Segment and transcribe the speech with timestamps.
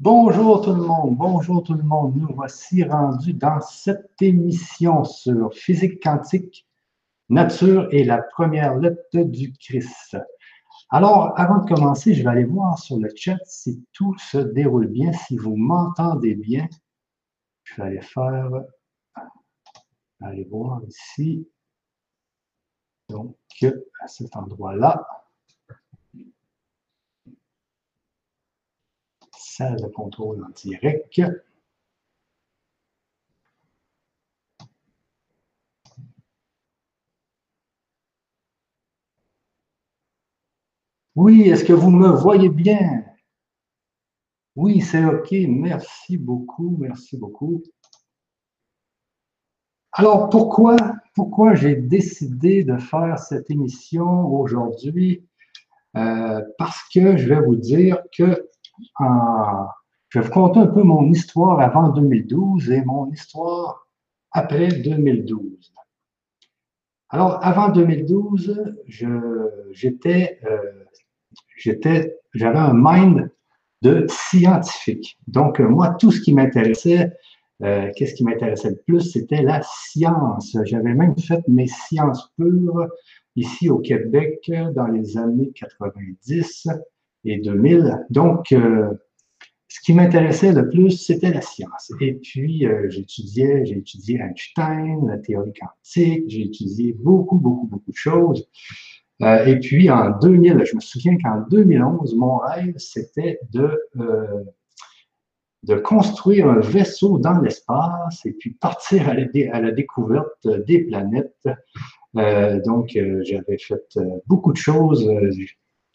[0.00, 2.14] Bonjour tout le monde, bonjour tout le monde.
[2.14, 6.68] Nous voici rendus dans cette émission sur physique quantique,
[7.28, 10.16] nature et la première lettre du Christ.
[10.90, 14.86] Alors, avant de commencer, je vais aller voir sur le chat si tout se déroule
[14.86, 16.68] bien, si vous m'entendez bien.
[17.64, 18.50] Je vais aller faire,
[20.22, 21.50] aller voir ici.
[23.08, 23.36] Donc,
[24.00, 25.04] à cet endroit-là.
[29.60, 31.20] De contrôle en direct.
[41.16, 43.04] Oui, est-ce que vous me voyez bien?
[44.54, 45.32] Oui, c'est OK.
[45.32, 46.76] Merci beaucoup.
[46.78, 47.64] Merci beaucoup.
[49.90, 50.76] Alors, pourquoi,
[51.16, 55.26] pourquoi j'ai décidé de faire cette émission aujourd'hui?
[55.96, 58.48] Euh, parce que je vais vous dire que
[59.00, 63.86] je vais vous conter un peu mon histoire avant 2012 et mon histoire
[64.32, 65.72] après 2012.
[67.10, 68.76] Alors, avant 2012,
[69.70, 70.84] j'étais euh,
[71.56, 73.30] j'étais, j'avais un mind
[73.82, 75.18] de scientifique.
[75.26, 77.12] Donc, euh, moi, tout ce qui m'intéressait,
[77.62, 80.56] euh, qu'est-ce qui m'intéressait le plus, c'était la science.
[80.64, 82.88] J'avais même fait mes sciences pures
[83.36, 86.68] ici au Québec dans les années 90
[87.24, 88.06] et 2000.
[88.10, 88.90] Donc, euh,
[89.68, 91.92] ce qui m'intéressait le plus, c'était la science.
[92.00, 97.96] Et puis, j'étudiais, j'ai étudié Einstein, la théorie quantique, j'ai étudié beaucoup, beaucoup, beaucoup de
[97.96, 98.48] choses.
[99.22, 104.44] Euh, et puis en 2000, je me souviens qu'en 2011, mon rêve, c'était de, euh,
[105.64, 109.14] de construire un vaisseau dans l'espace et puis partir à
[109.60, 111.48] la, découverte des planètes.
[112.16, 115.08] Euh, donc, j'avais fait beaucoup de choses.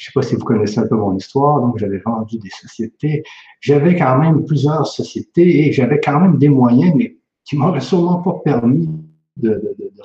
[0.04, 2.50] Je ne sais pas si vous connaissez un peu mon histoire, donc j'avais vendu des
[2.50, 3.24] sociétés.
[3.62, 8.18] J'avais quand même plusieurs sociétés et j'avais quand même des moyens, mais qui m'auraient sûrement
[8.18, 8.90] pas permis
[9.38, 9.62] de,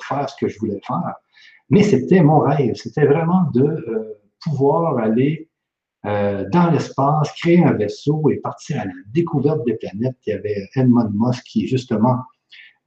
[0.07, 1.15] faire ce que je voulais faire.
[1.69, 5.49] Mais c'était mon rêve, c'était vraiment de euh, pouvoir aller
[6.05, 10.15] euh, dans l'espace, créer un vaisseau et partir à la découverte des planètes.
[10.25, 12.19] Il y avait Elon Musk qui, justement,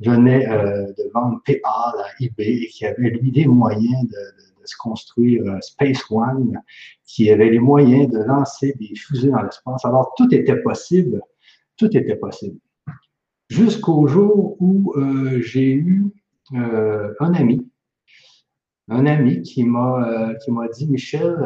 [0.01, 4.77] venait euh, de vendre PayPal à eBay et qui avait, lui, des moyens de, se
[4.77, 6.61] construire Space One,
[7.07, 9.85] qui avait les moyens de lancer des fusées dans l'espace.
[9.85, 11.21] Alors, tout était possible.
[11.77, 12.59] Tout était possible.
[13.49, 14.95] Jusqu'au jour où
[15.41, 16.05] j'ai eu
[16.53, 17.67] un ami
[18.89, 21.39] un ami qui m'a euh, dit Michel,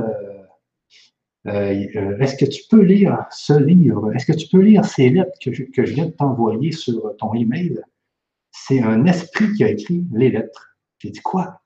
[1.47, 4.12] euh, euh, est-ce que tu peux lire ce livre?
[4.15, 7.16] Est-ce que tu peux lire ces lettres que je, que je viens de t'envoyer sur
[7.19, 7.81] ton email?
[8.50, 10.77] C'est un esprit qui a écrit les lettres.
[10.98, 11.60] J'ai dit quoi?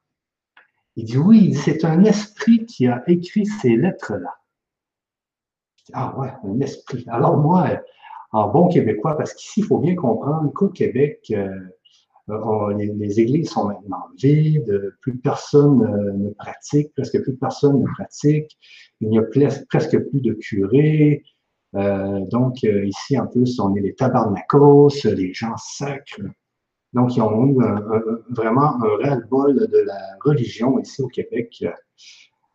[0.97, 4.35] Il dit oui, c'est un esprit qui a écrit ces lettres-là.
[5.93, 7.05] Ah ouais, un esprit.
[7.09, 7.69] Alors moi,
[8.33, 11.33] en bon québécois, parce qu'ici, il faut bien comprendre qu'au Québec,
[12.29, 17.87] euh, les, églises sont maintenant vides, plus personne euh, ne pratique, presque plus personne ne
[17.87, 18.57] pratique,
[19.01, 19.23] il n'y a
[19.69, 21.25] presque plus de curés.
[21.75, 26.21] Euh, donc, ici, en plus, on est les tabarnakos, les gens sacres.
[26.93, 27.57] Donc, ils ont eu
[28.31, 31.65] vraiment un réel bol de la religion ici au Québec.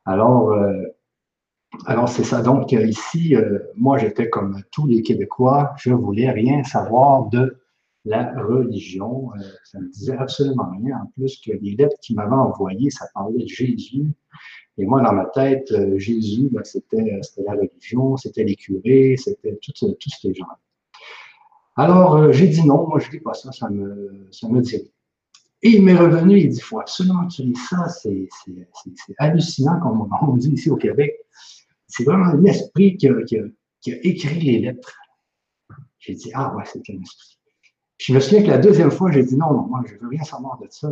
[0.05, 0.53] Alors,
[1.85, 2.41] alors c'est ça.
[2.41, 3.35] Donc, ici,
[3.75, 7.57] moi, j'étais comme tous les Québécois, je voulais rien savoir de
[8.05, 9.31] la religion.
[9.35, 11.01] Euh, ça ne disait absolument rien.
[11.03, 14.11] En plus que les lettres qu'il m'avait envoyées, ça parlait de Jésus.
[14.77, 19.95] Et moi, dans ma tête, euh, Jésus, c'était la religion, c'était les curés, c'était tous
[20.21, 20.45] ces gens.
[21.75, 24.61] Alors, euh, j'ai dit non, moi, je ne lis pas ça, ça me, ça me
[24.61, 24.91] dit
[25.61, 28.27] Et il m'est revenu, il dit, il faut absolument que tu lis ça, c'est
[29.17, 31.13] hallucinant, comme on dit ici au Québec.
[31.87, 33.37] C'est vraiment l'esprit qui, qui,
[33.81, 34.97] qui a, écrit les lettres.
[35.99, 37.35] J'ai dit, ah ouais, c'est un esprit.
[37.97, 40.09] Je me souviens que la deuxième fois, j'ai dit non, non, moi, je ne veux
[40.09, 40.91] rien savoir de ça.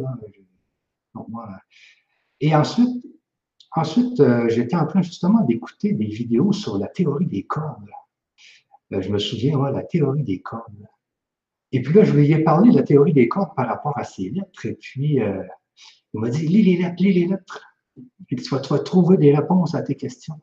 [2.39, 3.05] Et ensuite,
[3.75, 7.89] ensuite euh, j'étais en train justement d'écouter des vidéos sur la théorie des cordes.
[9.01, 10.87] Je me souviens, la théorie des cordes.
[11.71, 14.03] Et puis là, je lui ai parlé de la théorie des cordes par rapport à
[14.03, 14.65] ces lettres.
[14.65, 15.43] Et puis, euh,
[16.13, 17.65] il m'a dit, lis les lettres, lis les lettres.
[18.29, 20.39] Et tu vas, trouver des réponses à tes questions.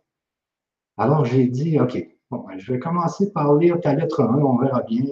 [0.97, 1.99] Alors, j'ai dit, OK,
[2.31, 5.05] bon, ben, je vais commencer par lire ta lettre 1, on verra bien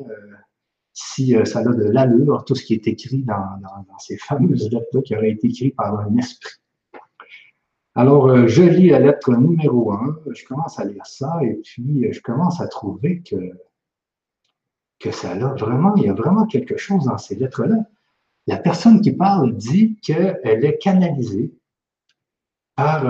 [0.99, 3.61] si euh, ça a de l'allure, tout ce qui est écrit dans,
[3.99, 6.59] ces fameuses lettres-là qui auraient été écrites par un esprit.
[7.99, 12.07] Alors, euh, je lis la lettre numéro 1, je commence à lire ça, et puis
[12.07, 13.35] euh, je commence à trouver que,
[15.01, 17.75] que ça a vraiment, il y a vraiment quelque chose dans ces lettres-là.
[18.47, 21.53] La personne qui parle dit qu'elle est canalisée
[22.77, 23.03] par,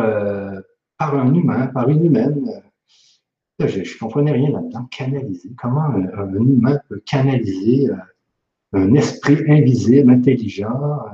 [0.96, 2.50] par un humain, par une humaine,
[3.58, 4.86] je ne comprenais rien là-dedans.
[4.90, 5.50] Canaliser.
[5.58, 7.90] Comment un, humain peut canaliser
[8.72, 11.04] un esprit invisible, intelligent?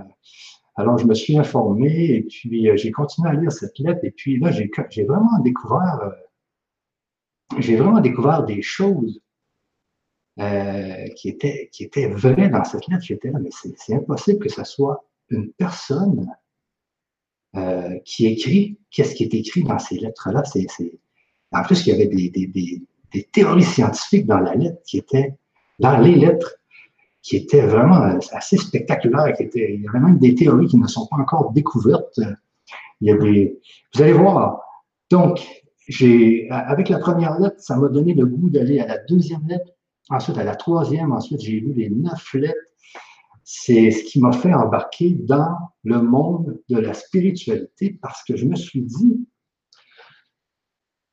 [0.76, 4.00] Alors, je me suis informé et puis j'ai continué à lire cette lettre.
[4.02, 6.12] Et puis là, j'ai vraiment découvert,
[7.58, 9.20] j'ai vraiment découvert des choses
[10.40, 13.04] euh, qui, était, qui était vrai dans cette lettre.
[13.04, 16.28] J'étais là, mais c'est impossible que ce soit une personne
[17.54, 20.42] euh, qui écrit qu'est-ce qui est écrit dans ces lettres-là?
[21.52, 22.82] En plus, il y avait des, des, des,
[23.12, 25.34] des, théories scientifiques dans la lettre qui étaient,
[25.78, 26.56] dans les lettres,
[27.24, 29.34] qui étaient vraiment assez spectaculaires.
[29.36, 32.20] Qui étaient, il y avait même des théories qui ne sont pas encore découvertes.
[33.00, 34.60] Il y a vous allez voir.
[35.10, 35.40] Donc,
[35.88, 39.74] j'ai, avec la première lettre, ça m'a donné le goût d'aller à la deuxième lettre
[40.10, 42.58] Ensuite, à la troisième, ensuite, j'ai lu les neuf lettres.
[43.42, 48.46] C'est ce qui m'a fait embarquer dans le monde de la spiritualité parce que je
[48.46, 49.26] me suis dit,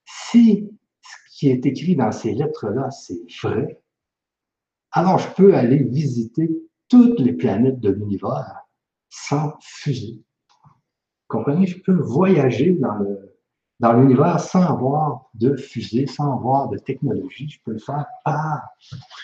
[0.05, 0.69] si
[1.01, 3.80] ce qui est écrit dans ces lettres-là, c'est vrai,
[4.91, 6.49] alors je peux aller visiter
[6.89, 8.61] toutes les planètes de l'univers
[9.09, 10.21] sans fusée.
[11.27, 13.38] Comprenez, je peux voyager dans le,
[13.79, 17.49] dans l'univers sans avoir de fusée, sans avoir de technologie.
[17.49, 18.61] Je peux le faire par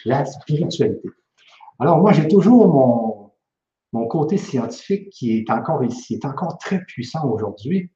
[0.06, 1.10] la spiritualité.
[1.80, 3.31] Alors moi, j'ai toujours mon,
[3.94, 7.92] mon côté scientifique qui est encore ici, est encore très puissant aujourd'hui.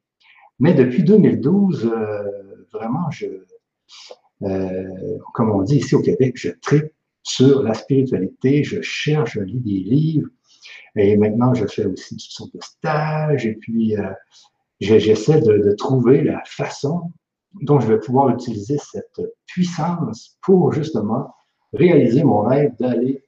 [0.59, 3.25] Mais depuis 2012, euh, vraiment, je,
[4.43, 9.41] euh, comme on dit ici au Québec, je traite sur la spiritualité, je cherche, je
[9.41, 10.29] lis des livres,
[10.95, 14.09] et maintenant je fais aussi toutes sortes de stages, et puis euh,
[14.79, 17.11] j'essaie de, trouver la façon
[17.61, 21.33] dont je vais pouvoir utiliser cette puissance pour justement
[21.73, 23.23] réaliser mon rêve d'aller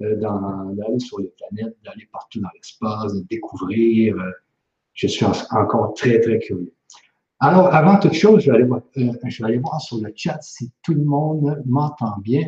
[0.00, 4.16] euh, d'aller sur les planètes, d'aller partout dans l'espace, de découvrir.
[4.16, 4.30] Euh,
[4.94, 6.72] je suis encore très, très curieux.
[7.40, 10.38] Alors, avant toute chose, je vais, aller voir, je vais aller voir sur le chat
[10.40, 12.46] si tout le monde m'entend bien.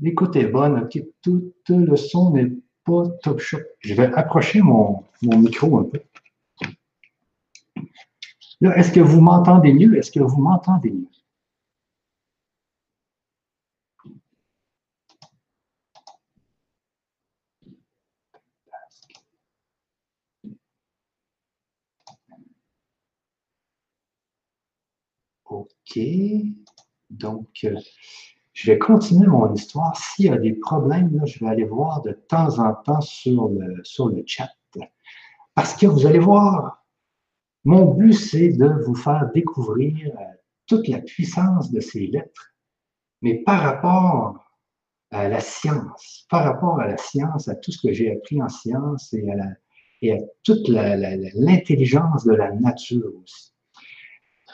[0.00, 2.52] L'écoute est bonne, ok, tout le son n'est
[2.84, 3.58] pas top shot.
[3.80, 6.00] Je vais approcher mon, micro un peu.
[8.60, 9.96] Là, est-ce que vous m'entendez mieux?
[9.98, 11.08] Est-ce que vous m'entendez mieux?
[25.44, 25.98] OK.
[27.10, 27.78] Donc, euh,
[28.56, 29.94] je vais continuer mon histoire.
[29.94, 33.84] S'il y a des problèmes, je vais aller voir de temps en temps sur le,
[33.84, 34.48] sur le chat.
[35.54, 36.82] Parce que vous allez voir,
[37.64, 40.24] mon but, c'est de vous faire découvrir euh,
[40.66, 42.54] toute la puissance de ces lettres,
[43.20, 44.42] mais par rapport
[45.10, 48.48] à la science, par rapport à la science, à tout ce que j'ai appris en
[48.48, 49.48] science et à,
[50.00, 53.52] et à toute l'intelligence de la nature aussi.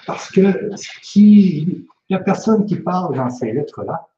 [0.07, 4.09] Parce que ce qui, la personne qui parle dans ces lettres-là,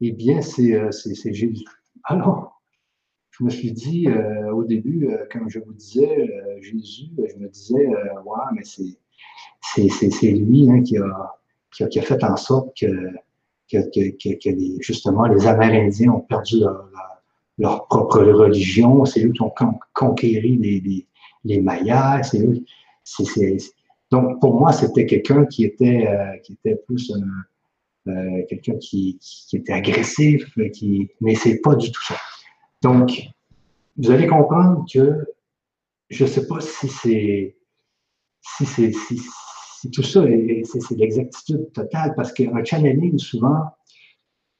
[0.00, 1.64] eh bien, c'est euh, Jésus.
[2.04, 2.60] Alors,
[3.30, 6.28] je me suis dit euh, au début, euh, comme je vous disais,
[6.60, 11.34] Jésus, je me disais, ouais, mais c'est lui hein, qui, a,
[11.70, 12.96] qui, a, fait en sorte que,
[13.72, 16.56] que, justement les Amérindiens ont perdu
[17.58, 19.52] leur, propre religion, c'est eux qui ont
[19.94, 21.06] conquéri les,
[21.44, 22.62] les, Mayas, c'est eux.
[24.14, 27.12] Donc, pour moi, c'était quelqu'un qui était, euh, qui était plus
[28.06, 29.18] euh, quelqu'un qui,
[29.52, 32.14] était agressif, qui, mais c'est pas du tout ça.
[32.80, 33.10] Donc,
[33.96, 35.26] vous allez comprendre que
[36.10, 37.56] je ne sais pas si c'est
[38.40, 43.64] si c'est si, tout ça c'est l'exactitude totale parce qu'un channeling souvent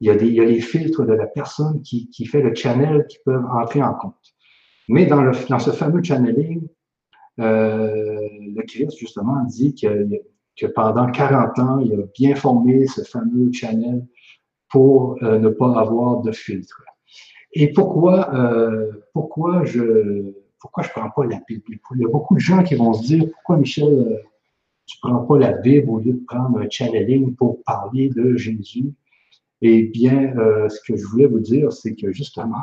[0.00, 2.42] il y, a des, il y a les filtres de la personne qui, qui fait
[2.42, 4.34] le channel qui peuvent entrer en compte.
[4.88, 6.74] Mais dans, le, dans ce fameux channeling, euh,
[7.38, 14.07] le Christ, justement, dit que, pendant 40 ans, il a bien formé ce fameux channel
[14.75, 16.83] pour euh, ne pas avoir de filtre.
[17.53, 21.62] Et pourquoi, euh, pourquoi je pourquoi je prends pas la Bible?
[21.95, 24.21] Il y a beaucoup de gens qui vont se dire pourquoi Michel,
[24.87, 28.93] tu prends pas la Bible au lieu de prendre un channeling pour parler de Jésus?
[29.61, 30.35] Eh bien,
[30.69, 32.62] ce que je voulais vous dire, c'est que justement,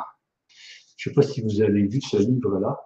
[0.96, 2.78] je ne sais pas si vous avez vu ce livre-là,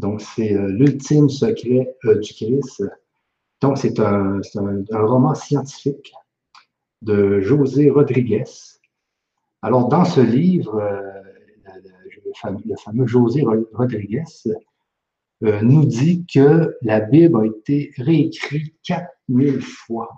[0.00, 2.82] donc, c'est euh, l'ultime secret euh, du Christ.
[3.60, 4.40] Donc, c'est un,
[4.90, 6.14] roman scientifique
[7.02, 8.44] de José Rodriguez.
[9.60, 11.20] Alors, dans ce livre, euh,
[12.24, 14.24] le, fameux, José Rodriguez
[15.42, 20.08] nous dit que la Bible a été réécrite 4000 fois.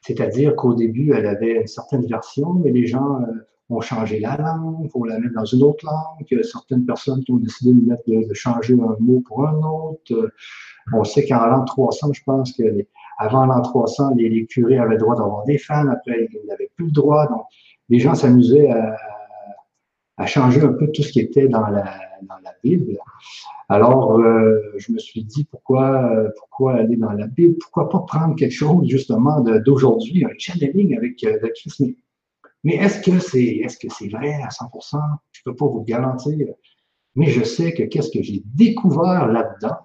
[0.00, 3.20] C'est-à-dire qu'au début, elle avait une certaine version, mais les gens
[3.70, 6.42] ont changé la langue pour la mettre dans une autre langue.
[6.42, 10.32] Certaines personnes qui ont décidé de, mettre, de, changer un mot pour un autre.
[10.92, 12.86] On sait qu'en l'an 300, je pense que
[13.18, 15.90] avant l'an 300, les, curés avaient le droit d'avoir des femmes.
[15.90, 17.26] Après, ils n'avaient plus le droit.
[17.26, 17.42] Donc,
[17.88, 21.84] les gens s'amusaient à, changer un peu tout ce qui était dans la,
[22.64, 22.98] Bible.
[23.68, 27.54] Alors, euh, je me suis dit, pourquoi, pourquoi aller dans la Bible?
[27.60, 31.84] Pourquoi pas prendre quelque chose, justement, d'aujourd'hui, un channeling avec euh, le Christ?
[32.64, 34.98] Mais, est-ce que c'est est -ce c'est vrai à 100%?
[35.32, 36.36] Je ne peux pas vous garantir.
[37.14, 39.78] Mais je sais que qu'est-ce que j'ai découvert là-dedans,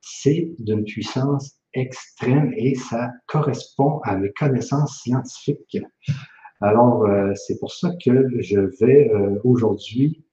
[0.00, 5.78] c'est d'une puissance extrême et ça correspond à mes connaissances scientifiques.
[6.60, 9.10] Alors, euh, c'est pour ça que je vais
[9.42, 10.24] aujourd'hui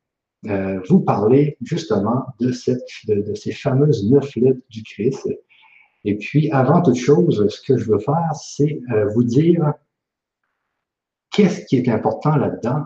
[0.46, 5.28] euh, vous parler justement de, cette, de, ces fameuses neuf lettres du Christ.
[6.06, 9.74] Et puis, avant toute chose, ce que je veux faire, c'est euh, vous dire
[11.40, 12.86] qu'est-ce qui est important là-dedans?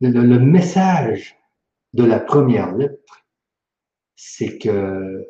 [0.00, 1.38] Le, message
[1.94, 3.24] de la première lettre,
[4.14, 5.26] c'est que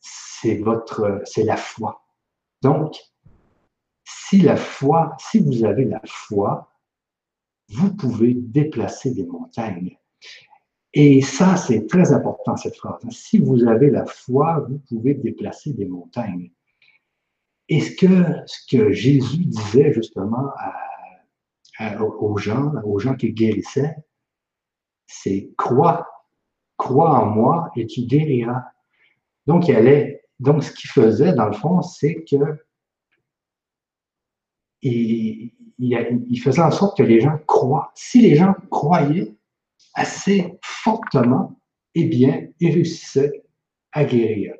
[0.00, 2.02] c'est votre, c'est la foi.
[2.62, 2.96] Donc,
[4.04, 6.72] si la foi, si vous avez la foi,
[7.68, 9.98] vous pouvez déplacer des montagnes.
[10.94, 13.02] Et ça, c'est très important, cette phrase.
[13.10, 16.50] Si vous avez la foi, vous pouvez déplacer des montagnes.
[17.72, 18.06] Et ce que,
[18.44, 20.50] ce que Jésus disait justement
[22.20, 23.96] aux gens, aux gens qui guérissaient,
[25.06, 26.06] c'est crois,
[26.76, 28.62] crois en moi et tu guériras.
[29.46, 32.62] Donc, il allait, donc ce qu'il faisait, dans le fond, c'est que
[34.82, 37.90] il, il, faisait en sorte que les gens croient.
[37.94, 39.34] Si les gens croyaient
[39.94, 41.58] assez fortement,
[41.94, 43.44] eh bien, ils réussissaient
[43.92, 44.52] à guérir.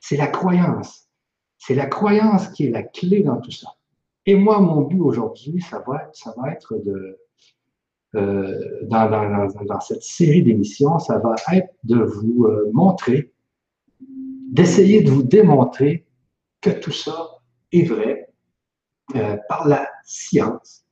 [0.00, 1.07] C'est la croyance.
[1.58, 3.68] C'est la croyance qui est la clé dans tout ça.
[4.26, 7.18] Et moi, mon but aujourd'hui, ça va, ça va être de,
[8.14, 13.32] euh, dans, dans, dans, cette série d'émissions, ça va être de vous euh, montrer,
[14.50, 16.06] d'essayer de vous démontrer
[16.60, 17.38] que tout ça
[17.72, 18.32] est vrai,
[19.14, 20.86] euh, par la science,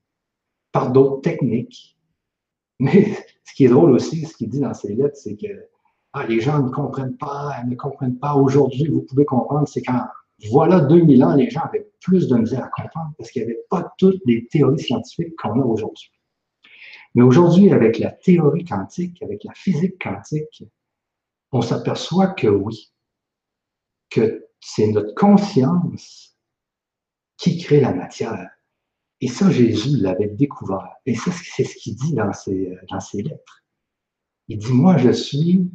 [0.72, 1.96] par d'autres techniques.
[2.78, 5.68] Mais ce qui est drôle aussi, ce qu'il dit dans ses lettres, c'est que
[6.12, 8.34] ah, les gens ne comprennent pas, ne comprennent pas.
[8.34, 10.06] Aujourd'hui, vous pouvez comprendre, c'est quand,
[10.50, 13.64] voilà 2000 ans, les gens avaient plus de misère à comprendre parce qu'il n'y avait
[13.70, 16.10] pas toutes les théories scientifiques qu'on a aujourd'hui.
[17.14, 20.64] Mais aujourd'hui, avec la théorie quantique, avec la physique quantique,
[21.52, 22.92] on s'aperçoit que oui,
[24.10, 26.36] que c'est notre conscience
[27.38, 28.50] qui crée la matière.
[29.20, 30.88] Et ça, Jésus l'avait découvert.
[31.06, 33.64] Et c'est ce qu'il dit dans ses, dans ses lettres.
[34.48, 35.70] Il dit, moi, je suis,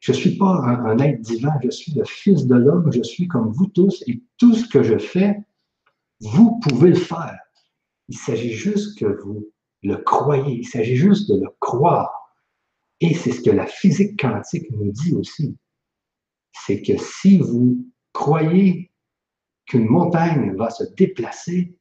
[0.00, 3.50] je suis pas un, être divin, je suis le Fils de l'homme, je suis comme
[3.50, 5.36] vous tous, et tout ce que je fais,
[6.20, 7.38] vous pouvez le faire.
[8.08, 9.50] Il s'agit juste que vous
[9.82, 12.12] le croyez, il s'agit juste de le croire.
[13.00, 15.56] Et c'est ce que la physique quantique nous dit aussi.
[16.52, 18.90] C'est que si vous croyez
[19.66, 21.76] qu'une montagne va se déplacer,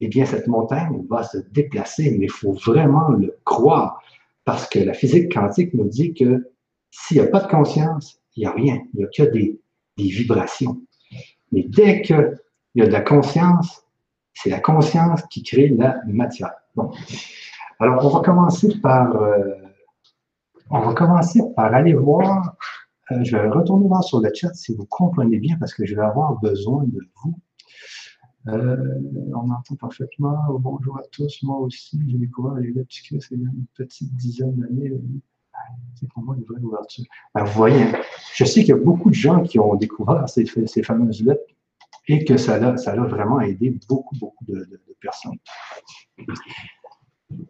[0.00, 4.02] eh bien, cette montagne va se déplacer, mais il faut vraiment le croire,
[4.44, 6.51] parce que la physique quantique nous dit que
[6.92, 9.58] s'il n'y a pas de conscience, il n'y a rien, il n'y a que des,
[9.96, 10.80] vibrations.
[11.50, 12.38] Mais dès qu'il
[12.74, 13.82] y a de la conscience,
[14.34, 16.52] c'est la conscience qui crée la matière.
[16.74, 16.90] Bon.
[17.78, 19.54] Alors, on va commencer par, euh,
[20.70, 22.56] on va commencer par aller voir
[23.12, 25.94] euh, je vais retourner voir sur le chat si vous comprenez bien parce que je
[25.94, 27.38] vais avoir besoin de vous.
[28.48, 29.00] Euh,
[29.34, 30.36] on entend parfaitement.
[30.58, 31.42] bonjour à tous.
[31.42, 34.92] Moi aussi, j'ai découvert les c'est il y a une petite dizaine d'années.
[35.94, 37.04] C'est pour moi une vraie ouverture.
[37.34, 37.84] Ben, vous voyez,
[38.34, 40.44] je sais qu'il y a beaucoup de gens qui ont découvert ces,
[40.82, 41.42] fameuses lettres
[42.08, 44.68] et que ça a, ça vraiment aidé beaucoup, beaucoup de,
[45.00, 45.38] personnes.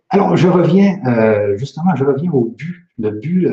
[0.09, 2.87] Alors, je reviens, euh, justement, je reviens au but.
[2.99, 3.49] Le but,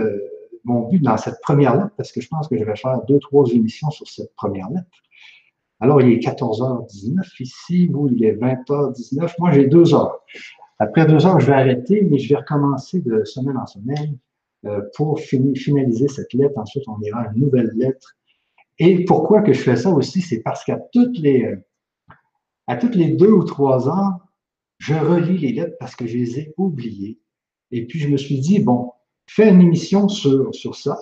[0.64, 3.20] mon but dans cette première lettre, parce que je pense que je vais faire deux,
[3.20, 4.88] trois émissions sur cette première lettre.
[5.80, 9.34] Alors, il est 14h19 ici, vous, il est 20h19.
[9.40, 10.20] Moi, j'ai deux heures.
[10.78, 14.29] Après deux heures, je vais arrêter, mais je vais recommencer de semaine en semaine euh,
[14.96, 16.58] pour finaliser cette lettre.
[16.58, 18.16] Ensuite, on ira à une nouvelle lettre.
[18.78, 21.56] Et pourquoi que je fais ça aussi, c'est parce qu'à toutes les
[22.68, 24.22] à toutes les deux ou trois ans,
[24.78, 27.20] je relis les lettres parce que je les ai oubliées.
[27.72, 28.92] Et puis, je me suis dit, bon,
[29.28, 31.00] fais une émission sur, ça.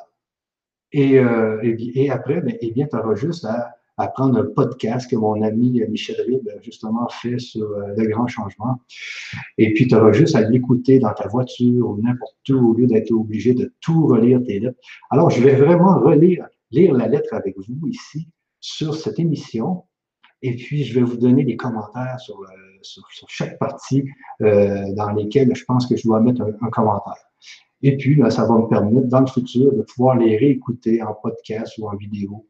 [0.93, 5.09] Et, euh, et, après, ben, eh bien, tu auras juste à, à, prendre un podcast
[5.09, 8.79] que mon ami Michel Rib, justement, fait sur euh, le grand changement.
[9.57, 12.87] Et puis, tu auras juste à l'écouter dans ta voiture ou n'importe où, au lieu
[12.87, 14.79] d'être obligé de tout relire tes lettres.
[15.09, 18.27] Alors, je vais vraiment relire, lire la lettre avec vous ici
[18.59, 19.83] sur cette émission
[20.41, 22.39] Et puis, je vais vous donner des commentaires sur,
[22.81, 24.03] sur, chaque partie
[24.39, 27.23] dans lesquelles je pense que je dois mettre un, commentaire.
[27.81, 31.77] Et puis, ça va me permettre, dans le futur, de pouvoir les réécouter en podcast
[31.77, 32.45] ou en vidéo.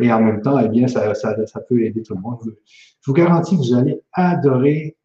[0.00, 2.40] Et en même temps, eh bien, ça, ça, ça peut aider tout le monde.
[2.44, 4.96] Je vous garantis que vous allez adorer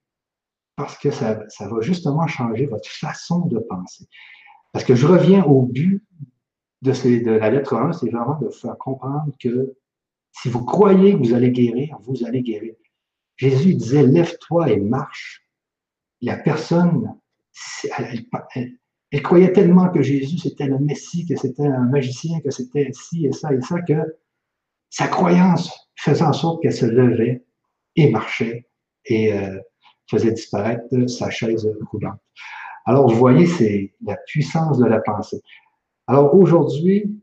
[0.75, 4.07] parce que ça, ça va justement changer votre façon de penser.
[4.71, 6.03] Parce que je reviens au but
[6.81, 9.75] de, ces, de la lettre 1, c'est vraiment de faire comprendre que
[10.31, 12.73] si vous croyez que vous allez guérir, vous allez guérir.
[13.35, 15.47] Jésus disait, lève-toi et marche.
[16.21, 17.15] Il n'y a personne,
[17.97, 23.25] elle, croyait tellement que Jésus c'était le Messie, que c'était un magicien, que c'était ci
[23.25, 23.93] et ça et ça, que
[24.91, 27.43] sa croyance faisait en sorte qu'elle se levait
[27.95, 28.67] et marchait
[29.05, 29.57] et euh,
[30.09, 32.19] faisait disparaître sa chaise roulante.
[32.85, 35.41] Alors, vous voyez, c'est la puissance de la pensée.
[36.07, 37.19] Alors, aujourd'hui,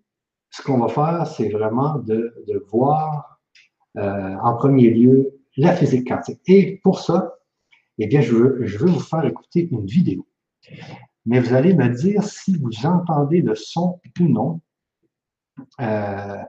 [0.51, 2.35] ce qu'on va faire, c'est vraiment de,
[2.71, 3.39] voir
[3.97, 6.41] euh, en premier lieu la physique quantique.
[6.47, 7.35] Et pour ça,
[7.99, 10.27] eh bien, je veux, je veux vous faire écouter une vidéo.
[11.27, 14.61] Mais vous allez me dire si vous entendez le son ou non.
[15.81, 16.43] Euh,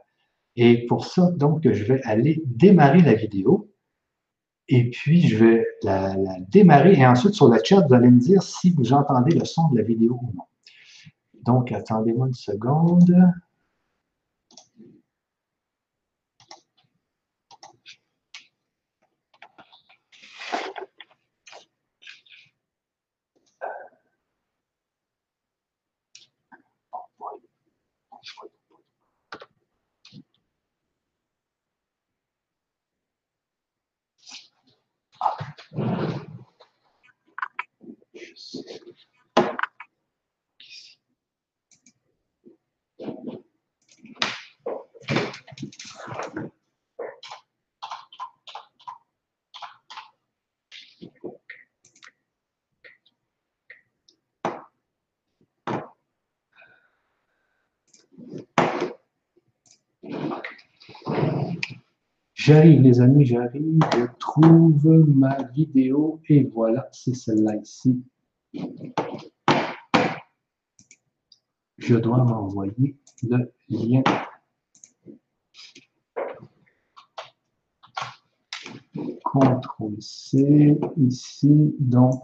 [0.61, 3.71] et pour ça, donc, je vais aller démarrer la vidéo.
[4.67, 6.17] Et puis, je vais la,
[6.49, 6.95] démarrer.
[6.95, 9.77] Et ensuite, sur le chat, vous allez me dire si vous entendez le son de
[9.77, 10.43] la vidéo ou non.
[11.45, 13.15] Donc, attendez-moi une seconde.
[62.49, 68.03] J'arrive, les amis, j'arrive, je trouve ma vidéo et voilà, c'est celle-là ici.
[71.77, 74.01] Je dois m'envoyer le lien.
[78.95, 82.23] CTRL C ici, donc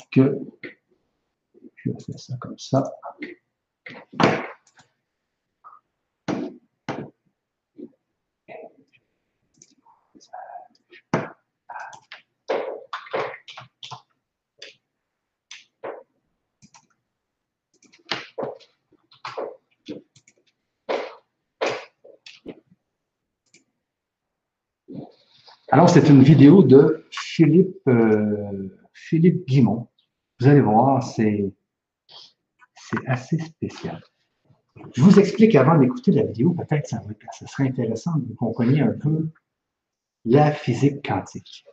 [1.75, 2.83] je fais ça comme ça.
[25.75, 29.87] Alors, c'est une vidéo de Philippe, euh, Philippe Guimont.
[30.41, 31.53] Vous allez voir, c'est
[33.07, 34.03] assez spécial.
[34.93, 38.81] Je vous explique avant d'écouter la vidéo, peut-être ça, ça serait intéressant de vous compreniez
[38.81, 39.29] un peu
[40.25, 41.63] la physique quantique.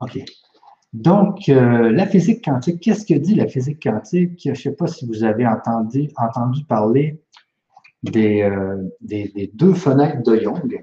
[0.00, 0.18] OK.
[0.94, 4.40] Donc, euh, la physique quantique, qu'est-ce que dit la physique quantique?
[4.42, 7.20] Je ne sais pas si vous avez entendu, entendu parler
[8.02, 10.82] des, euh, des, deux fenêtres de Young.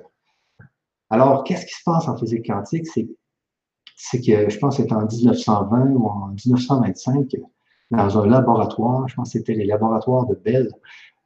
[1.14, 2.88] Alors, qu'est-ce qui se passe en physique quantique?
[2.88, 7.36] C'est que, je pense c'était en 1920 ou en 1925,
[7.92, 10.72] dans un laboratoire, je pense que c'était les laboratoires de Bell.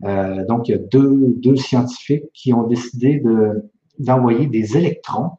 [0.04, 3.24] Euh, donc, il y a deux, scientifiques qui ont décidé
[3.98, 5.38] d'envoyer des électrons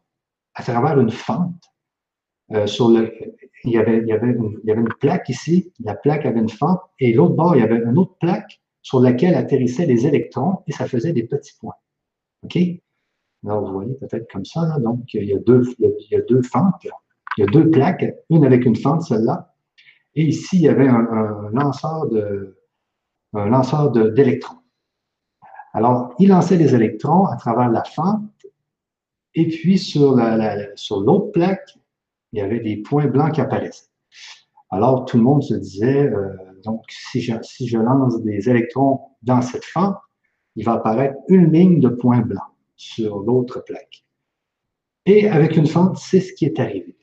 [0.54, 1.62] à travers une fente.
[2.52, 3.12] Euh, sur le,
[3.64, 6.24] il, y avait, il, y avait une, il y avait une plaque ici, la plaque
[6.24, 9.84] avait une fente, et l'autre bord, il y avait une autre plaque sur laquelle atterrissaient
[9.84, 11.74] les électrons, et ça faisait des petits points.
[12.44, 12.58] OK?
[13.44, 14.78] Alors, vous voyez peut-être comme ça.
[14.80, 16.74] Donc, il y, a deux, il y a deux fentes.
[17.36, 19.54] Il y a deux plaques, une avec une fente, celle-là.
[20.14, 22.56] Et ici, il y avait un, lanceur de
[23.34, 24.56] un lanceur d'électrons.
[25.72, 28.22] Alors, il lançait les électrons à travers la fente.
[29.34, 31.78] Et puis, sur la, l'autre plaque,
[32.32, 33.86] il y avait des points blancs qui apparaissaient.
[34.70, 39.00] Alors, tout le monde se disait, euh, donc, si je, si je lance des électrons
[39.22, 39.96] dans cette fente,
[40.56, 42.42] il va apparaître une ligne de points blancs
[42.78, 44.06] sur l'autre plaque.
[45.04, 46.96] Et avec une fente, c'est ce qui est arrivé.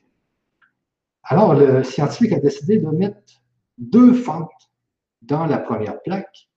[1.22, 3.42] Alors, le scientifique a décidé de mettre
[3.78, 4.50] deux fentes
[5.22, 6.48] dans la première plaque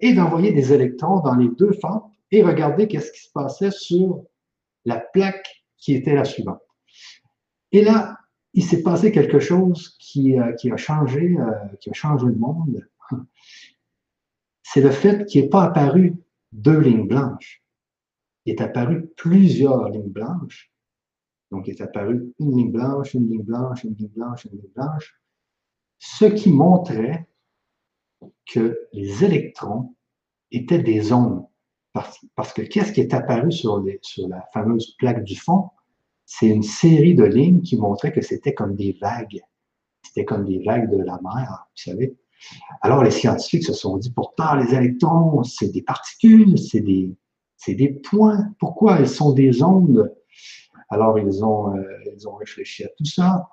[0.00, 4.24] et d'envoyer des électrons dans les deux fentes et regarder qu'est-ce qui se passait sur
[4.84, 6.60] la plaque qui était la suivante.
[7.72, 8.18] Et là,
[8.54, 12.86] il s'est passé quelque chose qui, euh, a changé, euh, qui a changé le monde.
[14.62, 16.14] C'est le fait qu'il n'est pas apparu
[16.52, 17.62] deux lignes blanches
[18.50, 20.70] est apparu plusieurs lignes blanches.
[21.50, 25.14] Donc, est apparu une ligne blanche, une ligne blanche, une ligne blanche, une ligne blanche,
[25.98, 27.26] ce qui montrait
[28.46, 29.94] que les électrons
[30.50, 31.46] étaient des ondes.
[32.36, 35.70] Parce, que qu'est-ce qui est apparu sur, sur la fameuse plaque du fond?
[36.26, 39.40] C'est une série de lignes qui montraient que c'était comme des vagues.
[40.04, 42.16] C'était comme des vagues de la mer, vous savez.
[42.82, 47.16] Alors les scientifiques se sont dit, pourtant, les électrons, c'est des particules, c'est des,
[47.68, 48.50] des points.
[48.58, 50.12] Pourquoi elles sont des ondes?
[50.88, 51.82] Alors ils ont, euh,
[52.16, 53.48] ils ont réfléchi à tout ça.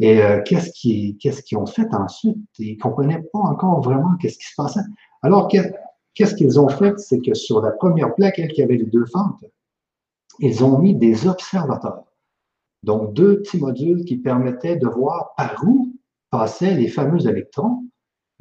[0.00, 2.38] Et euh, qu'est-ce qu'ils ont fait ensuite?
[2.58, 4.80] Ils ne comprenaient pas encore vraiment qu'est-ce qui se passait.
[5.22, 6.98] Alors, qu'est-ce qu'ils ont fait?
[6.98, 9.44] C'est que sur la première plaque, elle qui avait les deux fentes,
[10.38, 12.04] ils ont mis des observateurs.
[12.84, 15.92] Donc, deux petits modules qui permettaient de voir par où
[16.30, 17.84] passaient les fameux électrons,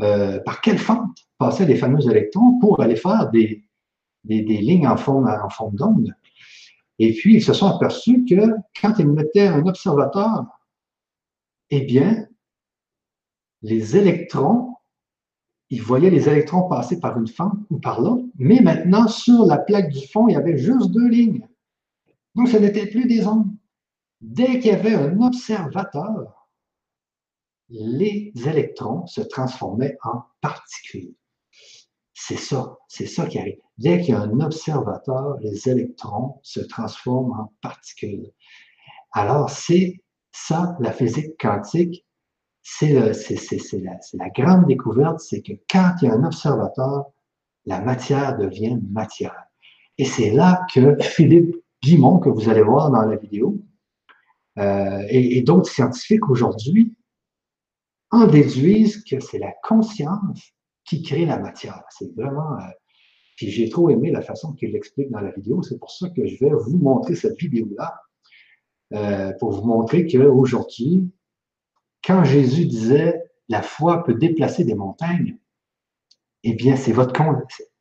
[0.02, 3.67] euh, par quelle fente passaient les fameux électrons pour aller faire des,
[4.24, 6.14] des, lignes en forme, en d'onde.
[7.00, 8.36] Et puis, ils se sont aperçus que
[8.82, 10.46] quand ils mettaient un observateur,
[11.70, 12.28] eh bien,
[13.62, 14.76] les électrons,
[15.70, 19.58] ils voyaient les électrons passer par une fente ou par l'autre, mais maintenant, sur la
[19.58, 21.48] plaque du fond, il y avait juste deux lignes.
[22.36, 23.52] Donc, ce n'était plus des ondes.
[24.22, 26.48] Dès qu'il y avait un observateur,
[27.70, 31.14] les électrons se transformaient en particules.
[32.20, 33.60] C'est ça, c'est ça qui arrive.
[33.78, 38.32] Dès qu'il y a un observateur, les électrons se transforment en particules.
[39.12, 40.02] Alors, c'est
[40.32, 42.08] ça, la physique quantique,
[42.64, 47.06] c'est la, grande découverte, c'est que quand il y a un observateur,
[47.66, 49.46] la matière devient matière.
[50.00, 53.62] Et c'est là que Philippe Guimont, que vous allez voir dans la vidéo,
[54.58, 56.96] euh, et, d'autres scientifiques aujourd'hui
[58.10, 60.57] en déduisent que c'est la conscience
[60.88, 61.84] qui crée la matière.
[61.90, 62.58] C'est vraiment.
[62.58, 62.72] Euh,
[63.36, 65.62] puis j'ai trop aimé la façon qu'il l'explique dans la vidéo.
[65.62, 68.02] C'est pour ça que je vais vous montrer cette vidéo-là
[68.94, 71.08] euh, pour vous montrer qu'aujourd'hui,
[72.04, 75.38] quand Jésus disait la foi peut déplacer des montagnes,
[76.44, 77.14] eh bien, c'est votre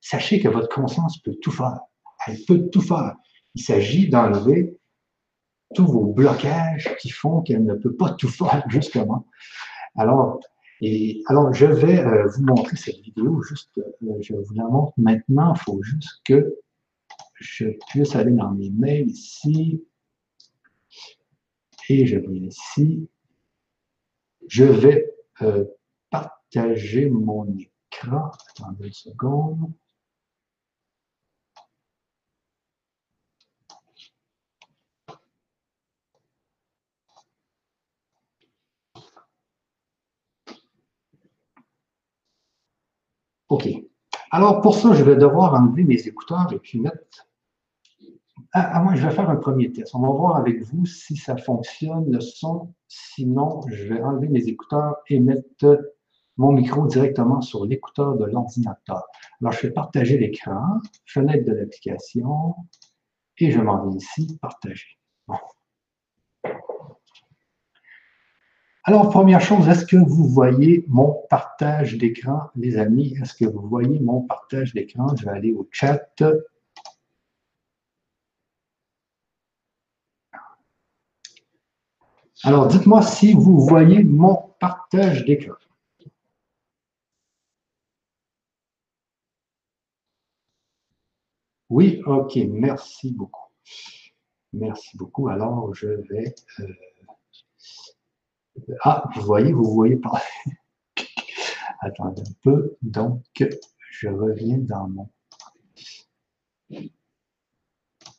[0.01, 1.81] sachez que votre conscience peut tout faire.
[2.27, 3.15] Elle peut tout faire.
[3.55, 4.77] Il s'agit d'enlever
[5.75, 9.27] tous vos blocages qui font qu'elle ne peut pas tout faire, justement.
[9.97, 10.41] Alors,
[10.81, 14.93] et, alors je vais euh, vous montrer cette vidéo, juste, euh, je vous la montre
[14.97, 16.57] maintenant, il faut juste que
[17.35, 19.85] je puisse aller dans mes mails ici,
[21.89, 23.09] et je viens ici,
[24.49, 25.65] je vais euh,
[26.11, 29.73] partager mon écran, attendez une seconde,
[43.49, 43.69] OK.
[44.31, 47.27] Alors, pour ça, je vais devoir enlever mes écouteurs et puis mettre...
[48.53, 49.95] Ah, moi, je vais faire un premier test.
[49.95, 52.75] On va voir avec vous si ça fonctionne, le son.
[52.89, 55.93] Sinon, je vais enlever mes écouteurs et mettre
[56.37, 59.05] mon micro directement sur l'écouteur de l'ordinateur.
[59.41, 62.55] Alors, je vais partager l'écran, fenêtre de l'application,
[63.39, 64.99] et je m'en vais ici, partager.
[68.89, 73.17] Alors, première chose, est-ce que vous voyez mon partage d'écran, les amis?
[73.21, 75.09] Est-ce que vous voyez mon partage d'écran?
[75.17, 76.09] Je vais aller au chat.
[82.45, 85.57] Alors, dites-moi si vous voyez mon partage d'écran.
[91.69, 93.51] Oui, ok, merci beaucoup.
[94.53, 95.29] Merci beaucoup.
[95.29, 96.35] Alors, je vais...
[96.61, 96.67] Euh,
[98.83, 100.23] ah, vous voyez, vous voyez pas.
[101.81, 102.77] Attendez un peu.
[102.83, 103.23] Donc,
[103.91, 105.11] je reviens dans mon...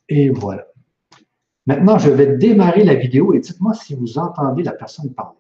[0.10, 0.68] Et voilà.
[1.66, 5.37] Maintenant, je vais démarrer la vidéo et dites-moi si vous entendez la personne parler.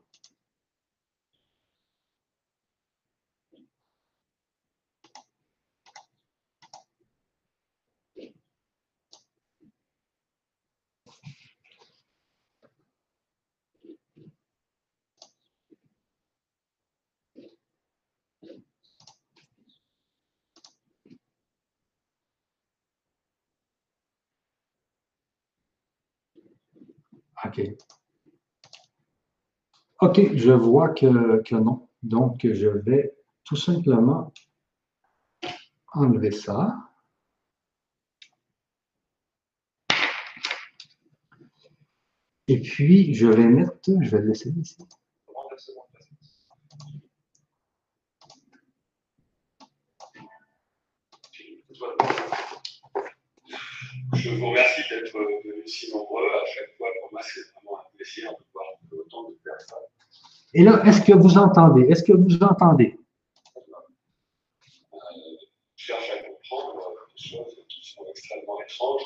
[30.01, 30.35] OK.
[30.35, 31.87] Je vois que, que non.
[32.03, 34.33] Donc, je vais tout simplement
[35.93, 36.75] enlever ça.
[42.49, 44.77] Et puis, je vais mettre, je vais le laisser ici.
[54.13, 56.25] Je vous remercie d'être venus si nombreux.
[56.25, 59.77] À chaque fois, pour moi, c'est vraiment un plaisir de voir autant de personnes.
[60.53, 61.87] Et là, est-ce que vous entendez?
[61.89, 62.97] Est-ce que vous entendez?
[63.55, 63.61] Euh,
[65.75, 69.03] je cherche à comprendre des choses qui sont extrêmement étranges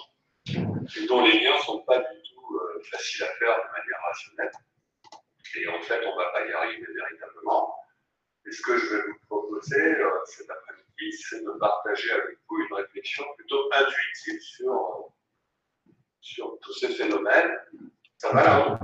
[0.98, 4.02] et dont les liens ne sont pas du tout euh, faciles à faire de manière
[4.08, 4.52] rationnelle.
[5.56, 7.76] Et en fait, on ne va pas y arriver véritablement.
[8.46, 12.58] Et ce que je vais vous proposer euh, cet après-midi, c'est de partager avec vous
[12.58, 15.14] une réflexion plutôt intuitive sur,
[16.22, 17.52] sur tous ces phénomènes.
[18.18, 18.80] Ça va là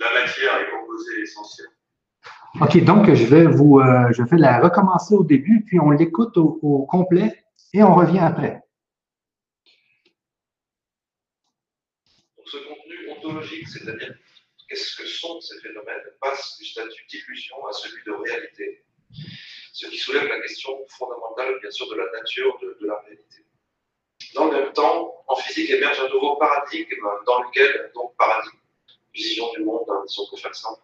[0.00, 1.72] La matière est composée essentiellement.
[2.60, 6.36] OK, donc je vais vous euh, je vais la recommencer au début, puis on l'écoute
[6.36, 8.62] au, au complet et on revient après.
[12.36, 14.14] Donc ce contenu ontologique, c'est-à-dire
[14.68, 18.84] qu'est-ce que sont ces phénomènes, passe du statut d'illusion à celui de réalité,
[19.72, 23.44] ce qui soulève la question fondamentale, bien sûr, de la nature de, la réalité.
[24.34, 28.58] Dans le même temps, en physique émerge un nouveau paradigme dans lequel, donc paradigme,
[29.14, 30.80] vision du monde, hein, disons pour faire simple,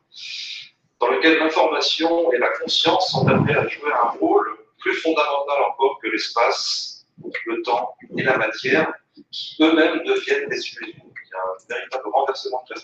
[1.01, 5.99] dans lequel l'information et la conscience sont amenées à jouer un rôle plus fondamental encore
[6.01, 7.07] que l'espace,
[7.47, 8.93] le temps et la matière,
[9.31, 11.05] qui eux-mêmes deviennent des illusions.
[11.05, 12.75] Il y a un véritable renversement de.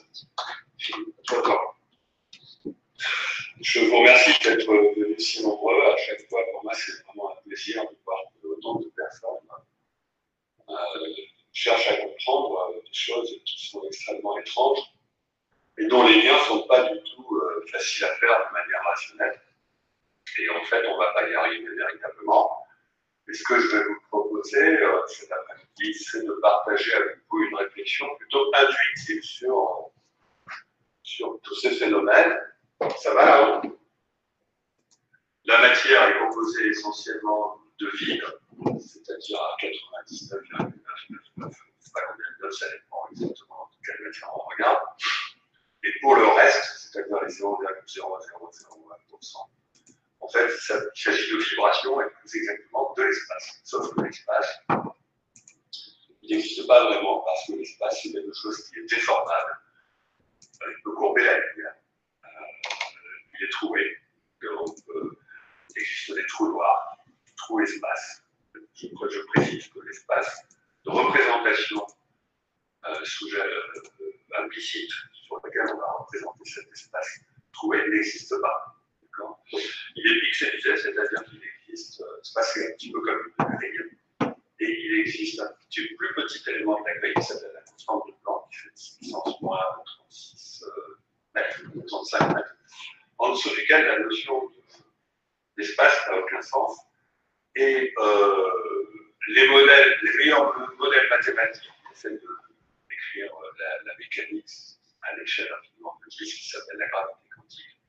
[3.60, 5.80] Je vous remercie d'être venus si nombreux.
[5.82, 9.46] À chaque fois, pour moi, c'est vraiment un plaisir de voir autant de personnes
[10.68, 10.74] euh,
[11.52, 14.80] cherchent à comprendre des choses qui sont extrêmement étranges
[15.78, 18.82] et dont les liens ne sont pas du tout euh, faciles à faire de manière
[18.84, 19.40] rationnelle.
[20.38, 22.66] Et en fait, on ne va pas y arriver véritablement.
[23.28, 27.42] Et ce que je vais vous proposer euh, cet après-midi, c'est de partager avec vous
[27.42, 29.90] une réflexion plutôt intuitive sur
[31.02, 32.36] sur tous ces phénomènes.
[32.98, 33.78] Ça va là-haut.
[35.44, 38.24] La matière est composée essentiellement de vide,
[38.80, 44.82] c'est-à-dire à 99,999, c'est pas combien de ça dépend exactement de quelle matière on regarde.
[45.84, 49.50] Et pour le reste, c'est-à-dire les 0,0001%,
[50.20, 50.60] en fait, il
[50.94, 53.60] s'agit de vibration et plus exactement de l'espace.
[53.64, 54.60] Sauf que l'espace,
[56.22, 59.60] il n'existe pas vraiment parce que l'espace, c'est quelque chose qui est déformable
[60.64, 61.74] il peut courber la lumière.
[62.24, 62.28] Euh,
[63.38, 63.98] il est trouvé
[64.40, 64.48] qu'il
[65.76, 66.96] existe des trous noirs,
[67.36, 68.22] trous espaces.
[68.76, 70.42] Je, précise que l'espace
[70.84, 71.86] de représentation
[72.84, 77.20] euh, sujet euh, implicite sur lequel on va représenter cet espace
[77.52, 78.76] trouvé n'existe pas.
[79.94, 84.84] Il est pixelisé, c'est-à-dire qu'il existe, euh, c'est un petit peu comme une grille, et
[84.84, 88.12] il existe un petit, plus petit élément de la grille qui s'appelle la constante de
[88.22, 89.64] Planck, qui fait 10 puissance moins
[90.10, 90.64] 36
[91.34, 92.56] mètres, 35 mètres,
[93.16, 94.50] en dessous duquel la notion
[95.56, 96.85] d'espace n'a aucun sens.
[97.56, 98.86] Et euh,
[99.28, 104.50] les modèles, les meilleurs modèles mathématiques qui essaient d'écrire euh, la, mécanique
[105.02, 107.80] à l'échelle infiniment petite, qui s'appelle la gravité quantique,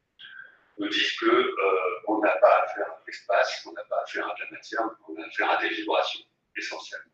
[0.77, 4.39] nous disent qu'on euh, n'a pas affaire à l'espace, on n'a pas affaire à de
[4.45, 6.23] la matière, on a affaire à des vibrations
[6.55, 7.11] essentiellement.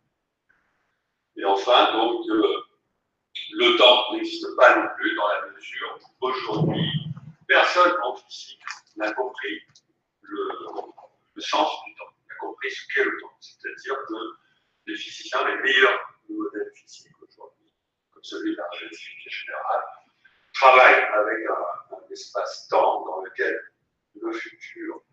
[1.36, 6.92] Et enfin, donc, le temps n'existe pas non plus dans la mesure où aujourd'hui,
[7.48, 8.62] personne en physique
[8.96, 9.60] n'a compris
[10.22, 12.12] le, sens du temps,
[12.93, 13.34] qu'est le temps.
[13.39, 14.13] C'est-à-dire que
[14.88, 17.73] les physiciens, les meilleurs modèles physiques aujourd'hui,
[18.12, 19.84] comme celui de la relativité générale,
[20.53, 23.60] travaillent avec un, espace-temps dans lequel
[24.21, 25.03] le futur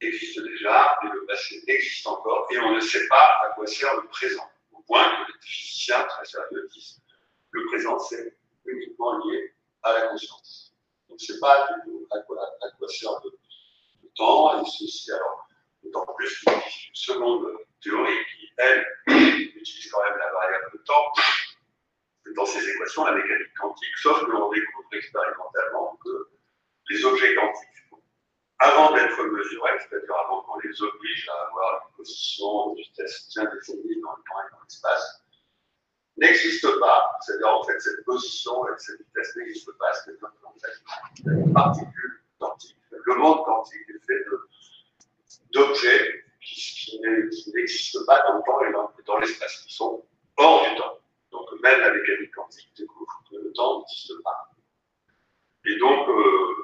[0.00, 3.94] existe déjà et le passé existe encore, et on ne sait pas à quoi sert
[4.00, 4.50] le présent.
[4.72, 7.00] Au point que les physiciens très sérieux disent
[7.52, 10.74] le présent, c'est uniquement lié à la conscience.
[11.08, 13.30] Donc, ce n'est pas du tout à quoi sert le,
[14.16, 15.48] temps, et ceci, alors,
[15.82, 17.46] d'autant plus qu'il existe une seconde
[17.82, 21.12] théorie qui, elle, utilise quand même la variable de temps
[22.36, 26.28] dans ces équations, la mécanique quantique, sauf que l'on découvre expérimentalement que
[26.90, 27.66] les objets quantiques,
[28.58, 33.44] avant d'être mesurés, c'est-à-dire avant qu'on les oblige à avoir une position, une vitesse bien
[33.44, 35.22] définie dans le temps et dans l'espace,
[36.18, 37.16] n'existe pas.
[37.22, 39.92] C'est-à-dire, en fait, cette position et cette vitesse n'existe pas.
[39.94, 42.76] C'est-à-dire fait, une particule quantique.
[42.90, 44.24] Le monde quantique est fait
[45.52, 47.00] d'objets qui,
[47.54, 50.04] n'existent pas dans le temps et dans, l'espace, qui sont
[50.36, 50.98] hors du temps.
[51.32, 54.50] Donc, même la mécanique quantique découvre que le temps n'existe pas.
[55.66, 56.54] Et donc, euh,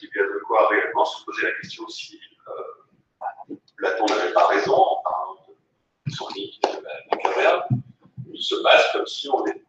[0.00, 4.46] il y a de quoi réellement se poser la question si euh, Platon n'avait pas
[4.48, 5.46] raison en parlant
[6.06, 7.82] de son mythe de la caverne
[8.34, 9.62] il se passe comme si on est.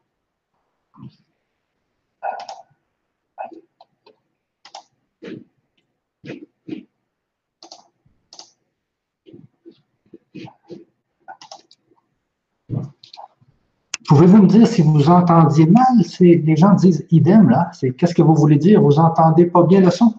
[14.07, 15.83] Pouvez-vous me dire si vous entendiez mal?
[16.19, 17.71] Les gens disent idem, là.
[17.73, 18.81] C'est qu'est-ce que vous voulez dire?
[18.81, 20.13] Vous entendez pas bien le son?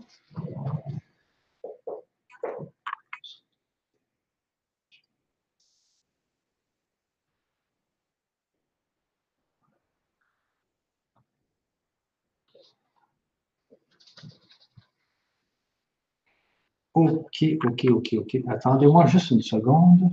[16.94, 18.37] Ok, ok, ok, ok.
[18.49, 20.11] Attendez-moi juste une seconde.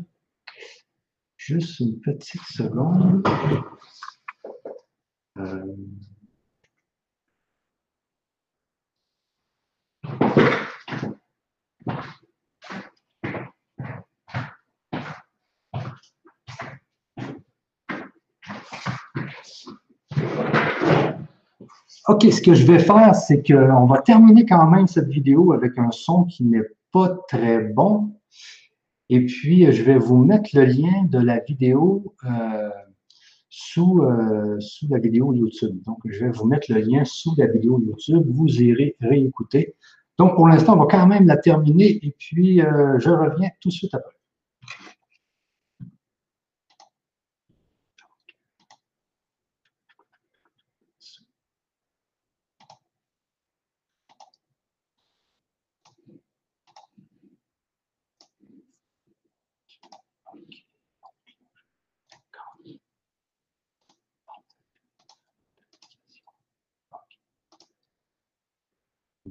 [1.46, 3.28] Juste une petite seconde.
[5.38, 5.76] Euh...
[22.08, 25.78] OK, ce que je vais faire, c'est qu'on va terminer quand même cette vidéo avec
[25.78, 28.14] un son qui n'est pas très bon.
[29.10, 32.70] Et puis, je vais vous mettre le lien de la vidéo euh,
[33.50, 35.82] sous, euh, sous la vidéo YouTube.
[35.86, 38.26] Donc, je vais vous mettre le lien sous la vidéo YouTube.
[38.30, 39.76] Vous irez réécouter.
[40.18, 43.70] Donc, pour l'instant, on va quand même la terminer et puis euh, je reviens tout
[43.70, 44.14] de suite après.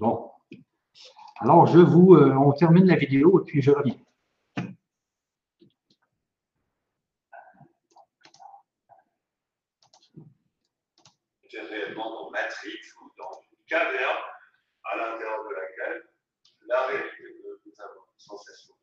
[0.03, 0.33] Bon.
[1.43, 3.97] Alors, je vous, euh, on termine la vidéo et puis je reviens.
[11.53, 14.23] Réellement dans Matrix ou dans une caverne
[14.85, 16.03] à l'intérieur de laquelle
[16.69, 18.75] la réalité que nous avons sensation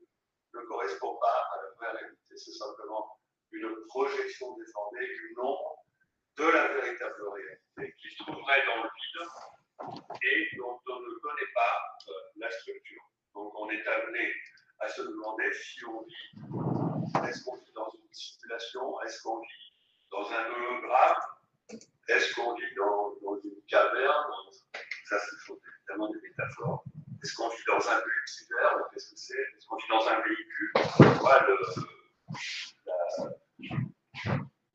[0.53, 2.35] ne correspond pas à la vraie réalité.
[2.35, 3.19] C'est simplement
[3.53, 5.85] une projection déformée du nombre
[6.35, 9.29] de la véritable réalité qui se trouverait dans le vide
[10.21, 13.01] et dont on ne connaît pas euh, la structure.
[13.33, 14.33] Donc on est amené
[14.79, 19.73] à se demander si on vit, est-ce qu'on vit dans une simulation, est-ce qu'on vit
[20.11, 21.21] dans un hologramme,
[22.07, 24.33] est-ce qu'on vit dans, une caverne,
[25.05, 26.83] ça ce sont évidemment des métaphores,
[27.23, 30.71] est-ce qu'on vit dans un multivers, qu'est-ce que c'est, est-ce qu'on vit dans un véhicule,
[31.21, 31.47] Moi,
[32.85, 33.29] la,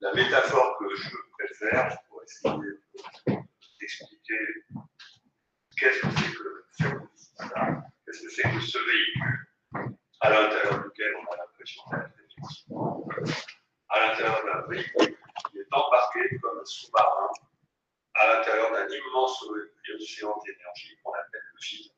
[0.01, 2.55] la métaphore que je préfère, pour essayer
[3.81, 4.39] d'expliquer
[5.85, 6.45] qu'est-ce que c'est que
[8.07, 9.49] Qu'est-ce que c'est que ce véhicule
[10.21, 12.15] à l'intérieur duquel on a l'impression d'être
[13.91, 15.17] à l'intérieur d'un véhicule
[15.51, 17.29] qui est embarqué comme un sous-marin
[18.15, 21.93] à l'intérieur d'un immense océan d'énergie qu'on appelle le vide.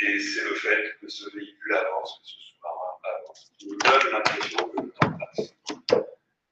[0.00, 4.12] Et c'est le fait que ce véhicule avance, que ce sous-marin avance, qui nous donne
[4.12, 5.54] l'impression que le temps passe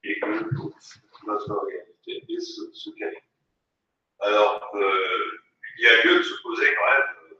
[0.05, 3.25] et que notre réalité est ce, ce qu'elle est.
[4.21, 5.46] Alors, euh,
[5.79, 7.39] il y a lieu de se poser quand même euh,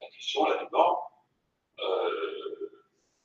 [0.00, 1.10] la question là-dedans
[1.82, 2.60] euh,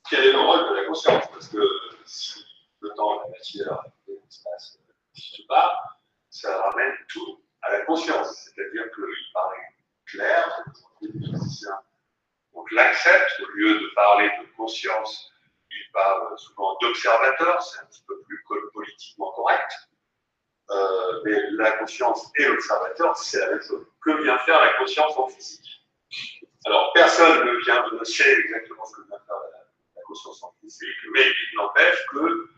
[0.09, 1.25] quel est le rôle de la conscience?
[1.31, 1.61] Parce que
[2.05, 2.45] si
[2.81, 4.77] le temps, la matière, l'espace
[5.09, 5.79] n'existent pas,
[6.29, 8.49] ça ramène tout à la conscience.
[8.55, 9.75] C'est-à-dire qu'il paraît
[10.05, 10.63] clair,
[12.53, 15.31] donc l'accepte, au lieu de parler de conscience,
[15.71, 19.73] il parle souvent d'observateur, c'est un petit peu plus politiquement correct.
[20.71, 23.85] Euh, mais la conscience et l'observateur, c'est la même chose.
[24.03, 25.85] Que vient faire la conscience en physique
[26.65, 30.97] Alors, personne ne, vient, ne sait exactement ce que vient faire la, conscience en physique,
[31.13, 32.49] mais il n'empêche que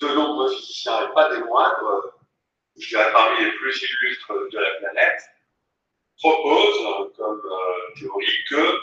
[0.00, 2.18] de nombreux physiciens, et pas des moindres,
[2.76, 5.22] je dirais parmi les plus illustres de la planète,
[6.18, 8.78] proposent comme euh, théorie que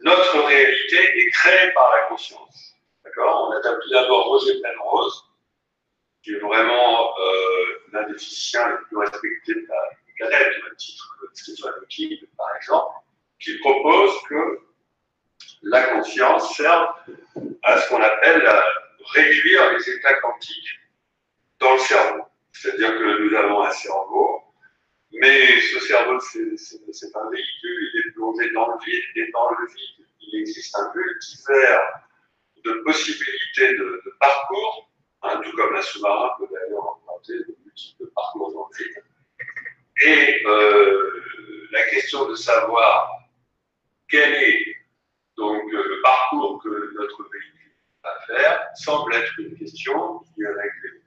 [0.00, 2.74] notre réalité est créée par la conscience.
[3.02, 3.48] D'accord?
[3.48, 5.25] On a d'abord Roger Penrose,
[6.26, 11.16] qui est vraiment euh, l'un des physiciens les plus respectés de la planète, au titre
[11.20, 12.96] que Stephen Hawking, par exemple,
[13.38, 14.58] qui propose que
[15.62, 16.88] la conscience serve
[17.62, 18.44] à ce qu'on appelle
[19.14, 20.80] réduire les états quantiques
[21.60, 22.24] dans le cerveau.
[22.50, 24.42] C'est-à-dire que nous avons un cerveau,
[25.12, 29.66] mais ce cerveau, c'est un véhicule, il est plongé dans le vide, et dans le
[29.68, 31.80] vide, il existe un multivers
[32.64, 34.90] de possibilités de parcours
[35.22, 39.02] Tout comme un sous-marin peut d'ailleurs emprunter de multiples parcours dans le vide.
[40.04, 43.10] Et euh, la question de savoir
[44.08, 44.76] quel est
[45.36, 51.02] donc le parcours que notre véhicule va faire semble être une question qui est réglée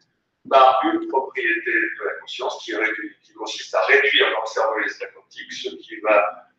[0.50, 2.74] par une propriété de la conscience qui,
[3.38, 4.42] consiste à réduire dans
[4.76, 6.50] le cerveau quantiques, ce qui va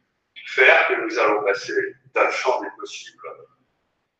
[0.46, 3.18] faire que nous allons passer d'un champ des possibles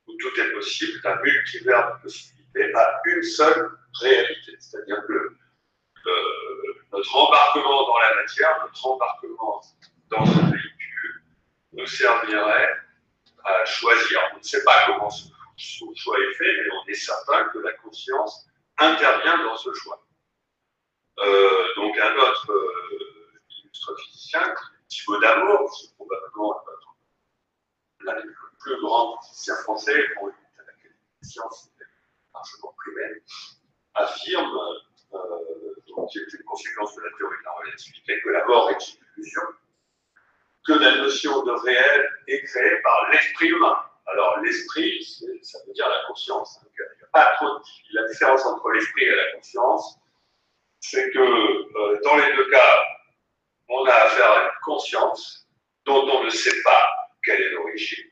[0.06, 3.70] où tout est possible, d'un multivers de possibilités à une seule
[4.00, 4.56] réalité.
[4.58, 5.02] C'est-à-dire
[6.92, 9.62] notre embarquement dans la matière, notre embarquement
[10.10, 11.24] dans ce véhicule,
[11.72, 12.68] nous servirait
[13.44, 14.20] à choisir.
[14.34, 17.72] On ne sait pas comment ce, choix est fait, mais on est certain que la
[17.74, 18.46] conscience
[18.78, 20.04] intervient dans ce choix.
[21.18, 24.54] Euh, donc un autre euh, illustre physicien,
[24.88, 26.64] Thibaut Damour, c'est probablement
[28.00, 28.28] l'un des
[28.60, 30.34] plus grands physiciens français, pour la
[31.22, 31.70] science
[32.34, 33.16] largement primaire,
[33.94, 34.58] affirme,
[35.14, 35.18] euh,
[36.10, 39.06] qui est une conséquence de la théorie de la relativité, que la mort est une
[39.16, 39.42] illusion,
[40.66, 43.78] que la notion de réel est créée par l'esprit humain.
[44.06, 45.04] Alors l'esprit,
[45.42, 46.60] ça veut dire la conscience.
[46.62, 47.60] il y a pas trop
[47.92, 49.98] la différence entre l'esprit et la conscience,
[50.80, 52.84] c'est que euh, dans les deux cas,
[53.68, 55.46] on a affaire à une conscience
[55.84, 58.09] dont on ne sait pas quelle est l'origine.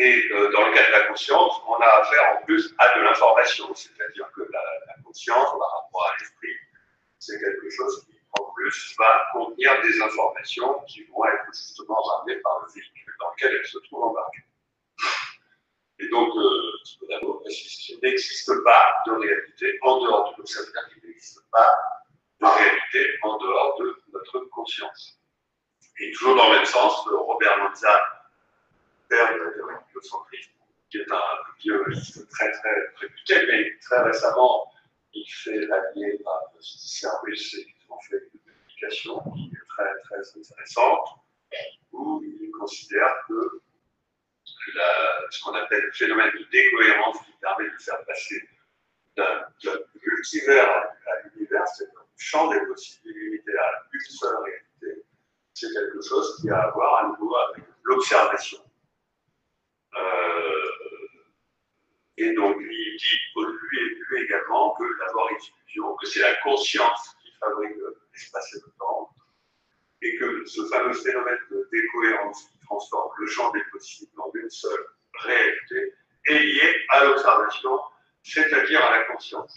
[0.00, 3.02] Et euh, dans le cas de la conscience, on a affaire en plus à de
[3.02, 4.60] l'information, c'est-à-dire que la,
[5.04, 6.56] conscience par rapport à l'esprit,
[7.18, 12.40] c'est quelque chose qui en plus va contenir des informations qui vont être justement ramenées
[12.40, 14.40] par le véhicule dans lequel elle se trouve embarquée.
[15.98, 16.72] Et donc, euh,
[17.84, 20.46] qu'il n'existe pas de réalité en dehors de nous.
[20.46, 20.60] Ça
[21.04, 21.78] n'existe pas
[22.40, 25.20] de réalité en dehors de notre conscience.
[25.98, 28.19] Et toujours dans le même sens, Robert Lanza,
[29.10, 30.52] père de l'héliocentrisme,
[30.88, 31.22] qui est un
[31.58, 34.72] biologiste très très réputé, mais très récemment,
[35.12, 39.66] il fait l'allié à un physicien russe et ils ont fait une publication qui est
[39.68, 41.08] très très intéressante,
[41.92, 43.60] où il considère que
[45.30, 48.48] ce qu'on appelle le phénomène de décohérence qui permet de faire passer
[49.16, 49.46] d'un
[50.02, 55.04] multivers à l'univers, c'est un champ des possibilités à une seule réalité.
[55.54, 58.58] C'est quelque chose qui a à voir à nouveau avec l'observation.
[59.96, 60.70] Euh,
[62.16, 66.34] et donc, lui, dit, lui, lui également, que la mort est illusion, que c'est la
[66.36, 67.76] conscience qui fabrique
[68.12, 69.10] l'espace et le temps,
[70.02, 74.50] et que ce fameux phénomène de décohérence qui transforme le champ des possibles en une
[74.50, 74.86] seule
[75.20, 75.94] réalité
[76.26, 77.80] est lié à l'observation,
[78.22, 79.56] c'est-à-dire à la conscience.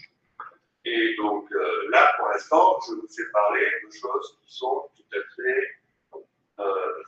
[0.84, 5.16] Et donc euh, là, pour l'instant, je vous ai parlé de choses qui sont tout
[5.16, 5.78] à fait
[6.60, 7.02] euh,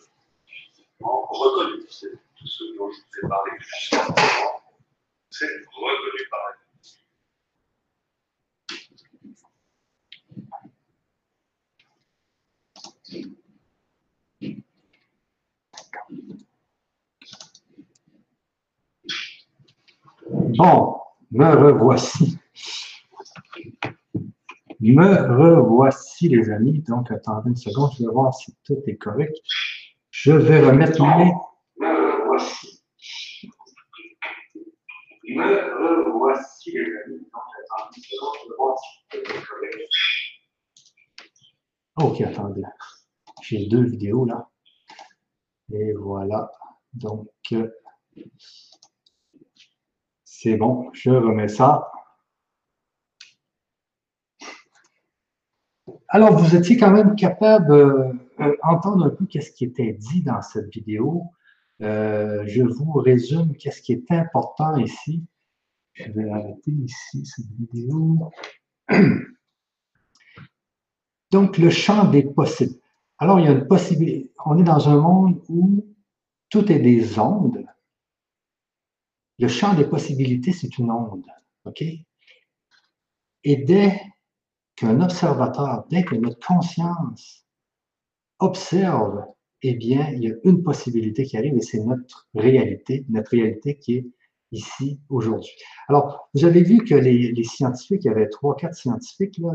[1.01, 1.87] reconnues.
[1.91, 4.63] C'est tout ce dont je vous ai parlé jusqu'à maintenant,
[5.31, 6.57] c'est reconnu par la
[20.67, 20.97] Bon,
[21.31, 22.41] me revoici.
[24.81, 25.09] Me
[25.39, 26.81] revoici, les amis.
[26.89, 29.37] Donc, attendez une seconde, je vais voir si tout est correct.
[30.11, 31.33] Je vais remettre mes.
[31.79, 32.83] Me revoici.
[35.29, 37.21] Me revoici, les amis.
[37.21, 39.79] Donc, attendez une seconde, je vais voir si tout est correct.
[42.03, 42.65] Ok, attendez.
[43.41, 44.49] J'ai deux vidéos là.
[45.73, 46.51] Et voilà.
[46.93, 47.29] Donc,
[50.39, 51.91] c'est bon, je remets ça.
[56.09, 60.69] Alors, vous étiez quand même capable d'entendre un peu qu'est-ce qui était dit dans cette
[60.69, 61.25] vidéo.
[61.83, 65.25] Euh, je vous résume qu'est-ce qui est important ici.
[65.95, 68.31] Je vais arrêter ici cette vidéo.
[71.31, 72.79] Donc, le champ des possibles.
[73.19, 74.31] Alors, il y a une possibilité.
[74.45, 75.83] On est dans un monde où
[76.51, 77.65] tout est des ondes.
[79.39, 81.27] Le champ des possibilités, c'est une onde.
[81.65, 81.83] OK?
[83.45, 84.01] Et dès
[84.77, 87.47] qu'un observateur, dès que notre conscience
[88.39, 89.25] observe,
[89.63, 93.77] eh bien, il y a une possibilité qui arrive et c'est notre réalité, notre réalité
[93.79, 94.07] qui est
[94.53, 95.53] ici aujourd'hui.
[95.89, 99.53] Alors, vous avez vu que les, scientifiques, il y avait trois, quatre scientifiques là,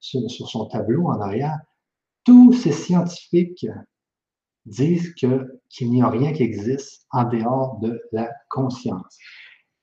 [0.00, 1.58] sur, sur, son tableau en arrière.
[2.24, 3.66] Tous ces scientifiques
[4.66, 9.18] disent que, qu'il n'y a rien qui existe en dehors de la conscience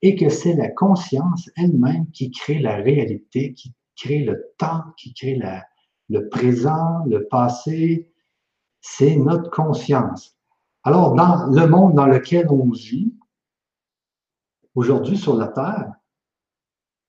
[0.02, 5.14] et que c'est la conscience elle-même qui crée la réalité, qui crée le temps, qui
[5.14, 5.66] crée la,
[6.10, 8.12] le présent, le passé.
[8.82, 10.38] C'est notre conscience.
[10.84, 13.14] Alors, dans le monde dans lequel on vit,
[14.76, 15.92] aujourd'hui sur la Terre,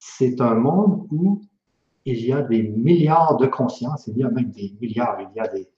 [0.00, 1.42] c'est un monde où
[2.04, 5.40] il y a des milliards de consciences, il y a même des milliards, il y
[5.40, 5.68] a des,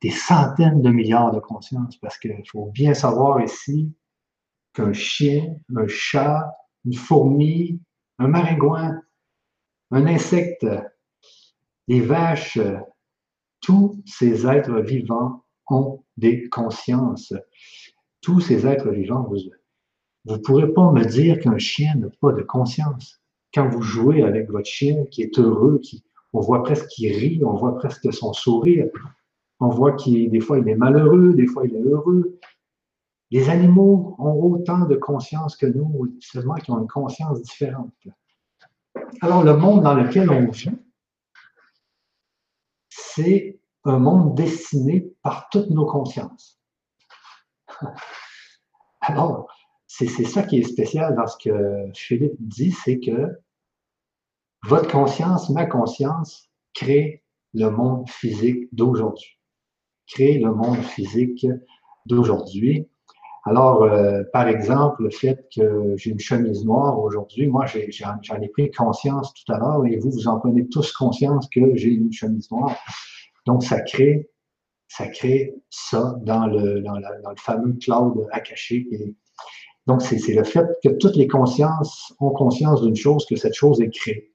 [0.00, 3.92] des centaines de milliards de consciences, parce qu'il faut bien savoir ici
[4.72, 6.50] qu'un chien, un chat,
[6.84, 7.80] une fourmi,
[8.18, 9.00] un maringouin,
[9.90, 10.66] un insecte,
[11.88, 12.58] les vaches,
[13.60, 17.32] tous ces êtres vivants ont des consciences.
[18.20, 22.42] Tous ces êtres vivants, vous ne pourrez pas me dire qu'un chien n'a pas de
[22.42, 23.20] conscience.
[23.54, 27.40] Quand vous jouez avec votre chien qui est heureux, qui On voit presque qu'il rit,
[27.44, 28.86] on voit presque son sourire.
[29.60, 32.38] On voit qu'il, des fois, il est malheureux, des fois, il est heureux.
[33.30, 37.92] Les animaux ont autant de conscience que nous, seulement qu'ils ont une conscience différente.
[39.20, 40.70] Alors, le monde dans lequel on vit,
[42.88, 46.60] c'est un monde dessiné par toutes nos consciences.
[49.00, 49.48] Alors,
[49.86, 53.40] c'est ça qui est spécial dans ce que Philippe dit, c'est que
[54.64, 57.22] votre conscience, ma conscience, crée
[57.54, 59.38] le monde physique d'aujourd'hui.
[60.06, 61.46] Crée le monde physique
[62.06, 62.88] d'aujourd'hui.
[63.46, 68.48] Alors, euh, par exemple, le fait que j'ai une chemise noire aujourd'hui, moi, j'en ai,
[68.48, 72.12] pris conscience tout à l'heure et vous, vous en prenez tous conscience que j'ai une
[72.12, 72.76] chemise noire.
[73.46, 74.28] Donc, ça crée,
[74.88, 76.82] ça crée ça dans le,
[77.36, 78.88] fameux cloud akashique.
[78.90, 79.14] Et
[79.86, 83.80] donc, c'est le fait que toutes les consciences ont conscience d'une chose, que cette chose
[83.80, 84.32] est créée.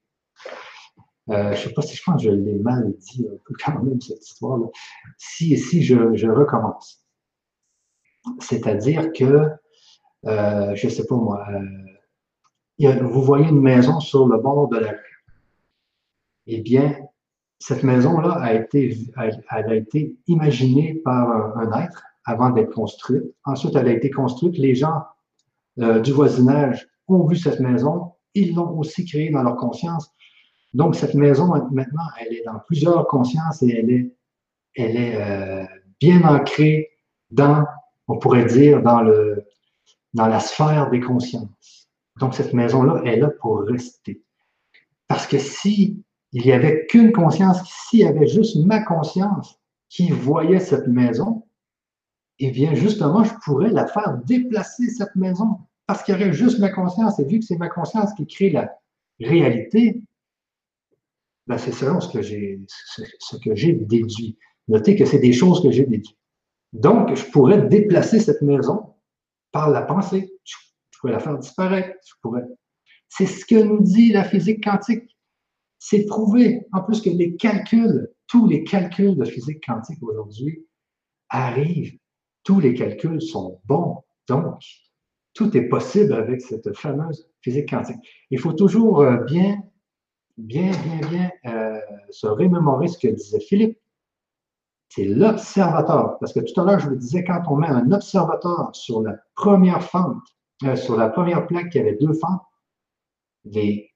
[1.29, 4.01] Euh, je sais pas si je pense que je l'ai mal dit peu quand même,
[4.01, 4.67] cette histoire-là.
[5.17, 7.05] Si, si je, recommence.
[8.39, 9.49] C'est-à-dire que,
[10.25, 14.91] euh, je sais pas moi, euh, vous voyez une maison sur le bord de la
[14.91, 15.25] rue.
[16.47, 16.97] Eh bien,
[17.59, 23.23] cette maison-là a été, elle, a été imaginée par un, être avant d'être construite.
[23.45, 24.57] Ensuite, elle a été construite.
[24.57, 25.03] Les gens
[25.79, 28.13] euh, du voisinage ont vu cette maison.
[28.33, 30.11] Ils l'ont aussi créée dans leur conscience.
[30.73, 34.15] Donc, cette maison, maintenant, elle est dans plusieurs consciences et elle est,
[34.75, 35.67] elle est
[35.99, 36.89] bien ancrée
[37.29, 37.65] dans
[38.11, 39.45] on pourrait dire, dans, le,
[40.13, 41.89] dans la sphère des consciences.
[42.19, 44.21] Donc, cette maison-là est là pour rester.
[45.07, 46.03] Parce que si
[46.33, 49.59] il n'y avait qu'une conscience, s'il y avait juste ma conscience
[49.89, 51.43] qui voyait cette maison,
[52.39, 56.59] eh bien, justement, je pourrais la faire déplacer, cette maison, parce qu'il y aurait juste
[56.59, 57.19] ma conscience.
[57.19, 58.73] Et vu que c'est ma conscience qui crée la
[59.19, 60.01] réalité,
[61.57, 64.37] c'est selon ce que j'ai ce que j'ai déduit.
[64.67, 66.17] Notez que c'est des choses que j'ai déduites.
[66.73, 68.95] Donc, je pourrais déplacer cette maison
[69.51, 70.33] par la pensée.
[70.43, 70.55] Je
[70.99, 71.97] pourrais la faire disparaître.
[72.21, 72.45] Pourrais.
[73.09, 75.17] C'est ce que nous dit la physique quantique.
[75.79, 80.65] C'est prouvé, en plus que les calculs, tous les calculs de physique quantique aujourd'hui
[81.29, 81.97] arrivent.
[82.43, 84.03] Tous les calculs sont bons.
[84.27, 84.61] Donc,
[85.33, 87.97] tout est possible avec cette fameuse physique quantique.
[88.29, 89.61] Il faut toujours euh, bien,
[90.41, 91.79] bien, bien, bien euh,
[92.09, 93.77] se remémorer ce que disait Philippe
[94.93, 96.17] c'est l'observateur.
[96.19, 99.15] Parce que tout à l'heure, je vous disais, quand on met un observateur sur la
[99.35, 100.17] première fente,
[100.63, 102.41] euh, sur la première plaque qui avait deux fentes,
[103.45, 103.89] les,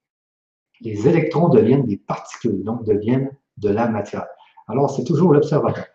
[0.81, 4.25] les électrons deviennent des particules, donc deviennent de la matière.
[4.67, 5.85] Alors, c'est toujours l'observateur.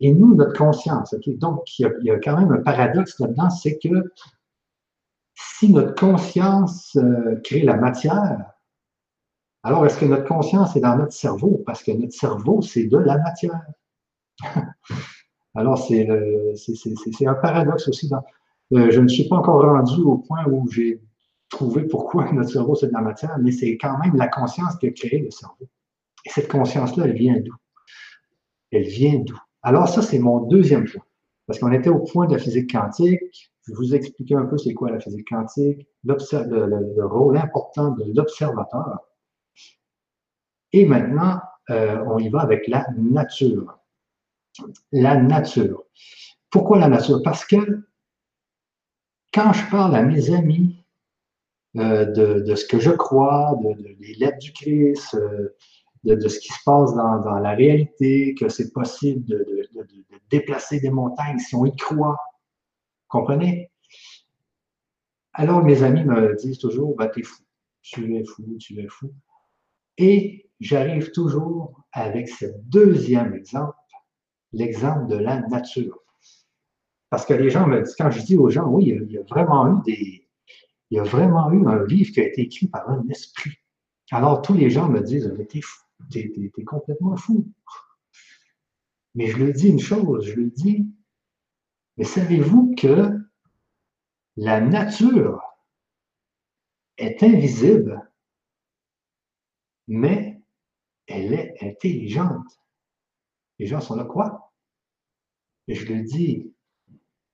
[0.00, 4.12] Et nous, notre conscience, donc il y, a, quand même un paradoxe là-dedans, c'est que
[5.34, 8.52] si notre conscience euh, crée la matière,
[9.62, 11.62] alors est-ce que notre conscience est dans notre cerveau?
[11.66, 13.60] Parce que notre cerveau, c'est de la matière.
[15.54, 18.10] Alors, c'est un paradoxe aussi.
[18.72, 21.00] Euh, je ne suis pas encore rendu au point où j'ai
[21.48, 24.86] trouvé pourquoi notre cerveau, c'est de la matière, mais c'est quand même la conscience qui
[24.86, 25.68] a créé le cerveau.
[26.24, 27.54] Et cette conscience-là, elle vient d'où?
[28.70, 29.36] Elle vient d'où?
[29.62, 31.02] Alors, ça, c'est mon deuxième point.
[31.46, 33.20] Parce qu'on était au point de la physique quantique.
[33.66, 39.00] Je vous expliquer un peu c'est quoi la physique quantique, le, rôle important de l'observateur.
[40.72, 41.40] Et maintenant,
[41.70, 43.80] euh, on y va avec la nature
[44.92, 45.84] la nature.
[46.50, 47.20] Pourquoi la nature?
[47.22, 47.84] Parce que
[49.32, 50.84] quand je parle à mes amis
[51.76, 55.56] euh, de, ce que je crois, de, des lettres du Christ, euh,
[56.04, 59.68] de, ce qui se passe dans, la réalité, que c'est possible de,
[60.30, 62.16] déplacer des montagnes si on y croit,
[63.08, 63.70] comprenez?
[65.32, 67.42] Alors mes amis me disent toujours, bah, t'es fou,
[67.82, 69.12] tu es fou, tu es fou.
[69.96, 73.76] Et j'arrive toujours avec ce deuxième exemple
[74.52, 75.98] l'exemple de la nature.
[77.08, 79.22] Parce que les gens me disent, quand je dis aux gens, oui, il y a
[79.22, 80.28] vraiment eu des,
[80.90, 83.56] il y a vraiment eu un livre qui a été écrit par un esprit.
[84.10, 86.32] Alors tous les gens me disent, mais t'es fou, t'es,
[86.64, 87.48] complètement fou.
[89.14, 90.86] Mais je le dis une chose, je le dis,
[91.96, 93.18] mais savez-vous que
[94.36, 95.40] la nature
[96.96, 98.08] est invisible,
[99.88, 100.29] mais
[101.10, 102.46] elle est intelligente.
[103.58, 104.52] Les gens sont là, quoi?
[105.68, 106.52] Et je le dis,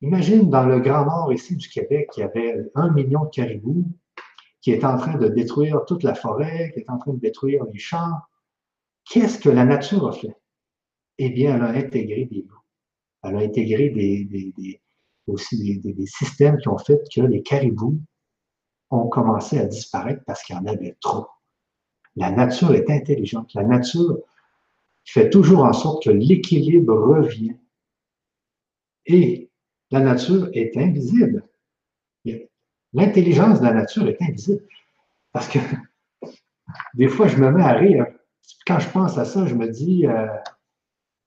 [0.01, 3.87] imagine dans le Grand Nord ici du Québec, il y avait un million de caribous
[4.61, 7.65] qui est en train de détruire toute la forêt, qui est en train de détruire
[7.73, 8.19] les champs.
[9.05, 10.37] Qu'est-ce que la nature a fait?
[11.19, 12.61] Eh bien, elle a intégré des loups.
[13.23, 14.81] Elle a intégré des,
[15.27, 18.01] aussi des, systèmes qui ont fait que les caribous
[18.91, 21.27] ont commencé à disparaître parce qu'il y en avait trop.
[22.17, 23.53] La nature est intelligente.
[23.55, 24.19] La nature
[25.05, 27.57] fait toujours en sorte que l'équilibre revient.
[29.07, 29.51] Et
[29.91, 31.45] la nature est invisible.
[32.93, 34.67] L'intelligence de la nature est invisible.
[35.33, 35.59] Parce que
[36.95, 38.07] des fois, je me mets à rire.
[38.67, 40.27] Quand je pense à ça, je me dis, euh,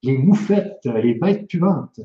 [0.04, 2.02] les moufettes, les bêtes puantes.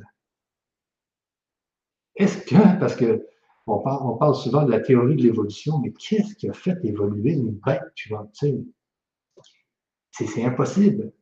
[2.17, 3.27] Est-ce que, parce que
[3.67, 3.79] on
[4.19, 7.81] parle, souvent de la théorie de l'évolution, mais qu'est-ce qui a fait évoluer une bête
[7.97, 8.45] puante?
[10.17, 11.13] C'est impossible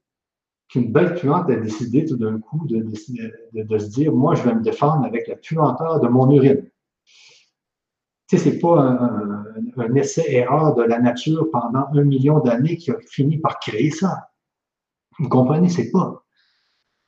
[0.69, 4.61] qu'une bête puante ait décidé tout d'un coup de, se dire, moi, je vais me
[4.61, 6.69] défendre avec la puanteur de mon urine.
[8.31, 13.39] Ce n'est pas un, essai-erreur de la nature pendant un million d'années qui a fini
[13.39, 14.31] par créer ça.
[15.19, 15.71] Vous comprenez?
[15.71, 16.25] C'est pas.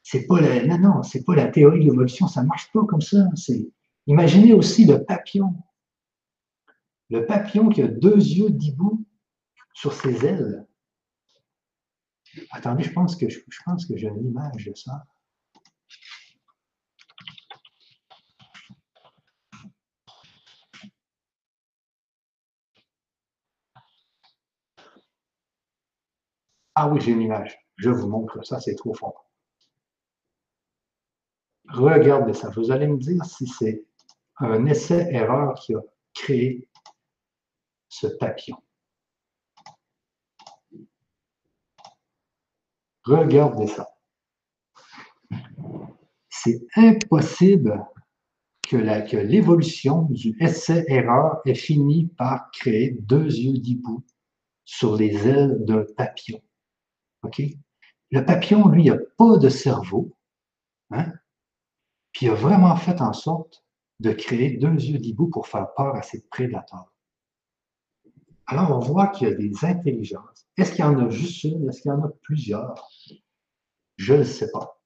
[0.02, 3.00] C'est pas la, non, non, c'est pas la théorie de l'évolution, ça marche pas comme
[3.00, 3.26] ça.
[3.34, 3.70] C'est,
[4.06, 5.54] imaginez aussi le papillon.
[7.10, 9.04] Le papillon qui a deux yeux d'hibou
[9.74, 10.66] sur ses ailes.
[12.50, 15.04] Attendez, je pense que je pense que j'ai une image de ça.
[26.76, 27.56] Ah oui, j'ai une image.
[27.76, 29.28] Je vous montre ça, c'est trop fort.
[31.68, 32.50] Regardez ça.
[32.50, 33.84] Vous allez me dire si c'est
[34.38, 35.80] un essai-erreur qui a
[36.14, 36.68] créé
[37.88, 38.58] ce papillon.
[43.04, 43.90] Regardez ça.
[46.30, 47.84] C'est impossible
[48.68, 54.04] que l'évolution du essai-erreur ait fini par créer deux yeux d'hibou
[54.64, 56.40] sur les ailes d'un papillon.
[58.10, 60.16] Le papillon, lui, n'a pas de cerveau,
[60.90, 61.12] hein?
[62.12, 63.64] puis a vraiment fait en sorte
[64.00, 66.93] de créer deux yeux d'hibou pour faire peur à ses prédateurs.
[68.46, 70.46] Alors, on voit qu'il y a des intelligences.
[70.56, 71.68] Est-ce qu'il y en a juste une?
[71.68, 72.88] Est-ce qu'il y en a plusieurs?
[73.96, 74.80] Je ne sais pas.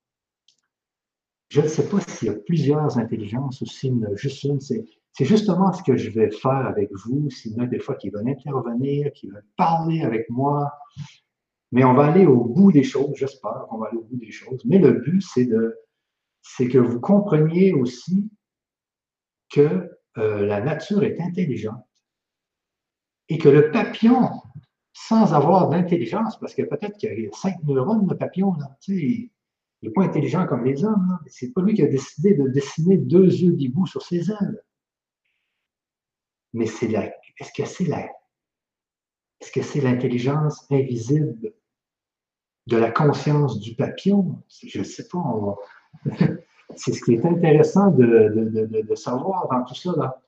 [1.49, 4.45] Je ne sais pas s'il y a plusieurs intelligences ou s'il y en a juste
[4.45, 4.61] une.
[4.61, 4.85] C'est,
[5.21, 7.29] justement ce que je vais faire avec vous.
[7.31, 10.73] S'il y en a des fois qui veulent intervenir, qui veulent parler avec moi,
[11.73, 14.31] mais on va aller au bout des choses, j'espère qu'on va aller au bout des
[14.31, 14.65] choses.
[14.65, 15.77] Mais le but, c'est de,
[16.43, 18.31] c'est que vous compreniez aussi
[19.51, 21.88] que euh, la nature est intelligente
[23.29, 24.31] et que le papillon,
[24.93, 29.31] sans avoir d'intelligence, parce que peut-être qu'il y a cinq neurones, le papillon, là, il
[29.83, 31.19] n'est pas intelligent comme les hommes.
[31.27, 34.63] C'est pas lui qui a décidé de dessiner deux yeux d'hibou sur ses ailes.
[36.55, 38.09] Mais c'est la, est-ce que c'est la,
[39.41, 41.53] est-ce que c'est l'intelligence invisible
[42.67, 44.43] de la conscience du papillon?
[44.67, 45.57] Je ne sais pas.
[46.77, 50.23] c'est ce qui est intéressant de, savoir dans tout ça.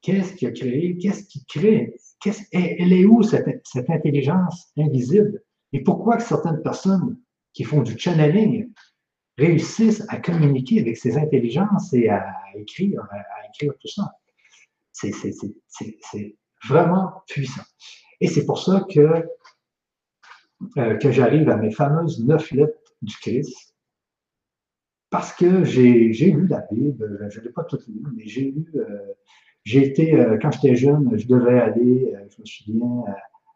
[0.00, 0.96] Qu'est-ce qui a créé?
[0.98, 1.94] Qu'est-ce qui crée?
[2.52, 5.42] elle est où cette, intelligence invisible?
[5.72, 7.18] Et pourquoi certaines personnes
[7.52, 8.70] qui font du channeling
[9.36, 14.12] réussissent à communiquer avec ces intelligences et à écrire, à écrire tout ça?
[14.92, 16.36] C'est
[16.68, 17.62] vraiment puissant.
[18.20, 19.24] Et c'est pour ça que,
[20.76, 23.74] euh, que j'arrive à mes fameuses neuf lettres du Christ,
[25.10, 28.66] parce que j'ai lu la Bible, je ne l'ai pas toute lue, mais j'ai lu,
[28.74, 29.14] euh,
[29.68, 33.04] j'ai été, euh, quand j'étais jeune, je devais aller, je me souviens,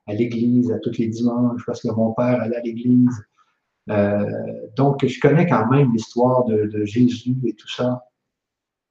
[0.07, 3.25] à, l'église à tous les dimanches, parce que mon père allait à l'église.
[4.77, 8.05] donc, je connais quand même l'histoire de, de Jésus et tout ça.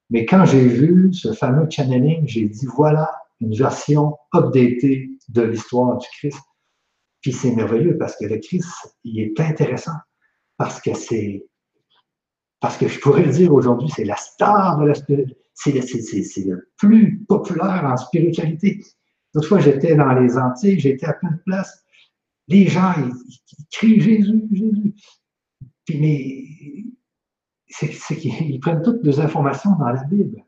[0.10, 3.10] Mais quand j'ai vu ce fameux channeling, j'ai dit, voilà
[3.40, 6.42] une version updatée de l'histoire du Christ.
[7.22, 8.68] Puis c'est merveilleux parce que le Christ,
[9.04, 9.98] il est intéressant
[10.58, 11.46] parce que c'est,
[12.60, 14.94] parce que je pourrais dire aujourd'hui, c'est la star de la
[15.54, 18.84] c'est le, plus populaire en spiritualité.
[19.34, 21.84] L'autre fois, j'étais dans les Antilles, j'étais à plein de places.
[22.48, 24.94] Les gens, ils, crient Jésus, Jésus.
[25.86, 26.52] Puis, mais
[27.70, 30.44] c'est qu'ils prennent toutes les informations dans la Bible.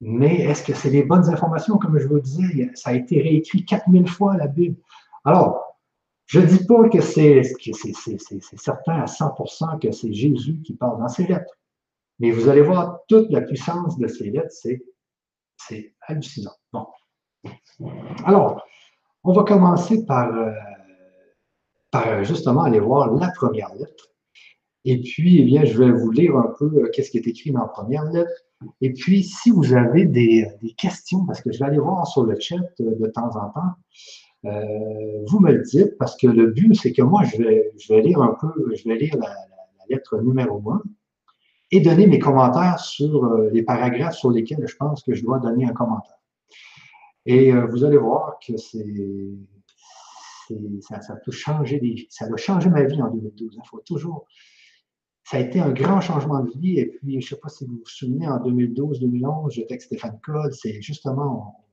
[0.00, 1.78] Mais est-ce que c'est les bonnes informations?
[1.78, 4.76] Comme je vous disais, ça a été réécrit 4000 fois la Bible.
[5.24, 5.78] Alors,
[6.26, 7.42] je ne dis pas que c'est
[8.56, 11.56] certain à 100% que c'est Jésus qui parle dans ses lettres.
[12.22, 14.54] Mais vous allez voir toute la puissance de ces lettres,
[15.58, 16.56] c'est hallucinant.
[16.72, 16.86] Bon.
[18.24, 18.62] Alors,
[19.24, 20.52] on va commencer par, euh,
[21.90, 24.12] par justement aller voir la première lettre.
[24.84, 27.52] Et puis, eh bien, je vais vous lire un peu euh, qu'est-ce qui est écrit
[27.52, 28.32] dans la première lettre.
[28.80, 30.46] Et puis, si vous avez des,
[30.76, 33.74] questions, parce que je vais aller voir sur le chat euh, de temps en temps,
[34.44, 37.94] euh, vous me le dites, parce que le but, c'est que moi, je vais, je
[37.94, 39.34] vais lire un peu, je vais lire la,
[39.88, 40.82] lettre numéro 1
[41.72, 45.64] et donner mes commentaires sur les paragraphes sur lesquels je pense que je dois donner
[45.66, 46.18] un commentaire.
[47.26, 48.84] Et vous allez voir que c'est
[50.80, 53.54] ça, ça, peut changer des, ça a changé ma vie en 2012.
[53.54, 53.62] Il hein.
[53.68, 54.26] faut toujours.
[55.24, 56.78] Ça a été un grand changement de vie.
[56.78, 60.18] Et puis, je ne sais pas si vous vous souvenez, en 2012-2011, j'étais avec Stéphane
[60.22, 60.52] Cole.
[60.52, 61.64] C'est justement,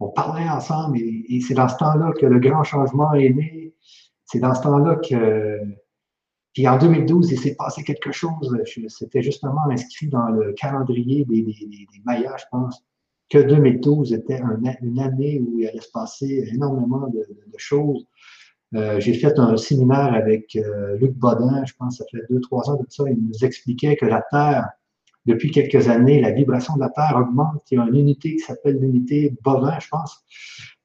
[0.00, 3.74] on, parlait ensemble et, c'est dans ce temps-là que le grand changement est né.
[4.24, 5.60] C'est dans ce temps-là que.
[6.56, 8.50] Puis en 2012, il s'est passé quelque chose.
[8.88, 12.82] C'était justement inscrit dans le calendrier des, des, Mayas, je pense
[13.28, 14.40] que 2012 était
[14.80, 17.26] une année où il allait se passer énormément de,
[17.58, 18.06] choses.
[18.74, 22.70] Euh, j'ai fait un séminaire avec euh, Luc Bodin, je pense ça fait deux, trois
[22.70, 23.04] ans de ça.
[23.06, 24.66] Il nous expliquait que la Terre,
[25.26, 27.64] depuis quelques années, la vibration de la Terre augmente.
[27.70, 30.24] Il y a une unité qui s'appelle l'unité bovin, je pense.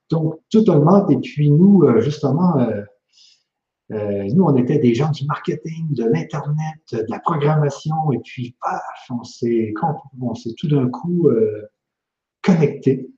[0.10, 1.10] Donc, tout augmente.
[1.12, 2.02] Et puis, nous, euh,
[3.92, 8.12] justement, nous, on était des gens du marketing, de l'Internet, de la programmation.
[8.14, 9.74] Et puis, paf, on s'est
[10.58, 11.30] tout d'un coup
[12.42, 13.10] connecté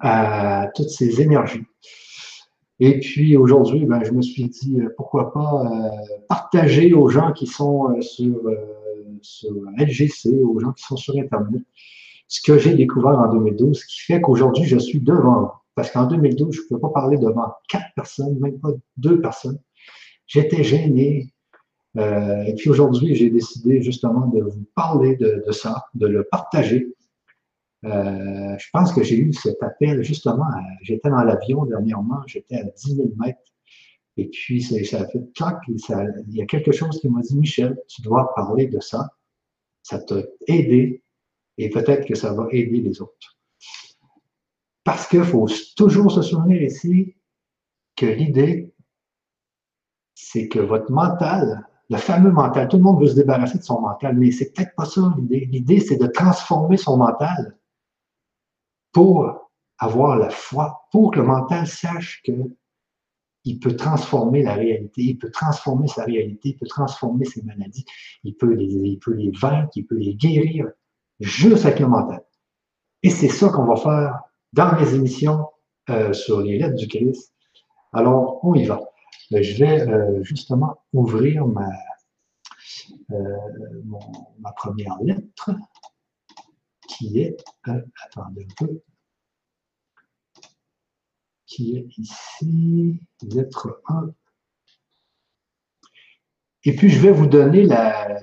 [0.00, 1.64] à toutes ces énergies.
[2.82, 7.32] Et puis aujourd'hui, ben, je me suis dit, euh, pourquoi pas euh, partager aux gens
[7.32, 8.40] qui sont euh, sur,
[9.20, 11.62] sur, LGC, aux gens qui sont sur Internet,
[12.26, 16.06] ce que j'ai découvert en 2012, ce qui fait qu'aujourd'hui, je suis devant Parce qu'en
[16.06, 19.58] 2012, je ne pouvais pas parler devant quatre personnes, même pas deux personnes.
[20.26, 21.32] J'étais gêné.
[21.96, 26.94] et puis aujourd'hui, j'ai décidé justement de vous parler de, de ça, de le partager
[27.84, 30.46] euh, je pense que j'ai eu cet appel, justement,
[30.82, 33.38] j'étais dans l'avion dernièrement, j'étais à 10 000 mètres,
[34.16, 37.78] et puis ça, a fait clac, il y a quelque chose qui m'a dit, Michel,
[37.88, 39.08] tu dois parler de ça,
[39.82, 41.02] ça t'a aidé,
[41.56, 43.38] et peut-être que ça va aider les autres.
[44.84, 47.16] Parce qu'il faut toujours se souvenir ici
[47.96, 48.74] que l'idée,
[50.14, 53.80] c'est que votre mental, le fameux mental, tout le monde veut se débarrasser de son
[53.80, 55.46] mental, mais c'est peut-être pas ça l'idée.
[55.46, 57.58] L'idée, c'est de transformer son mental
[58.92, 65.18] pour avoir la foi, pour que le mental sache qu'il peut transformer la réalité, il
[65.18, 67.84] peut transformer sa réalité, il peut transformer ses maladies,
[68.22, 70.68] il peut les, il peut les vaincre, il peut les guérir
[71.18, 72.22] juste avec le mental.
[73.02, 74.20] Et c'est ça qu'on va faire
[74.52, 75.46] dans mes émissions
[75.88, 77.32] euh, sur les lettres du Christ.
[77.92, 78.80] Alors, on y va.
[79.32, 81.68] Euh, je vais euh, justement ouvrir ma,
[83.08, 85.50] ma première lettre
[87.00, 87.36] qui est,
[87.68, 88.82] euh, attendez un peu,
[91.46, 94.12] qui est ici, lettre 1.
[96.64, 97.66] Et puis, je vais vous donner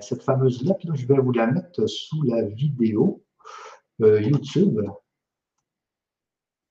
[0.01, 3.23] cette fameuse lettre, je vais vous la mettre sous la vidéo
[4.01, 4.79] euh, YouTube.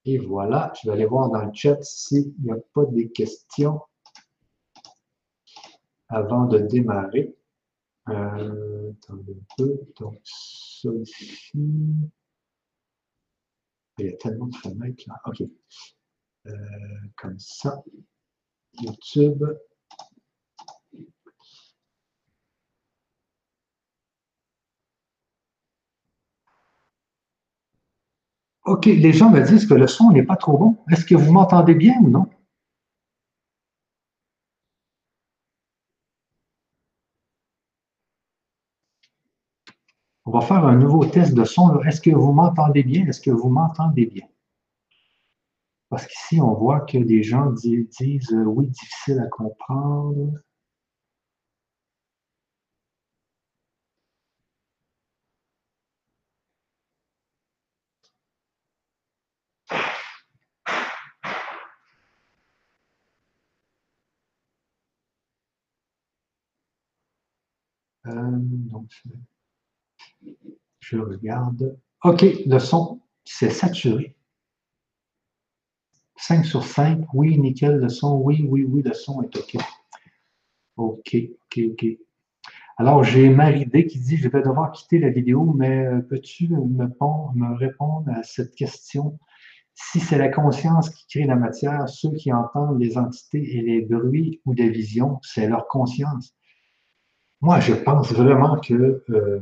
[0.09, 3.81] Et voilà, je vais aller voir dans le chat s'il n'y a pas des questions
[6.09, 7.37] avant de démarrer.
[8.09, 9.81] Euh, attendez un peu.
[9.99, 11.51] Donc, ici.
[13.99, 15.21] Il y a tellement de fenêtres là.
[15.27, 15.43] OK.
[16.47, 16.53] Euh,
[17.17, 17.83] comme ça.
[18.75, 19.43] YouTube.
[28.67, 30.77] OK, les gens me disent que le son n'est pas trop bon.
[30.91, 32.29] Est-ce que vous m'entendez bien ou non?
[40.25, 41.81] On va faire un nouveau test de son.
[41.83, 43.07] Est-ce que vous m'entendez bien?
[43.07, 44.27] Est-ce que vous m'entendez bien?
[45.89, 50.33] Parce qu'ici, on voit que des gens disent, euh, oui, difficile à comprendre.
[68.07, 68.91] Donc,
[70.81, 71.79] je regarde.
[72.05, 74.17] OK, le son, c'est saturé.
[76.17, 79.57] 5 sur 5, oui, nickel, le son, oui, oui, oui, le son est OK.
[80.77, 81.87] OK, OK, OK.
[82.79, 86.65] Alors, j'ai Marie-D qui dit, je vais devoir quitter la vidéo, mais euh, peux-tu me,
[86.67, 89.19] me répondre à cette question?
[89.75, 93.83] Si c'est la conscience qui crée la matière, ceux qui entendent les entités et les
[93.83, 96.36] bruits ou des visions, c'est leur conscience.
[97.41, 99.41] Moi, je pense vraiment que euh,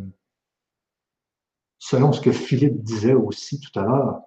[1.78, 4.22] selon ce que Philippe disait aussi tout à l'heure,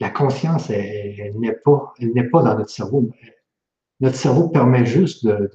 [0.00, 1.94] la conscience, elle, n'est pas,
[2.32, 3.10] pas dans notre cerveau.
[4.00, 5.48] Notre cerveau permet juste de,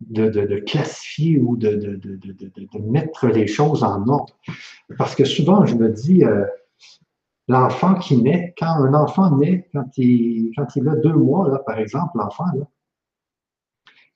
[0.00, 2.00] de, classifier ou de,
[2.80, 4.36] mettre les choses en ordre.
[4.96, 6.44] Parce que souvent, je me dis, euh,
[7.48, 11.58] l'enfant qui naît, quand un enfant naît, quand il, quand il a deux mois, là,
[11.66, 12.44] par exemple, l'enfant,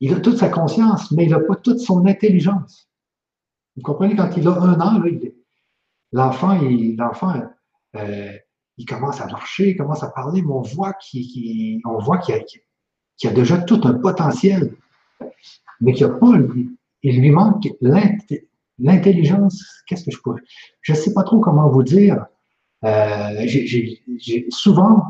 [0.01, 2.89] il a toute sa conscience, mais il n'a pas toute son intelligence.
[3.77, 5.03] Vous comprenez, quand il a un an,
[6.13, 6.59] l'enfant,
[6.99, 7.35] l'enfant,
[7.97, 8.33] euh,
[8.79, 13.59] il commence à marcher, il commence à parler, mais on voit qu'il qu'il a, déjà
[13.59, 14.75] tout un potentiel,
[15.81, 16.33] mais qu'il a pas,
[17.03, 17.69] il lui manque
[18.79, 19.63] l'intelligence.
[19.87, 20.35] Qu'est-ce que je peux.
[20.81, 22.25] Je ne sais pas trop comment vous dire.
[22.85, 23.47] Euh,
[24.49, 25.05] souvent,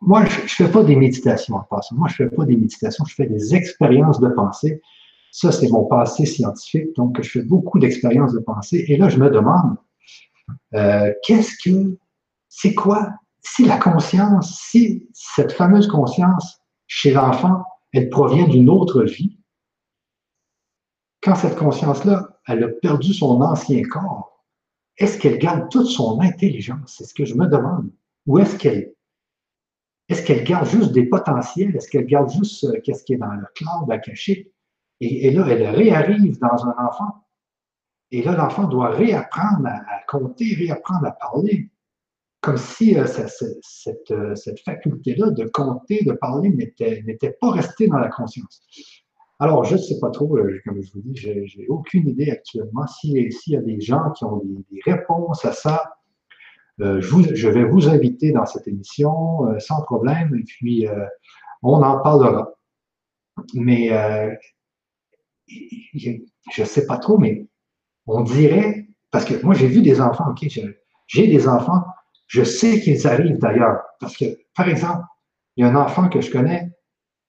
[0.00, 1.96] moi, je ne fais pas des méditations en passant.
[1.96, 4.80] Moi, je ne fais pas des méditations, je fais des expériences de pensée.
[5.32, 6.94] Ça, c'est mon passé scientifique.
[6.96, 8.84] Donc, je fais beaucoup d'expériences de pensée.
[8.88, 9.76] Et là, je me demande,
[10.74, 11.98] euh, qu'est-ce que,
[12.48, 13.10] c'est quoi,
[13.42, 19.38] si la conscience, si cette fameuse conscience chez l'enfant, elle provient d'une autre vie,
[21.22, 24.44] quand cette conscience-là, elle a perdu son ancien corps,
[24.96, 26.94] est-ce qu'elle garde toute son intelligence?
[26.96, 27.90] C'est ce que je me demande.
[28.26, 28.92] Ou est-ce qu'elle
[30.08, 31.76] est-ce qu'elle garde juste des potentiels?
[31.76, 34.52] Est-ce qu'elle garde juste euh, qu'est-ce qui est dans le cloud à cacher?
[35.00, 37.24] Et, là, elle réarrive dans un enfant.
[38.10, 41.70] Et là, l'enfant doit réapprendre à, compter, réapprendre à parler.
[42.40, 48.08] Comme si euh, euh, cette faculté-là de compter, de parler n'était pas restée dans la
[48.08, 48.62] conscience.
[49.38, 52.86] Alors, je ne sais pas trop, comme je vous dis, je n'ai aucune idée actuellement.
[52.86, 55.97] S'il y a des gens qui ont des réponses à ça,
[56.80, 61.06] euh, je, vais vous inviter dans cette émission euh, sans problème et puis euh,
[61.62, 62.52] on en parlera.
[63.54, 63.90] Mais
[65.46, 66.10] je
[66.58, 67.46] ne sais pas trop, mais
[68.06, 70.48] on dirait, parce que moi j'ai vu des enfants, ok,
[71.06, 71.84] j'ai des enfants,
[72.26, 73.82] je sais qu'ils arrivent d'ailleurs.
[74.00, 74.24] Parce que,
[74.54, 75.02] par exemple,
[75.56, 76.70] il y a un enfant que je connais,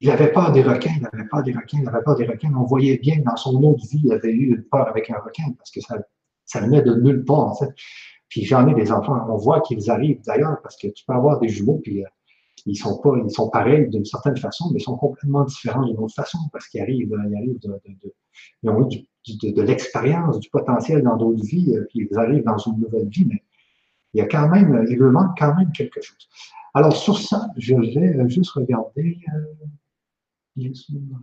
[0.00, 2.52] il n'avait pas des requins, il n'avait pas des requins, il n'avait pas des requins.
[2.56, 5.70] On voyait bien dans son autre vie, il avait eu peur avec un requin parce
[5.70, 5.96] que ça,
[6.44, 7.70] ça venait de nulle part, en fait.
[8.30, 11.38] Puis j'en ai des enfants, on voit qu'ils arrivent d'ailleurs, parce que tu peux avoir
[11.40, 12.08] des jumeaux, puis euh,
[12.64, 15.98] ils sont pas, ils sont pareils d'une certaine façon, mais ils sont complètement différents d'une
[15.98, 18.70] autre façon, parce qu'ils arrivent, ils arrivent de, de,
[19.42, 23.08] eu de, l'expérience, du potentiel dans d'autres vies, euh, puis ils arrivent dans une nouvelle
[23.08, 23.42] vie, mais
[24.14, 26.28] il y a quand même, il leur manque quand même quelque chose.
[26.72, 29.18] Alors sur ça, je vais euh, juste regarder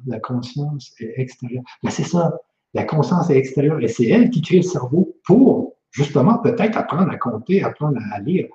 [0.05, 1.63] la conscience est extérieure.
[1.83, 2.37] Mais c'est ça,
[2.73, 5.66] la conscience est extérieure, et c'est elle qui crée le cerveau pour
[5.97, 8.47] justement peut-être apprendre à compter, apprendre à lire.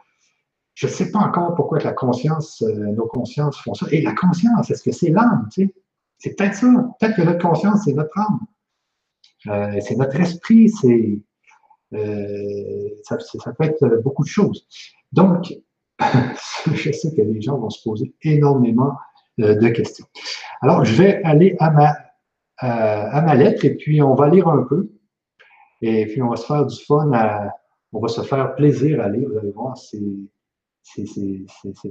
[0.75, 3.87] Je ne sais pas encore pourquoi la conscience, euh, nos consciences font ça.
[3.91, 5.49] Et la conscience, est-ce que c'est l'âme?
[5.53, 5.75] Tu sais?
[6.19, 6.69] C'est peut-être ça.
[7.01, 8.41] Peut-être que notre conscience, c'est notre âme.
[9.49, 11.19] Euh, c'est notre esprit, c'est,
[11.95, 14.69] euh, ça, ça, peut être beaucoup de choses.
[15.11, 15.53] Donc,
[16.73, 18.97] je sais que les gens vont se poser énormément
[19.39, 20.07] de questions.
[20.61, 24.93] Alors, je vais aller à ma lettre et puis on va lire un peu.
[25.83, 27.11] Et puis, on va se faire du fun,
[27.93, 29.29] on va se faire plaisir à lire.
[29.29, 29.99] Vous allez voir, c'est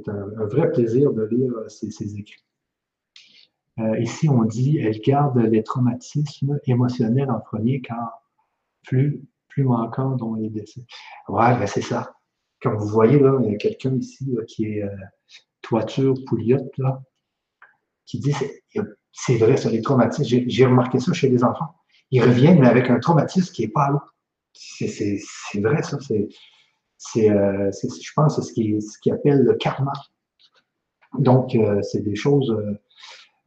[0.08, 2.46] un, un, vrai plaisir de lire ces, écrits.
[3.80, 8.22] Euh, ici, on dit elle garde les traumatismes émotionnels en premier, car
[8.84, 10.86] plus, plus manquant dont les décès.
[11.28, 12.14] Ouais, ben c'est ça.
[12.62, 14.96] Comme vous voyez, là, il y a quelqu'un ici qui est euh,
[15.62, 17.02] toiture Pouliot, là,
[18.06, 18.34] qui dit
[19.12, 20.44] c'est vrai, ça, les traumatismes.
[20.48, 21.76] J'ai remarqué ça chez les enfants
[22.12, 24.03] ils reviennent, mais avec un traumatisme qui n'est pas là.
[24.53, 25.18] C'est
[25.55, 25.97] vrai, ça.
[26.97, 29.93] C'est, euh, je pense, c'est ce qui, ce qui appelle le karma.
[31.18, 32.51] Donc, euh, c'est des choses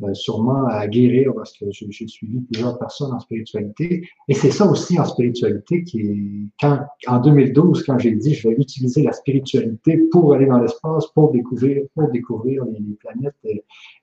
[0.02, 4.08] euh, sûrement à guérir parce que j'ai suivi plusieurs personnes en spiritualité.
[4.28, 6.18] Et c'est ça aussi en spiritualité qui est,
[6.60, 11.06] quand, en 2012, quand j'ai dit je vais utiliser la spiritualité pour aller dans l'espace,
[11.14, 13.36] pour découvrir, pour découvrir les, planètes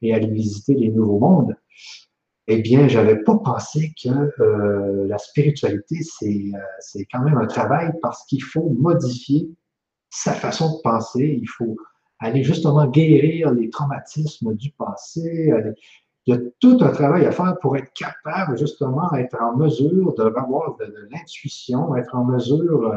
[0.01, 1.55] et, aller visiter les nouveaux mondes,
[2.54, 4.10] eh bien, je n'avais pas pensé que
[4.41, 9.49] euh, la spiritualité, euh, c'est quand même un travail parce qu'il faut modifier
[10.10, 11.78] sa façon de penser, il faut
[12.20, 15.54] aller justement guérir les traumatismes du passé.
[16.26, 20.14] il y a tout un travail à faire pour être capable justement d'être en mesure
[20.16, 22.93] d'avoir de, de, l'intuition, être en mesure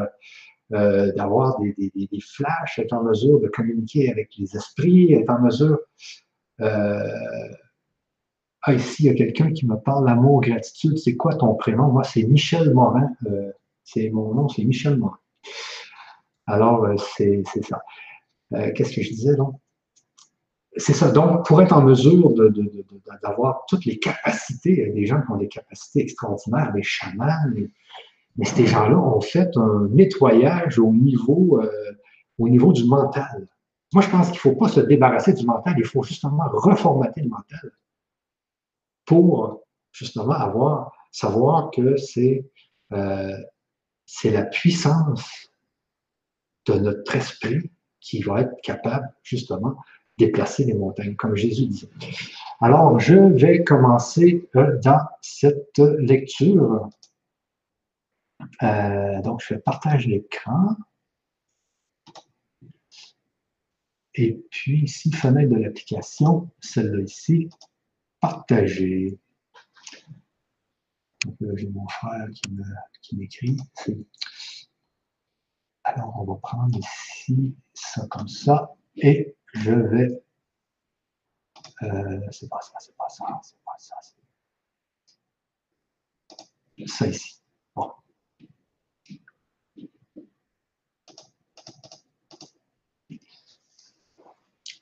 [0.73, 5.29] euh, d'avoir des, des, des, flashs, être en mesure de communiquer avec les esprits, être
[5.29, 5.79] en mesure
[8.67, 10.97] ah, ici, il y a quelqu'un qui me parle l'amour, gratitude.
[10.97, 11.91] C'est quoi ton prénom?
[11.91, 13.11] Moi, c'est Michel Morin.
[13.27, 13.51] Euh,
[13.83, 15.19] c'est mon nom, c'est Michel Morin.
[16.47, 17.83] Alors, euh, c'est ça.
[18.55, 19.53] Euh, qu'est-ce que je disais donc?
[20.77, 21.11] C'est ça.
[21.11, 22.33] Donc, pour être en mesure
[23.21, 27.69] d'avoir toutes les capacités, des gens qui ont des capacités extraordinaires, des chamans, mais,
[28.45, 31.61] ces gens-là ont fait un nettoyage au niveau,
[32.37, 33.47] au niveau du mental.
[33.93, 37.21] Moi, je pense qu'il ne faut pas se débarrasser du mental, il faut justement reformater
[37.21, 37.71] le mental
[39.05, 42.45] pour justement avoir, savoir que c'est
[42.91, 43.37] euh,
[44.23, 45.49] la puissance
[46.65, 49.71] de notre esprit qui va être capable justement
[50.17, 51.89] de déplacer les montagnes, comme Jésus disait.
[52.61, 56.89] Alors, je vais commencer euh, dans cette lecture.
[58.63, 60.75] Euh, donc, je partage l'écran.
[64.13, 67.49] Et puis ici, fenêtre de l'application, celle-là ici,
[68.25, 69.19] partager.
[71.39, 72.27] Là, j'ai mon frère
[73.01, 73.57] qui m'écrit.
[75.83, 80.23] Alors, on va prendre ici ça comme ça et je vais.
[81.83, 83.95] Euh, c'est pas ça, c'est pas ça, c'est pas ça.
[86.87, 87.41] Ça ici.
[87.75, 87.91] Bon.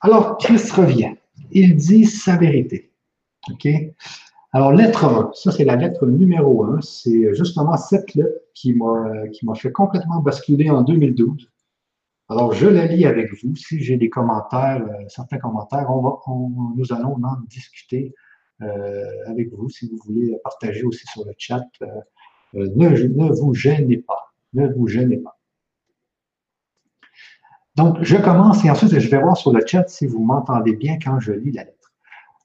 [0.00, 1.14] Alors, Christ revient.
[1.50, 2.93] Il dit sa vérité.
[3.50, 3.68] OK?
[4.52, 6.80] Alors, lettre 1, ça c'est la lettre numéro 1.
[6.80, 11.50] C'est justement cette lettre qui m'a fait complètement basculer en 2012.
[12.30, 13.54] Alors, je la lis avec vous.
[13.54, 16.18] Si j'ai des commentaires, euh, certains commentaires, on va,
[16.74, 18.14] nous allons en discuter
[18.62, 19.68] euh, avec vous.
[19.68, 24.32] Si vous voulez partager aussi sur le chat, euh, ne vous gênez pas.
[24.54, 25.38] Ne vous gênez pas.
[27.76, 30.98] Donc, je commence et ensuite, je vais voir sur le chat si vous m'entendez bien
[30.98, 31.83] quand je lis la lettre.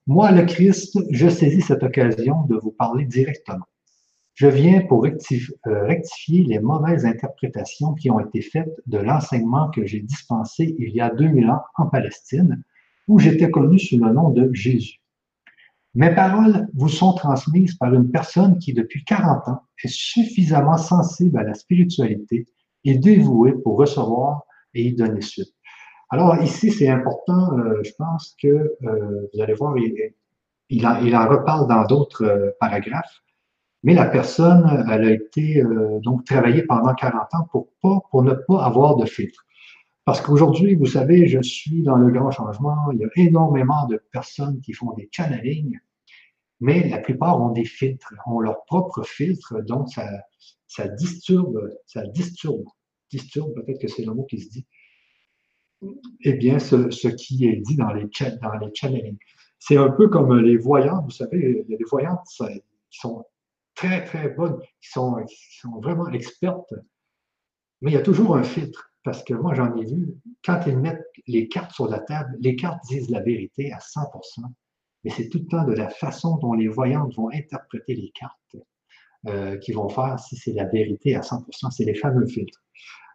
[0.10, 3.68] Moi, le Christ, je saisis cette occasion de vous parler directement.
[4.34, 9.86] Je viens pour euh, rectifier les mauvaises interprétations qui ont été faites de l'enseignement que
[9.86, 12.64] j'ai dispensé il y a 2000 ans en Palestine,
[13.08, 15.00] où j'étais connu sous le nom de Jésus.
[15.94, 21.38] Mes paroles vous sont transmises par une personne qui, depuis 40 ans, est suffisamment sensible
[21.38, 22.48] à la spiritualité
[22.84, 24.42] et dévouée pour recevoir
[24.74, 25.54] et y donner suite.
[26.12, 29.76] Alors ici, c'est important, euh, je pense que euh, vous allez voir,
[30.70, 33.22] il, en, reparle dans d'autres euh, paragraphes,
[33.84, 35.64] mais la personne, elle a été
[36.02, 37.48] donc travaillée pendant 40 ans
[37.82, 39.46] pour, ne pas avoir de filtre.
[40.04, 44.04] Parce qu'aujourd'hui, vous savez, je suis dans le grand changement, il y a énormément de
[44.12, 45.80] personnes qui font des channelings,
[46.60, 50.06] mais la plupart ont des filtres, ont leur propre filtre, donc ça,
[50.68, 52.66] ça disturbe, ça disturbe,
[53.10, 54.66] disturbe, peut-être que c'est le mot qui se dit,
[56.22, 58.06] eh bien, ce, qui est dit dans les,
[58.42, 59.18] dans les channelings.
[59.60, 63.26] C'est un peu comme les voyantes, vous savez, il y a des voyantes qui sont
[63.76, 65.18] très, très bonnes, qui sont,
[65.62, 66.74] sont vraiment expertes,
[67.82, 70.78] mais il y a toujours un filtre, parce que moi, j'en ai vu, quand ils
[70.78, 74.44] mettent les cartes sur la table, les cartes disent la vérité à 100%,
[75.04, 78.58] mais c'est tout le temps de la façon dont les voyantes vont interpréter les cartes
[79.28, 82.62] euh, qui vont faire si c'est la vérité à 100%, c'est les fameux filtres.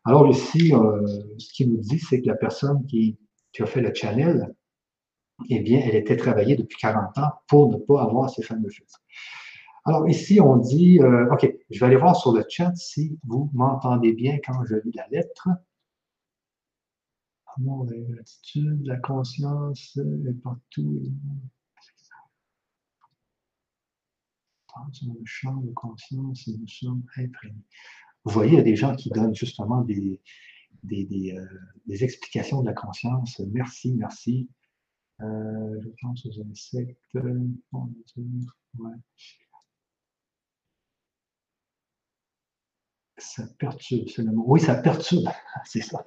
[0.07, 1.07] Alors ici, euh,
[1.39, 3.19] ce qu'il nous dit, c'est que la personne qui,
[3.59, 4.55] a fait le channel,
[5.49, 9.03] eh bien, elle était travaillée depuis 40 ans pour ne pas avoir ces fameux filtres.
[9.87, 13.51] Alors ici, on dit, euh, OK, je vais aller voir sur le chat si vous
[13.55, 15.49] m'entendez bien quand je lis la lettre.
[17.57, 21.03] Amour, la gratitude, la conscience est partout.
[24.77, 27.63] Dans le champ de conscience et nous sommes imprégnés.
[28.25, 30.21] Vous voyez, il y a des gens qui donnent justement des,
[30.91, 31.47] euh,
[31.89, 33.41] explications de la conscience.
[33.53, 34.49] Merci, merci.
[35.21, 36.99] Euh, je pense aux insectes.
[43.19, 44.45] Ça perturbe, c'est le mot.
[44.47, 45.29] Oui, ça perturbe,
[45.65, 46.03] c'est ça.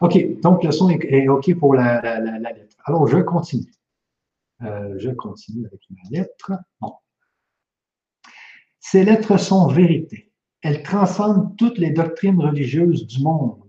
[0.00, 2.76] OK, donc le son est, OK pour la, lettre.
[2.84, 3.70] Alors, je continue.
[4.62, 6.52] Euh, je continue avec ma lettre.
[6.80, 6.94] Bon.
[8.80, 10.27] Ces lettres sont vérité
[10.62, 13.62] elle transcende toutes les doctrines religieuses du monde.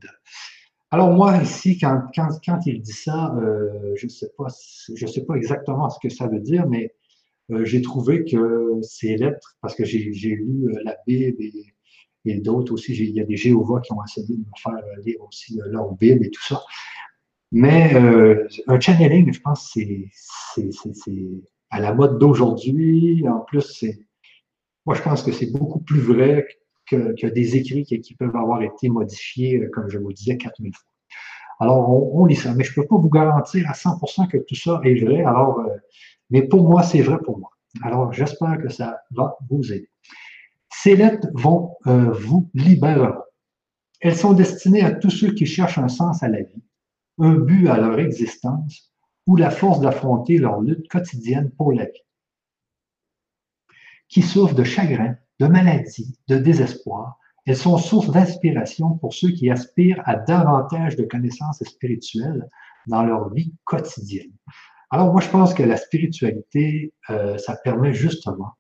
[0.92, 5.36] Alors moi, ici, quand, quand, il dit ça, euh, je ne sais, pas, sais pas
[5.36, 6.96] exactement ce que ça veut dire, mais
[7.52, 11.74] euh, j'ai trouvé que ces lettres, parce que j'ai lu euh, la Bible et,
[12.42, 14.74] d'autres aussi, il y a des Jéhovah qui ont essayé de me faire
[15.04, 16.62] lire aussi leur Bible et tout ça.
[17.52, 17.96] Mais
[18.68, 20.12] un channeling, je pense, c'est
[21.72, 23.28] à la mode d'aujourd'hui.
[23.28, 23.84] En plus,
[24.86, 26.46] moi, je pense que c'est beaucoup plus vrai
[26.90, 30.86] que, des écrits qui, peuvent avoir été modifiés, euh, comme je vous disais, 4000 fois.
[31.60, 34.56] Alors, on, lit ça, mais je ne peux pas vous garantir à 100% que tout
[34.56, 35.24] ça est vrai.
[35.24, 35.76] Alors, euh,
[36.30, 37.52] mais pour moi, c'est vrai pour moi.
[37.84, 39.90] Alors, j'espère que ça va vous aider.
[40.72, 43.12] Ces lettres vont euh, vous libérer.
[44.00, 46.64] Elles sont destinées à tous ceux qui cherchent un sens à la vie,
[47.18, 48.94] un but à leur existence
[49.28, 52.06] ou la force d'affronter leur lutte quotidienne pour la vie,
[54.08, 57.18] qui souffrent de chagrin, de maladie, de désespoir.
[57.46, 62.48] Elles sont source d'inspiration pour ceux qui aspirent à davantage de connaissances spirituelles
[62.88, 64.32] dans leur vie quotidienne.
[64.92, 68.54] Alors moi, je pense que la spiritualité, euh, ça permet justement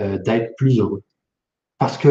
[0.00, 1.02] euh, d'être plus heureux.
[1.78, 2.08] Parce que,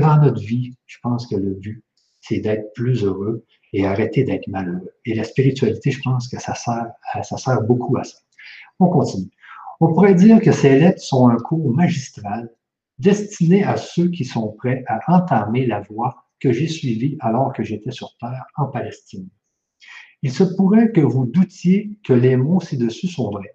[0.00, 1.84] dans notre vie, je pense que le but,
[2.20, 4.90] c'est d'être plus heureux et arrêter d'être malheureux.
[5.04, 8.18] Et la spiritualité, je pense que ça sert beaucoup à ça.
[8.80, 9.30] On continue.
[9.78, 12.50] On pourrait dire que ces lettres sont un cours magistral
[13.00, 17.62] destiné à ceux qui sont prêts à entamer la voie que j'ai suivie alors que
[17.62, 19.28] j'étais sur terre en Palestine.
[20.22, 23.54] Il se pourrait que vous doutiez que les mots ci-dessus sont vrais.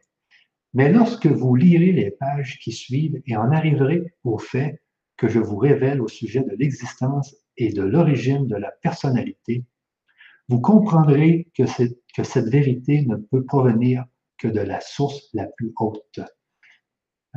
[0.74, 4.82] Mais lorsque vous lirez les pages qui suivent et en arriverez au fait
[5.16, 9.64] que je vous révèle au sujet de l'existence et de l'origine de la personnalité,
[10.50, 14.06] vous comprendrez que, cette vérité ne peut provenir
[14.38, 16.20] que de la source la plus haute.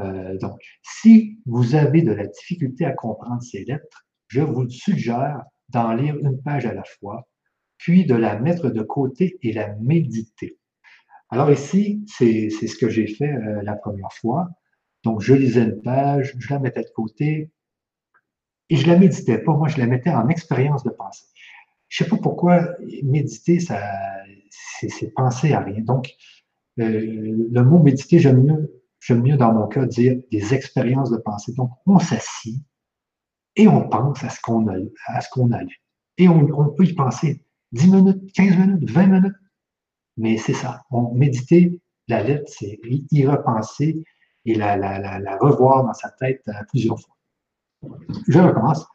[0.01, 5.43] Euh, donc, si vous avez de la difficulté à comprendre ces lettres, je vous suggère
[5.71, 7.29] d'en lire une page à la fois,
[7.77, 10.59] puis de la mettre de côté et la méditer.
[11.31, 14.49] Alors ici, c'est ce que j'ai fait euh, la première fois.
[15.05, 17.51] Donc, je lisais une page, je la mettais de côté
[18.71, 19.55] et je la méditais pas.
[19.55, 21.27] Moi, je la mettais en expérience de pensée.
[21.89, 23.81] Je sais pas pourquoi méditer, ça,
[24.51, 25.81] c'est penser à rien.
[25.81, 26.15] Donc,
[26.79, 31.19] euh, le mot méditer, j'aime mieux, j'aime mieux dans mon cas dire des expériences de
[31.19, 31.53] pensée.
[31.53, 32.63] Donc, on s'assit
[33.57, 34.77] et on pense à ce qu'on a,
[35.07, 35.83] à ce qu'on a lu.
[36.17, 39.37] Et on, peut y penser 10 minutes, 15 minutes, 20 minutes.
[40.17, 40.83] Mais c'est ça.
[40.91, 44.03] On, méditer la lettre, c'est y repenser
[44.45, 47.17] et la, revoir dans sa tête plusieurs fois.
[48.29, 48.87] Je recommence.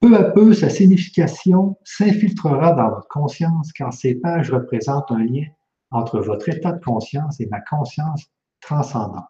[0.00, 5.46] Peu à peu, sa signification s'infiltrera dans votre conscience car ces pages représentent un lien
[5.90, 8.26] entre votre état de conscience et ma conscience
[8.60, 9.24] transcendante.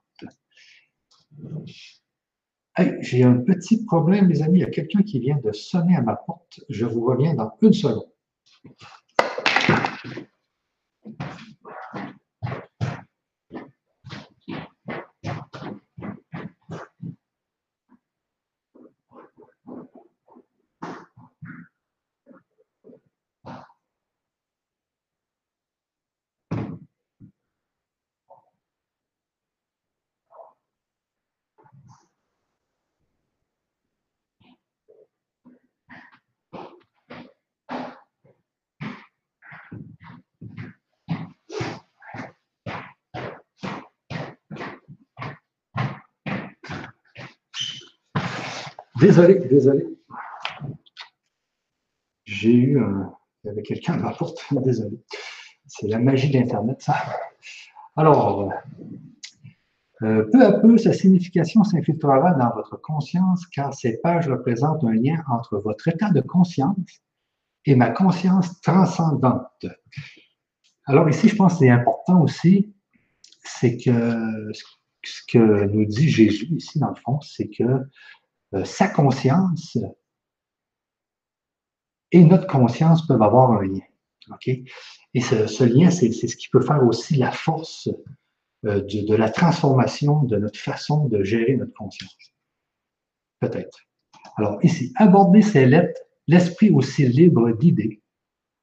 [3.01, 4.59] J'ai un petit problème, mes amis.
[4.59, 6.61] Il y a quelqu'un qui vient de sonner à ma porte.
[6.69, 8.11] Je vous reviens dans une seconde.
[49.01, 49.87] Désolé, désolé.
[52.25, 53.13] J'ai eu un...
[53.45, 54.99] Il y avait quelqu'un à ma porte, désolé.
[55.67, 56.97] C'est la magie d'Internet, ça.
[57.95, 58.51] Alors,
[60.03, 64.93] euh, peu à peu, sa signification s'infiltrera dans votre conscience car ces pages représentent un
[64.93, 67.03] lien entre votre état de conscience
[67.65, 69.67] et ma conscience transcendante.
[70.85, 72.75] Alors ici, je pense que c'est important aussi,
[73.43, 74.53] c'est que
[75.03, 77.65] ce que nous dit Jésus ici, dans le fond, c'est que
[78.65, 79.77] sa conscience
[82.13, 83.81] et notre conscience peuvent avoir un lien.
[85.15, 87.89] Et ce, lien, c'est ce qui peut faire aussi la force
[88.65, 92.35] euh, de, la transformation de notre façon de gérer notre conscience.
[93.41, 93.79] Peut-être.
[94.37, 98.03] Alors ici, aborder ces lettres, l'esprit aussi libre d'idées,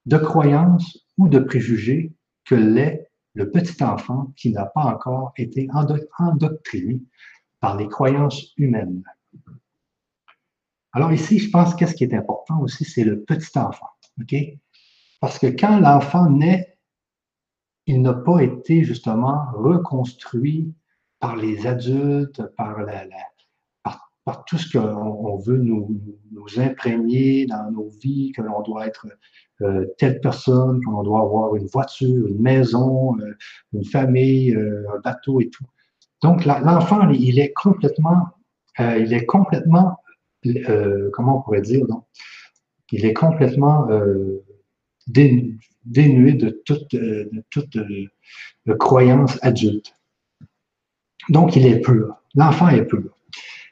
[0.06, 2.12] de croyances ou de préjugés
[2.46, 5.68] que l'est le petit enfant qui n'a pas encore été
[6.18, 7.02] endoctriné
[7.60, 9.04] par les croyances humaines.
[10.94, 13.88] Alors ici, je pense qu'est-ce qui est important aussi, c'est le petit enfant.
[15.20, 16.78] Parce que quand l'enfant naît,
[17.88, 20.74] il n'a pas été justement reconstruit
[21.20, 23.06] par les adultes, par, la,
[24.24, 26.00] par, tout ce qu'on veut nous,
[26.58, 29.08] imprégner dans nos vies, que l'on doit être
[29.62, 33.36] euh, telle personne, qu'on doit avoir une voiture, une maison, euh,
[33.74, 35.66] une famille, euh, un bateau et tout.
[36.22, 38.28] Donc l'enfant, il est complètement,
[38.80, 39.98] il est complètement
[40.46, 42.04] euh, comment on pourrait dire, non?
[42.92, 44.44] il est complètement euh,
[45.08, 48.10] dénué de toute, euh,
[48.80, 49.94] croyance adulte.
[51.30, 52.16] Donc, il est pur.
[52.36, 53.18] L'enfant est pur.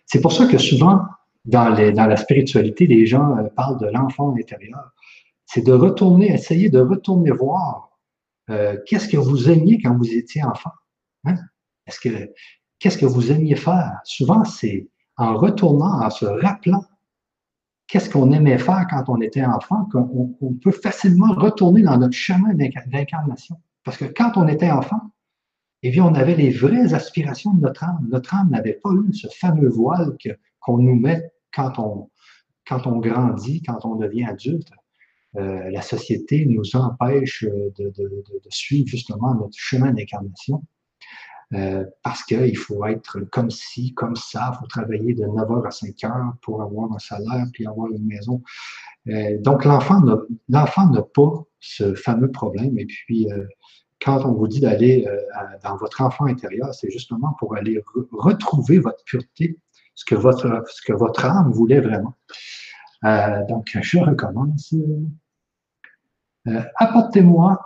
[0.06, 1.02] C'est pour ça que souvent,
[1.46, 4.92] dans la spiritualité, les gens parlent de l'enfant intérieur.
[5.46, 7.90] C'est de retourner, essayer de retourner voir
[8.86, 10.72] qu'est-ce que vous aimiez quand vous étiez enfant.
[11.26, 11.36] Hein?
[11.86, 12.32] Est-ce que,
[12.80, 14.00] qu'est-ce que vous aimiez faire?
[14.04, 14.88] Souvent, c'est
[15.22, 16.84] en retournant, en se rappelant
[17.88, 22.16] qu'est-ce qu'on aimait faire quand on était enfant, qu'on on peut facilement retourner dans notre
[22.16, 22.54] chemin
[22.88, 23.58] d'incarnation.
[23.84, 25.12] Parce que quand on était enfant,
[25.84, 28.08] eh bien, on avait les vraies aspirations de notre âme.
[28.10, 30.16] Notre âme n'avait pas eu ce fameux voile
[30.60, 32.10] qu'on nous met quand on,
[32.68, 34.72] quand on grandit, quand on devient adulte.
[35.38, 37.92] Euh, la société nous empêche de,
[38.50, 40.64] suivre justement notre chemin d'incarnation.
[41.54, 45.70] Euh, parce qu'il faut être comme ci, comme ça, il faut travailler de 9h à
[45.70, 48.42] 5h pour avoir un salaire puis avoir une maison.
[49.10, 52.78] Euh, donc, l'enfant n'a pas ce fameux problème.
[52.80, 53.46] Et puis, euh,
[54.00, 55.06] quand on vous dit d'aller
[55.64, 59.60] dans votre enfant intérieur, c'est justement pour aller retrouver votre pureté,
[59.94, 62.16] ce que votre, ce que votre âme voulait vraiment.
[63.48, 64.74] donc, je recommence.
[66.78, 67.62] Apportez-moi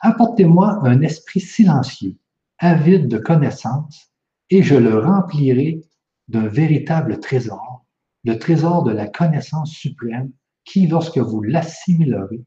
[0.00, 2.16] Apportez-moi un esprit silencieux,
[2.58, 4.12] avide de connaissances,
[4.50, 5.82] et je le remplirai
[6.28, 7.84] d'un véritable trésor,
[8.24, 10.30] le trésor de la connaissance suprême,
[10.64, 12.44] qui, lorsque vous l'assimilerez,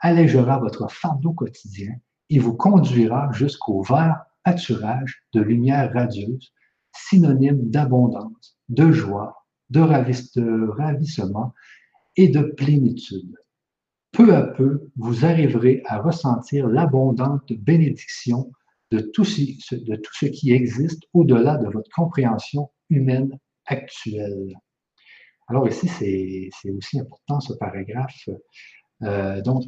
[0.00, 1.94] allégera votre fardeau quotidien
[2.28, 6.52] et vous conduira jusqu'au vert pâturage de lumière radieuse,
[6.92, 11.54] synonyme d'abondance, de joie, de ravissement
[12.16, 13.36] et de plénitude.
[14.12, 18.52] Peu à peu, vous arriverez à ressentir l'abondante bénédiction
[18.90, 24.54] de tout, ce, qui existe au-delà de votre compréhension humaine actuelle.
[25.48, 28.28] Alors ici, c'est aussi important ce paragraphe.
[29.02, 29.64] Euh, donc,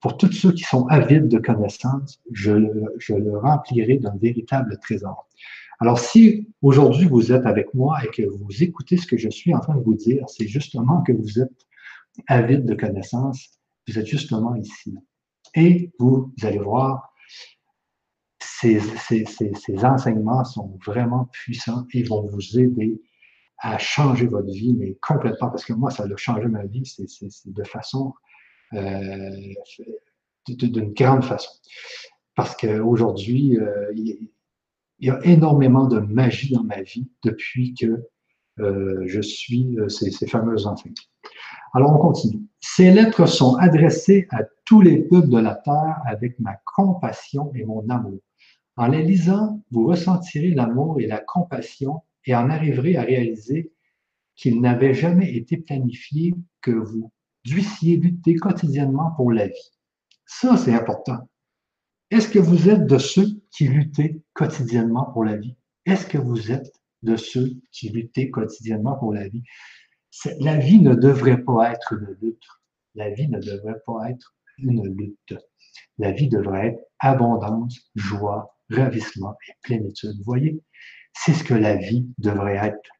[0.00, 2.52] pour tous ceux qui sont avides de connaissances, je,
[2.98, 5.26] je le remplirai d'un véritable trésor.
[5.80, 9.54] Alors, si aujourd'hui vous êtes avec moi et que vous écoutez ce que je suis
[9.54, 11.66] en train de vous dire, c'est justement que vous êtes
[12.28, 13.55] avide de connaissances,
[13.86, 14.96] vous êtes justement ici.
[15.54, 17.14] Et vous, allez voir,
[18.40, 18.80] ces,
[19.84, 23.00] enseignements sont vraiment puissants et vont vous aider
[23.58, 27.06] à changer votre vie, mais complètement, parce que moi, ça a changé ma vie, c'est
[27.46, 28.12] de façon,
[28.74, 29.30] euh,
[30.48, 31.50] d'une grande façon.
[32.34, 34.28] Parce qu'aujourd'hui, euh, il
[35.00, 38.06] y a énormément de magie dans ma vie depuis que
[38.58, 40.96] je suis ces, ces fameux enseignements.
[41.74, 42.42] Alors on continue.
[42.60, 47.64] Ces lettres sont adressées à tous les peuples de la terre avec ma compassion et
[47.64, 48.20] mon amour.
[48.76, 53.72] En les lisant, vous ressentirez l'amour et la compassion et en arriverez à réaliser
[54.34, 57.10] qu'il n'avait jamais été planifié que vous
[57.44, 59.72] duissiez lutter quotidiennement pour la vie.
[60.26, 61.28] Ça, c'est important.
[62.10, 65.56] Est-ce que vous êtes de ceux qui luttaient quotidiennement pour la vie?
[65.86, 66.72] Est-ce que vous êtes
[67.06, 69.42] de ceux qui luttaient quotidiennement pour la vie?
[70.40, 72.46] La vie ne devrait pas être une lutte.
[72.94, 75.34] La vie ne devrait pas être une lutte.
[75.98, 80.16] La vie devrait être abondance, joie, ravissement et plénitude.
[80.18, 80.60] Vous voyez,
[81.12, 82.90] c'est ce que la vie devrait être.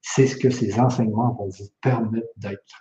[0.00, 2.80] C'est ce que ces enseignements vont vous permettre d'être.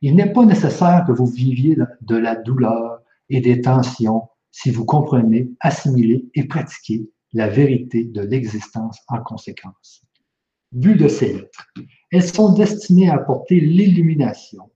[0.00, 4.84] Il n'est pas nécessaire que vous viviez de la douleur et des tensions si vous
[4.84, 10.04] comprenez, assimilez et pratiquez la vérité de l'existence en conséquence.
[10.72, 11.72] But de ces lettres.
[12.10, 14.70] Elles sont destinées à apporter l'illumination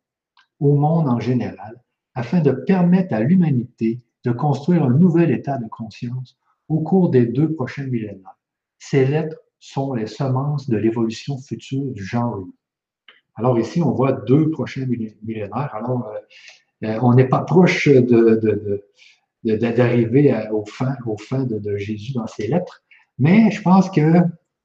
[0.61, 1.83] au monde en général
[2.15, 6.37] afin de permettre à l'humanité de construire un nouvel état de conscience
[6.69, 8.39] au cours des deux prochains millénaires.
[8.79, 12.53] Ces lettres sont les semences de l'évolution future du genre humain.
[13.37, 15.75] Alors ici, on voit deux prochains millénaires.
[15.75, 16.19] Alors, euh,
[16.85, 18.85] euh, on n'est pas proche de,
[19.47, 22.83] d'arriver aux fins, aux fins de, Jésus dans ces lettres,
[23.19, 24.21] mais je pense que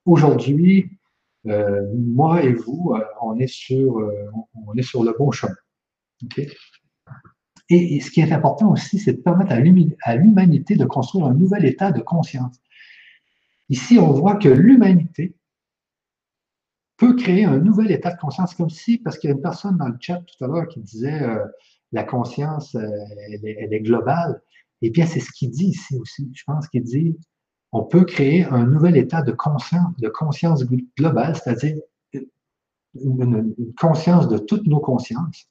[0.06, 0.90] aujourd'hui,
[1.48, 4.12] euh, moi et vous, euh, on, est sur, euh,
[4.68, 5.56] on est sur le bon chemin.
[7.70, 11.66] Et, ce qui est important aussi, c'est de permettre à l'humanité de construire un nouvel
[11.66, 12.58] état de conscience.
[13.70, 15.36] Ici, on voit que l'humanité
[16.98, 19.78] peut créer un nouvel état de conscience, comme si, parce qu'il y a une personne
[19.78, 21.22] dans le chat tout à l'heure qui disait
[21.94, 24.42] la conscience, elle, est, globale.
[24.82, 26.32] Eh bien, c'est ce qu'il dit ici aussi.
[26.34, 27.16] Je pense qu'il dit
[27.72, 30.66] on peut créer un nouvel état de conscience,
[30.98, 31.78] globale, c'est-à-dire
[32.96, 35.48] une, conscience de toutes nos consciences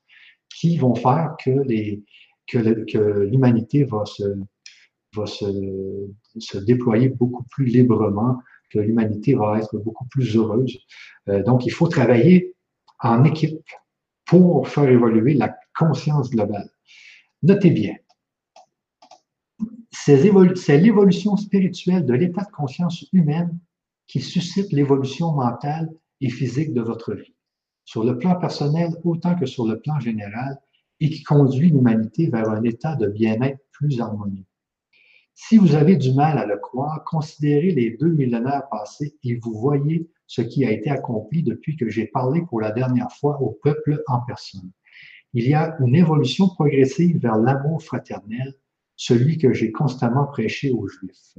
[0.54, 1.50] qui vont faire que,
[3.24, 8.38] l'humanité va, se, déployer beaucoup plus librement,
[8.68, 10.78] que l'humanité va être beaucoup plus heureuse.
[11.28, 12.54] Euh, donc, il faut travailler
[13.00, 13.58] en équipe
[14.26, 16.70] pour faire évoluer la conscience globale.
[17.42, 17.96] Notez bien,
[19.92, 23.58] c'est l'évolution spirituelle de l'état de conscience humaine
[24.06, 25.90] qui suscite l'évolution mentale
[26.20, 27.34] et physique de votre vie,
[27.84, 30.58] sur le plan personnel autant que sur le plan général,
[31.00, 34.44] et qui conduit l'humanité vers un état de bien-être plus harmonieux.
[35.32, 39.54] Si vous avez du mal à le croire, considérez les deux millénaires passés et vous
[39.54, 43.58] voyez ce qui a été accompli depuis que j'ai parlé pour la dernière fois au
[43.62, 44.70] peuple en personne.
[45.32, 48.54] Il y a une évolution progressive vers l'amour fraternel,
[49.00, 51.38] celui que j'ai constamment prêché aux Juifs.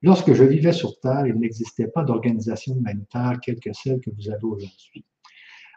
[0.00, 4.30] Lorsque je vivais sur Terre, il n'existait pas d'organisation humanitaire telle que celle que vous
[4.30, 5.04] avez aujourd'hui.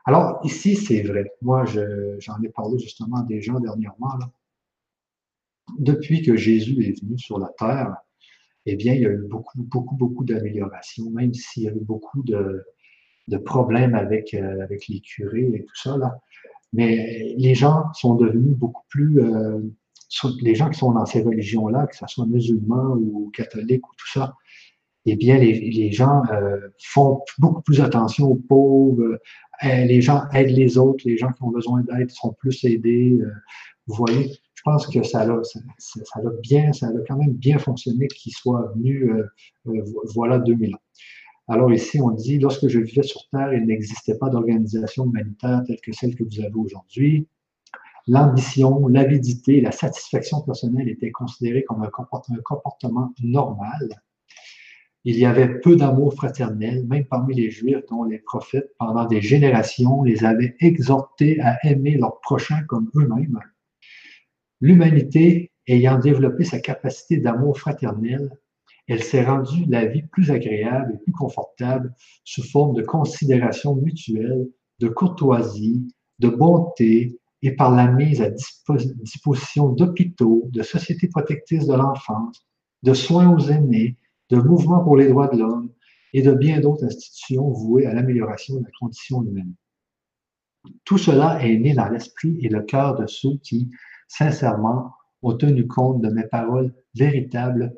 [0.06, 1.26] Alors, ici, c'est vrai.
[1.42, 4.20] Moi, j'en ai parlé justement des gens dernièrement.
[5.80, 7.94] Depuis que Jésus est venu sur la Terre,
[8.66, 11.82] eh bien, il y a eu beaucoup, beaucoup, beaucoup d'améliorations, même s'il y a eu
[11.82, 12.64] beaucoup de,
[13.44, 15.98] problèmes avec, euh, avec les curés et tout ça.
[16.72, 19.60] Mais les gens sont devenus beaucoup plus euh,
[20.42, 24.12] les gens qui sont dans ces religions-là, que ce soit musulmans ou catholiques ou tout
[24.14, 24.34] ça,
[25.06, 29.20] eh bien, les, gens euh, font beaucoup plus attention aux pauvres,
[29.64, 33.18] euh, les gens aident les autres, les gens qui ont besoin d'aide sont plus aidés.
[33.20, 33.32] Euh,
[33.88, 35.60] vous voyez, je pense que ça a, ça,
[36.16, 39.12] a bien, ça a quand même bien fonctionné qu'il soit venu,
[40.14, 40.80] voilà, 2000 ans.
[41.48, 45.82] Alors ici, on dit, lorsque je vivais sur Terre, il n'existait pas d'organisation humanitaire telle
[45.82, 47.28] que celle que vous avez aujourd'hui.
[48.08, 51.90] L'ambition, l'avidité, la satisfaction personnelle étaient considérées comme un
[52.44, 54.02] comportement normal.
[55.04, 59.22] Il y avait peu d'amour fraternel, même parmi les Juifs dont les prophètes, pendant des
[59.22, 63.40] générations, les avaient exhortés à aimer leurs prochains comme eux-mêmes.
[64.60, 68.30] L'humanité ayant développé sa capacité d'amour fraternel,
[68.88, 74.50] elle s'est rendue la vie plus agréable et plus confortable sous forme de considération mutuelle,
[74.80, 75.88] de courtoisie,
[76.20, 82.46] de bonté, et par la mise à disposition d'hôpitaux, de sociétés protectrices de l'enfance,
[82.84, 83.98] de soins aux aînés,
[84.30, 85.72] de mouvements pour les droits de l'homme
[86.14, 89.54] et de bien d'autres institutions vouées à l'amélioration de la condition humaine.
[90.86, 93.72] Tout cela est né dans l'esprit et le cœur de ceux qui,
[94.08, 94.94] sincèrement,
[95.24, 97.74] ont tenu compte de mes paroles véritables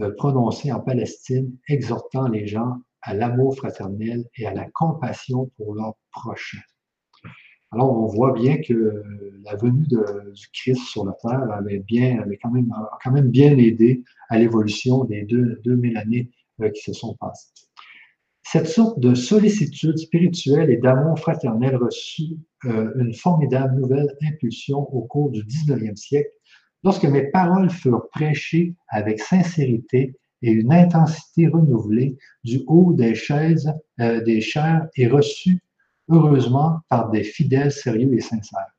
[0.00, 5.74] euh, prononcées en Palestine, exhortant les gens à l'amour fraternel et à la compassion pour
[5.74, 6.58] leurs prochains.
[7.72, 9.02] Alors, on voit bien que
[9.46, 14.02] la venue de, du Christ sur la terre avait, bien, avait quand, même, bien aidé
[14.28, 16.30] à l'évolution des deux, 2000 années
[16.60, 17.48] euh, qui se sont passées.
[18.42, 25.02] Cette sorte de sollicitude spirituelle et d'amour fraternel reçut euh, une formidable nouvelle impulsion au
[25.02, 26.30] cours du 19e siècle,
[26.84, 33.72] lorsque mes paroles furent prêchées avec sincérité et une intensité renouvelée du haut des chaises,
[34.00, 35.58] euh, des chairs et reçues
[36.08, 38.74] heureusement par des fidèles sérieux et sincères.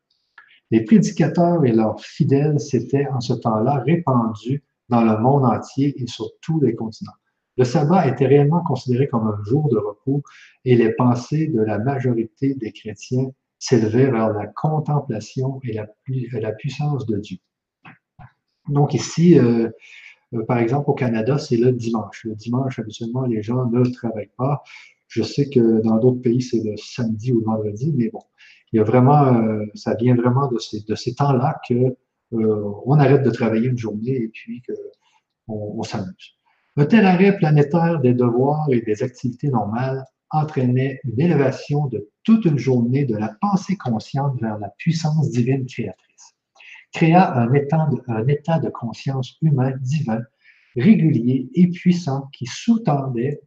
[0.72, 6.08] Les prédicateurs et leurs fidèles s'étaient en ce temps-là répandus dans le monde entier et
[6.08, 7.14] sur tous les continents.
[7.58, 10.22] Le sabbat était réellement considéré comme un jour de repos
[10.64, 17.06] et les pensées de la majorité des chrétiens s'élevaient vers la contemplation et la, puissance
[17.08, 17.38] de Dieu.
[18.68, 19.70] Donc ici, euh,
[20.34, 22.26] euh, par exemple, au Canada, c'est le dimanche.
[22.26, 24.64] Le dimanche, habituellement, les gens ne travaillent pas.
[25.08, 28.22] Je sais que dans d'autres pays, c'est le samedi ou le vendredi, mais bon,
[28.72, 31.96] il y a vraiment, euh, ça vient vraiment de ces, temps-là que
[32.34, 34.62] euh, on arrête de travailler une journée et puis
[35.48, 36.36] qu'on on, s'amuse.
[36.76, 42.44] Un tel arrêt planétaire des devoirs et des activités normales entraînait une élévation de toute
[42.44, 46.36] une journée de la pensée consciente vers la puissance divine créatrice,
[46.92, 50.22] créa un état de, un état de conscience humain divin,
[50.76, 53.40] régulier et puissant qui sous-tendait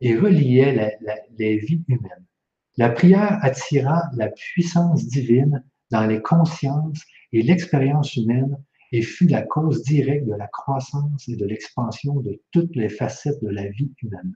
[0.00, 0.98] et reliait
[1.38, 2.26] les vies humaines.
[2.76, 7.02] La prière attira la puissance divine dans les consciences
[7.32, 8.56] et l'expérience humaine
[8.92, 13.42] et fut la cause directe de la croissance et de l'expansion de toutes les facettes
[13.42, 14.34] de la vie humaine.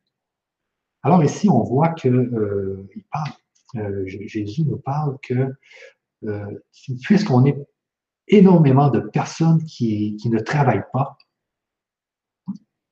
[1.02, 3.32] Alors ici, on voit que euh, parle,
[3.76, 5.54] euh, Jésus nous parle que
[6.24, 6.58] euh,
[7.02, 7.56] puisqu'on est
[8.28, 11.16] énormément de personnes qui, qui ne travaillent pas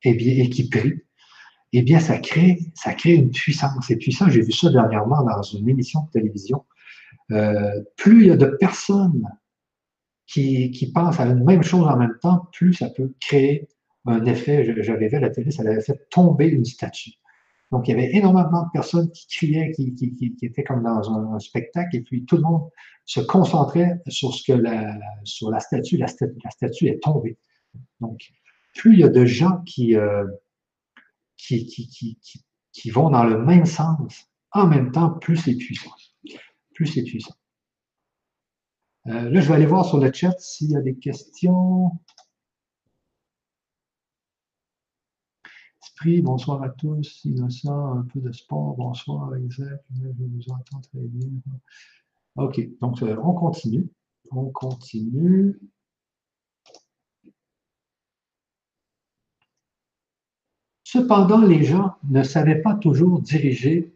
[0.02, 1.02] et, eh bien, et qui prient,
[1.72, 3.86] eh bien, ça crée, ça crée une puissance.
[3.86, 4.28] C'est puissant.
[4.28, 6.64] J'ai vu ça dernièrement dans une émission de télévision.
[7.30, 9.28] Euh, plus il y a de personnes
[10.26, 13.68] qui, qui, pensent à la même chose en même temps, plus ça peut créer
[14.06, 14.82] un effet.
[14.82, 17.12] J'avais vu à la télé, ça avait fait tomber une statue.
[17.70, 21.12] Donc, il y avait énormément de personnes qui criaient, qui, qui, qui étaient comme dans
[21.12, 22.68] un, spectacle, et puis tout le monde
[23.04, 27.38] se concentrait sur ce que la, sur la, statue, la statue est tombée.
[28.00, 28.20] Donc,
[28.74, 30.24] plus il y a de gens qui, euh,
[31.46, 32.18] qui, qui,
[32.72, 35.90] qui, vont dans le même sens, en même temps, plus c'est puissant.
[36.74, 37.34] Plus c'est puissant.
[39.06, 41.90] Euh, là, je vais aller voir sur le chat s'il y a des questions.
[45.82, 47.24] Esprit, bonsoir à tous.
[47.24, 48.76] Innocent, un peu de sport.
[48.76, 49.80] Bonsoir, Isaac.
[50.02, 51.30] Je vous entends très bien.
[52.36, 53.88] OK, donc euh, on continue.
[54.30, 55.58] On continue.
[60.92, 63.94] Cependant, les gens ne savaient pas toujours diriger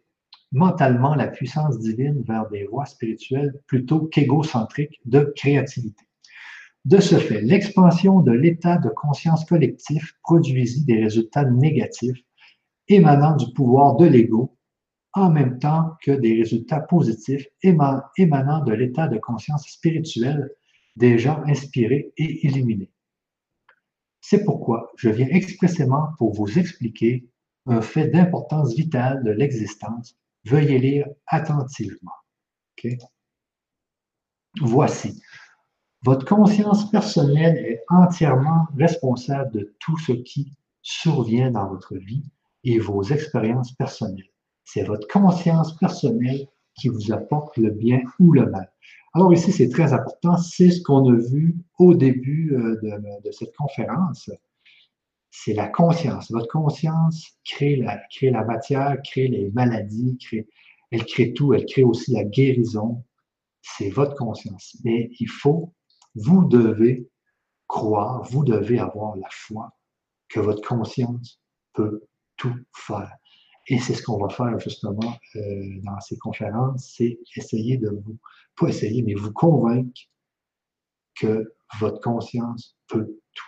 [0.52, 6.04] mentalement la puissance divine vers des voies spirituelles plutôt qu'égocentriques de créativité.
[6.84, 12.22] De ce fait, l'expansion de l'état de conscience collectif produisit des résultats négatifs
[12.86, 14.56] émanant du pouvoir de l'ego,
[15.14, 20.48] en même temps que des résultats positifs émanant de l'état de conscience spirituelle
[20.94, 22.93] des gens inspirés et illuminés.
[24.26, 27.28] C'est pourquoi je viens expressément pour vous expliquer
[27.66, 30.16] un fait d'importance vitale de l'existence.
[30.46, 32.14] Veuillez lire attentivement.
[34.62, 35.22] Voici.
[36.04, 42.24] Votre conscience personnelle est entièrement responsable de tout ce qui survient dans votre vie
[42.64, 44.30] et vos expériences personnelles.
[44.64, 48.70] C'est votre conscience personnelle qui vous apporte le bien ou le mal.
[49.14, 53.54] Alors ici, c'est très important, c'est ce qu'on a vu au début euh, de, cette
[53.54, 54.28] conférence.
[55.30, 56.32] C'est la conscience.
[56.32, 60.18] Votre conscience crée la, matière, crée les maladies,
[60.90, 63.04] elle crée tout, elle crée aussi la guérison.
[63.62, 64.76] C'est votre conscience.
[64.84, 65.72] Mais il faut,
[66.16, 67.08] vous devez
[67.68, 69.72] croire, vous devez avoir la foi
[70.28, 71.40] que votre conscience
[71.72, 72.02] peut
[72.36, 73.12] tout faire.
[73.66, 78.18] Et c'est ce qu'on va faire justement euh, dans ces conférences, c'est essayer de vous,
[78.56, 80.00] pas essayer, mais vous convaincre
[81.14, 83.44] que votre conscience peut tout.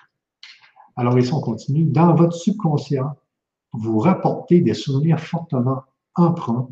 [0.97, 1.85] Alors ici, on continue.
[1.85, 3.17] Dans votre subconscient,
[3.73, 5.83] vous rapportez des souvenirs fortement
[6.15, 6.71] emprunts,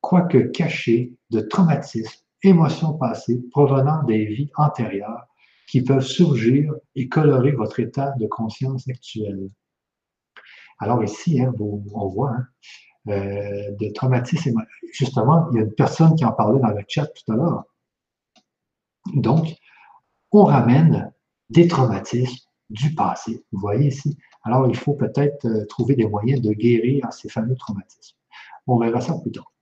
[0.00, 5.26] quoique cachés, de traumatismes, émotions passées provenant des vies antérieures
[5.68, 9.50] qui peuvent surgir et colorer votre état de conscience actuel.
[10.80, 12.46] Alors ici, hein, on voit hein,
[13.08, 14.60] euh, de traumatisme.
[14.92, 17.64] Justement, il y a une personne qui en parlait dans le chat tout à l'heure.
[19.14, 19.54] Donc,
[20.32, 21.12] on ramène
[21.50, 23.44] des traumatismes du passé.
[23.52, 24.16] Vous voyez ici.
[24.42, 28.16] Alors, il faut peut-être euh, trouver des moyens de guérir ces fameux traumatismes.
[28.66, 29.52] On verra ça plus tard.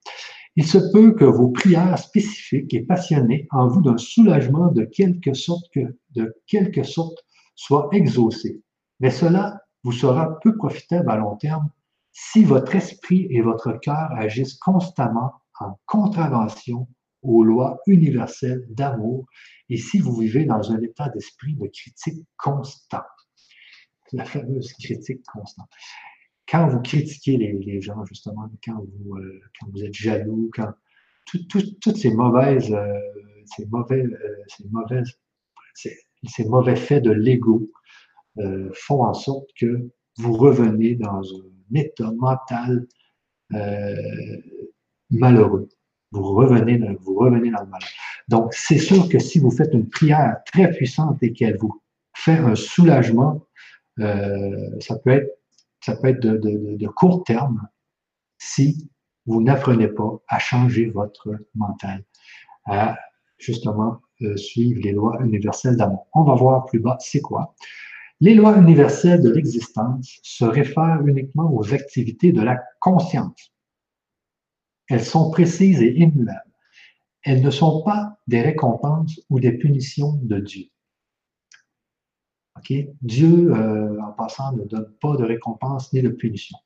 [0.56, 5.32] Il se peut que vos prières spécifiques et passionnées en vous d'un soulagement de quelque
[5.32, 7.18] sorte que, de quelque sorte
[7.54, 8.62] soient exaucées.
[9.00, 11.68] Mais cela vous sera peu profitable à long terme
[12.12, 16.88] si votre esprit et votre cœur agissent constamment en contravention
[17.22, 19.26] aux lois universelles d'amour
[19.68, 23.02] et si vous vivez dans un état d'esprit de critique constant.
[24.12, 25.68] La fameuse critique constante.
[26.48, 30.72] Quand vous critiquez les, gens, justement, quand vous, euh, quand vous êtes jaloux, quand
[31.26, 32.98] toutes ces mauvaises, euh,
[33.44, 35.12] ces mauvais, euh, ces mauvaises,
[35.74, 37.70] ces mauvais faits de l'ego
[38.74, 42.86] font en sorte que vous revenez dans un état mental
[43.54, 44.36] euh,
[45.10, 45.68] malheureux.
[46.10, 47.80] Vous revenez, dans, vous revenez dans le mal.
[48.28, 51.80] Donc, c'est sûr que si vous faites une prière très puissante et qu'elle vous
[52.14, 53.46] fait un soulagement,
[54.00, 55.38] euh, ça peut être,
[55.80, 57.68] ça peut être de, court terme
[58.38, 58.90] si
[59.26, 62.04] vous n'apprenez pas à changer votre mental,
[62.66, 62.96] à
[63.38, 66.06] justement euh, suivre les lois universelles d'amour.
[66.14, 67.54] On va voir plus bas, c'est quoi?
[68.20, 73.52] Les lois universelles de l'existence se réfèrent uniquement aux activités de la conscience.
[74.88, 76.42] Elles sont précises et immuables.
[77.22, 80.64] Elles ne sont pas des récompenses ou des punitions de Dieu.
[83.02, 86.58] Dieu, euh, en passant, ne donne pas de récompense ni de punition.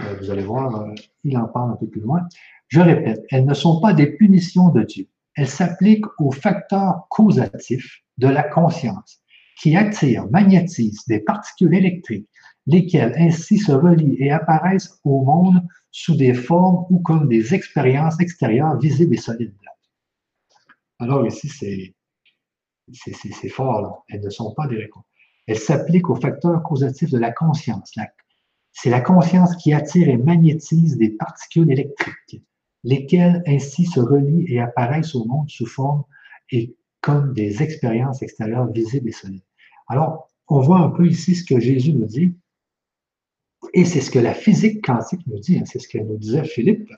[0.00, 2.22] Euh, vous allez voir, euh, il en parle un peu plus loin.
[2.68, 5.08] Je répète, elles ne sont pas des punitions de Dieu.
[5.34, 9.22] Elles s'appliquent aux facteurs causatifs de la conscience
[9.56, 12.28] qui attirent, magnétisent des particules électriques,
[12.66, 18.20] lesquelles ainsi se relient et apparaissent au monde sous des formes ou comme des expériences
[18.20, 19.54] extérieures visibles et solides.
[20.98, 23.92] Alors ici, c'est fort, là.
[24.08, 25.04] elles ne sont pas des récompenses.
[25.46, 27.92] Elles s'appliquent aux facteurs causatifs de la conscience.
[28.72, 32.42] C'est la conscience qui attire et magnétise des particules électriques,
[32.84, 36.04] lesquelles ainsi se relient et apparaissent au monde sous forme
[36.50, 39.45] et comme des expériences extérieures visibles et solides.
[39.88, 42.34] Alors, on voit un peu ici ce que Jésus nous dit,
[43.74, 45.64] et c'est ce que la physique quantique nous dit, hein.
[45.66, 46.90] c'est ce que nous disait Philippe.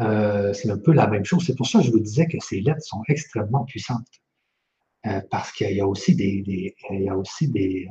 [0.00, 1.44] Euh, c'est un peu la même chose.
[1.46, 4.06] C'est pour ça que je vous disais que ces lettres sont extrêmement puissantes.
[5.06, 7.88] Euh, parce qu'il y a aussi des, il y a aussi des,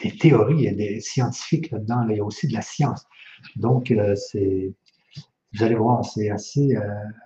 [0.00, 2.06] des théories et des scientifiques là-dedans.
[2.08, 3.04] il y a aussi de la science.
[3.56, 4.72] Donc, euh, c'est,
[5.52, 6.74] vous allez voir, c'est assez,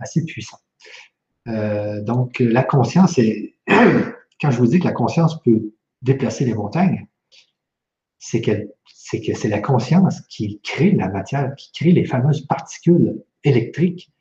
[0.00, 0.59] assez puissant.
[1.46, 3.55] Donc, la conscience est,
[4.40, 7.06] quand je vous dis que la conscience peut déplacer les montagnes,
[8.19, 14.12] c'est que c'est la conscience qui crée la matière, qui crée les fameuses particules électriques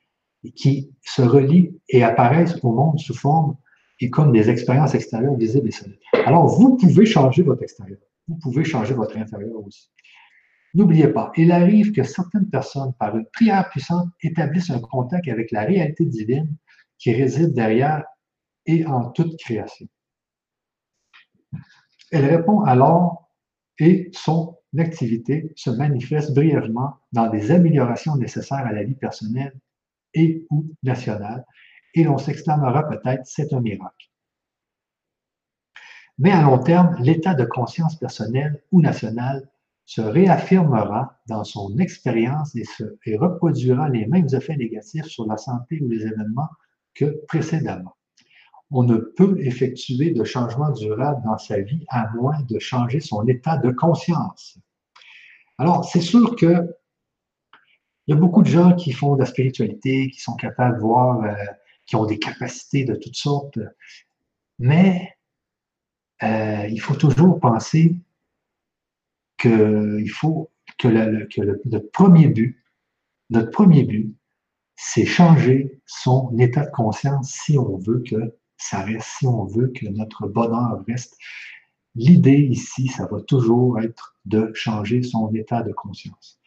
[0.55, 3.57] qui se relient et apparaissent au monde sous forme
[3.99, 5.99] et comme des expériences extérieures visibles et solides.
[6.25, 7.97] Alors, vous pouvez changer votre extérieur.
[8.27, 9.89] Vous pouvez changer votre intérieur aussi.
[10.73, 15.51] N'oubliez pas, il arrive que certaines personnes, par une prière puissante, établissent un contact avec
[15.51, 16.55] la réalité divine
[16.99, 18.03] qui réside derrière
[18.65, 19.87] et en toute création.
[22.11, 23.29] Elle répond alors
[23.79, 29.57] et son activité se manifeste brièvement dans des améliorations nécessaires à la vie personnelle
[30.13, 31.45] et ou nationale,
[31.93, 34.09] et l'on s'exclamera peut-être c'est un miracle.
[36.19, 39.49] Mais à long terme, l'état de conscience personnelle ou nationale
[39.85, 42.63] se réaffirmera dans son expérience et,
[43.05, 46.49] et reproduira les mêmes effets négatifs sur la santé ou les événements
[46.93, 47.96] que précédemment.
[48.69, 53.25] On ne peut effectuer de changement durable dans sa vie à moins de changer son
[53.27, 54.57] état de conscience.
[55.57, 56.75] Alors, c'est sûr que
[58.07, 60.81] Il y a beaucoup de gens qui font de la spiritualité, qui sont capables de
[60.81, 61.33] voir, euh,
[61.85, 63.59] qui ont des capacités de toutes sortes,
[64.59, 65.17] mais
[66.23, 67.95] euh, il faut toujours penser
[69.37, 72.63] qu'il faut que, le, premier but,
[73.29, 74.15] notre premier but,
[74.75, 79.67] c'est changer son état de conscience si on veut que ça reste, si on veut
[79.67, 81.17] que notre bonheur reste.
[81.95, 86.39] L'idée ici, ça va toujours être de changer son état de conscience,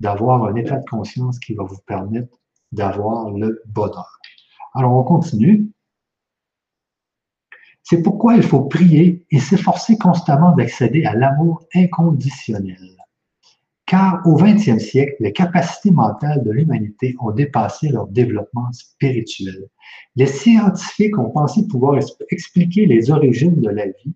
[0.00, 2.38] d'avoir un état de conscience qui va vous permettre
[2.72, 4.18] d'avoir le bonheur.
[4.74, 5.70] Alors, on continue.
[7.82, 13.03] C'est pourquoi il faut prier et s'efforcer constamment d'accéder à l'amour inconditionnel.
[13.86, 19.68] Car au XXe siècle, les capacités mentales de l'humanité ont dépassé leur développement spirituel.
[20.16, 22.00] Les scientifiques ont pensé pouvoir
[22.30, 24.14] expliquer les origines de la vie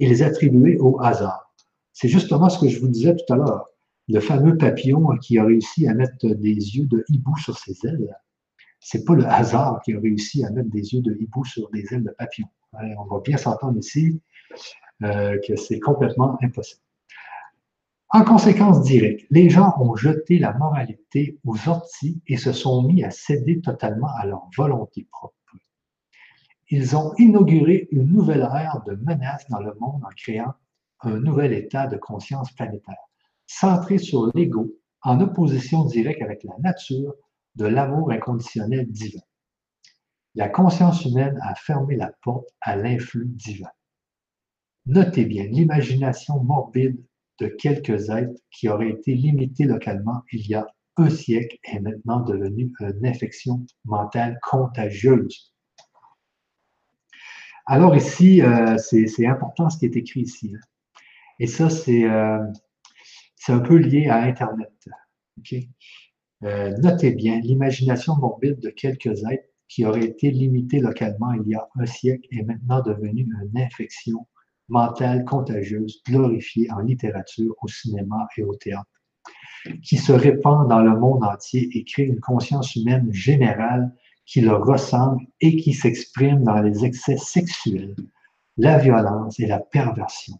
[0.00, 1.52] et les attribuer au hasard.
[1.92, 3.66] C'est justement ce que je vous disais tout à l'heure.
[4.08, 8.16] Le fameux papillon qui a réussi à mettre des yeux de hibou sur ses ailes,
[8.80, 11.84] c'est pas le hasard qui a réussi à mettre des yeux de hibou sur des
[11.92, 12.48] ailes de papillon.
[12.72, 14.18] On va bien s'entendre ici
[15.02, 16.80] euh, que c'est complètement impossible.
[18.12, 23.04] En conséquence directe, les gens ont jeté la moralité aux orties et se sont mis
[23.04, 25.34] à céder totalement à leur volonté propre.
[26.70, 30.54] Ils ont inauguré une nouvelle ère de menaces dans le monde en créant
[31.00, 33.08] un nouvel état de conscience planétaire,
[33.46, 34.72] centré sur l'ego,
[35.02, 37.14] en opposition directe avec la nature
[37.56, 39.20] de l'amour inconditionnel divin
[40.34, 43.70] la conscience humaine a fermé la porte à l'influx divin.
[44.86, 47.04] Notez bien l'imagination morbide
[47.40, 52.20] de quelques êtres qui auraient été limités localement il y a un siècle est maintenant
[52.20, 55.54] devenue une infection mentale contagieuse.
[57.66, 60.52] Alors ici, euh, c'est important ce qui est écrit ici.
[60.54, 60.60] Hein.
[61.38, 62.38] Et ça, euh,
[63.36, 64.72] c'est un peu lié à Internet.
[66.42, 71.54] Euh, notez bien, l'imagination morbide de quelques êtres qui aurait été limité localement il y
[71.54, 74.26] a un siècle est maintenant devenue une infection
[74.70, 78.88] mentale contagieuse glorifiée en littérature, au cinéma et au théâtre,
[79.82, 83.92] qui se répand dans le monde entier et crée une conscience humaine générale
[84.24, 87.96] qui leur ressemble et qui s'exprime dans les excès sexuels,
[88.56, 90.36] la violence et la perversion.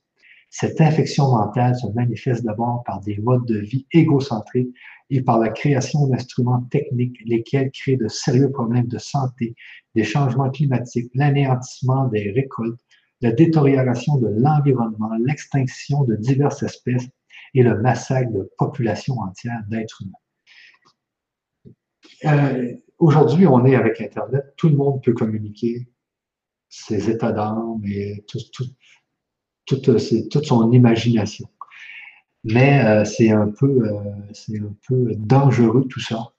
[0.49, 4.75] Cette infection mentale se manifeste d'abord par des modes de vie égocentriques
[5.09, 9.55] et par la création d'instruments techniques, lesquels créent de sérieux problèmes de santé,
[9.95, 12.81] des changements climatiques, l'anéantissement des récoltes,
[13.21, 17.09] la détérioration de l'environnement, l'extinction de diverses espèces
[17.55, 20.13] et le massacre de populations entières d'êtres humains.
[22.25, 25.89] Euh, aujourd'hui, on est avec Internet, tout le monde peut communiquer
[26.69, 31.49] ses états d'âme et toute son imagination.
[32.45, 34.03] Mais euh, c'est un, euh,
[34.33, 36.33] c'est un peu dangereux tout ça.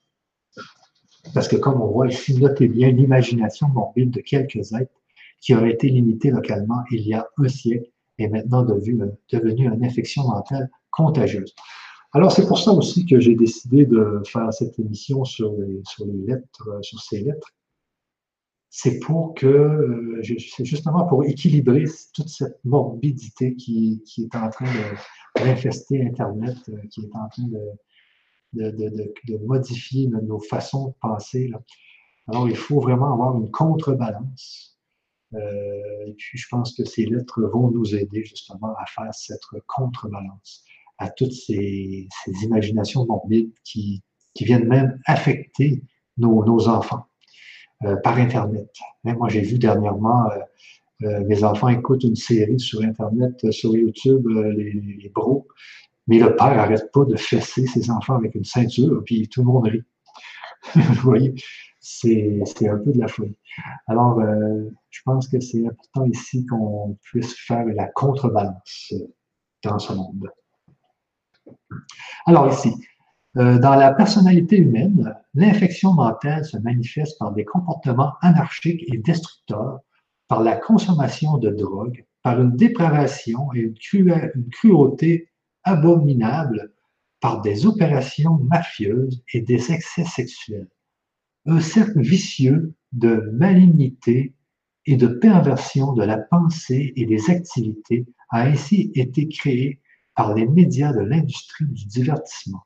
[1.33, 5.00] Parce que comme on voit ici, notez bien l'imagination morbide de quelques êtres
[5.41, 9.83] qui auraient été limités localement il y a un siècle et maintenant devenue, devenu une
[9.83, 11.53] infection mentale contagieuse.
[12.13, 16.05] Alors c'est pour ça aussi que j'ai décidé de faire cette émission sur les, sur
[16.05, 17.49] les lettres, euh, sur ces lettres.
[18.69, 24.65] C'est pour que, c'est justement pour équilibrer toute cette morbidité qui, qui est en train
[24.65, 27.47] de, d'infester Internet, euh, qui est en train
[28.53, 31.51] de, modifier nos façons de penser.
[32.27, 34.70] Alors, il faut vraiment avoir une contrebalance.
[35.33, 39.41] Euh, et puis, je pense que ces lettres vont nous aider justement à faire cette
[39.67, 40.63] contrebalance
[40.97, 42.07] à toutes ces,
[42.43, 44.03] imaginations morbides qui,
[44.39, 45.83] viennent même affecter
[46.17, 47.05] nos, enfants
[47.83, 48.69] euh, par Internet.
[49.03, 50.29] moi, j'ai vu dernièrement
[51.03, 55.47] euh, mes enfants écoutent une série sur Internet, euh, sur YouTube, euh, les, bros,
[56.07, 59.47] mais le père n'arrête pas de fesser ses enfants avec une ceinture, puis tout le
[59.47, 59.83] monde rit.
[60.75, 61.33] Vous voyez,
[61.81, 63.35] c'est un peu de la folie.
[63.87, 64.21] Alors,
[64.89, 68.93] je pense que c'est important ici qu'on puisse faire la contrebalance
[69.63, 70.29] dans ce monde.
[72.27, 72.73] Alors ici,
[73.35, 79.79] dans la personnalité humaine, l'infection mentale se manifeste par des comportements anarchiques et destructeurs
[80.27, 85.29] par la consommation de drogue, par une dépravation et une, cruauté
[85.63, 86.73] abominable,
[87.19, 90.69] par des opérations mafieuses et des excès sexuels.
[91.45, 94.33] Un cercle vicieux de malignité
[94.85, 99.79] et de perversion de la pensée et des activités a ainsi été créé
[100.15, 102.63] par les médias de l'industrie du divertissement.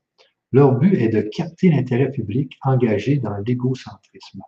[0.51, 4.41] Leur but est de capter l'intérêt public engagé dans l'égocentrisme.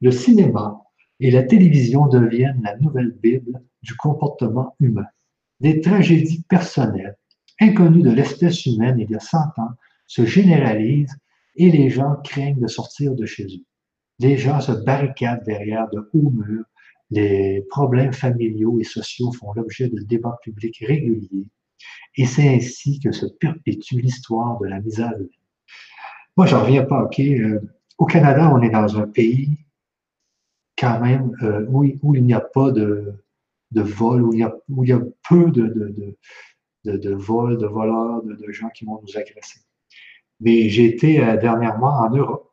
[0.00, 0.82] Le cinéma
[1.20, 5.06] et la télévision deviennent la nouvelle Bible du comportement humain.
[5.60, 7.16] Des tragédies personnelles,
[7.60, 9.70] inconnues de l'espèce humaine il y a 100 ans,
[10.06, 11.16] se généralisent
[11.56, 13.64] et les gens craignent de sortir de chez eux.
[14.18, 16.64] Les gens se barricadent derrière de hauts murs.
[17.10, 21.48] Les problèmes familiaux et sociaux font l'objet de débats publics réguliers.
[22.16, 25.28] Et c'est ainsi que se perpétue l'histoire de la misère humaine.
[26.36, 27.20] Moi, j'en reviens pas, OK?
[27.20, 27.60] Euh,
[27.98, 29.56] au Canada, on est dans un pays
[30.76, 33.14] quand même euh, où, il n'y a pas de,
[33.72, 34.52] vol, où il, y a,
[35.28, 39.60] peu de vols, de voleurs, de, gens qui vont nous agresser.
[40.44, 42.52] Mais j'ai été euh, dernièrement en Europe,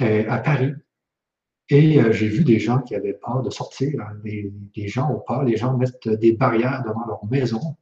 [0.00, 0.72] euh, à Paris,
[1.70, 4.00] et j'ai vu des gens qui avaient peur de sortir.
[4.00, 4.16] Hein.
[4.24, 7.76] Les, gens ont peur, les gens mettent des barrières devant leur maison.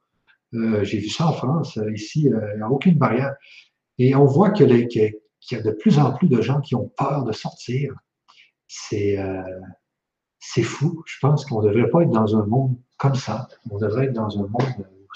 [0.53, 3.37] j'ai vu ça en France, ici, il n'y a aucune barrière.
[3.99, 7.23] Et on voit qu'il y a de plus en plus de gens qui ont peur
[7.23, 7.95] de sortir
[8.67, 9.43] c'est euh,
[10.39, 11.03] c'est fou.
[11.07, 13.49] Je pense qu'on ne devrait pas être dans un monde comme ça.
[13.71, 15.07] On devrait être dans un monde où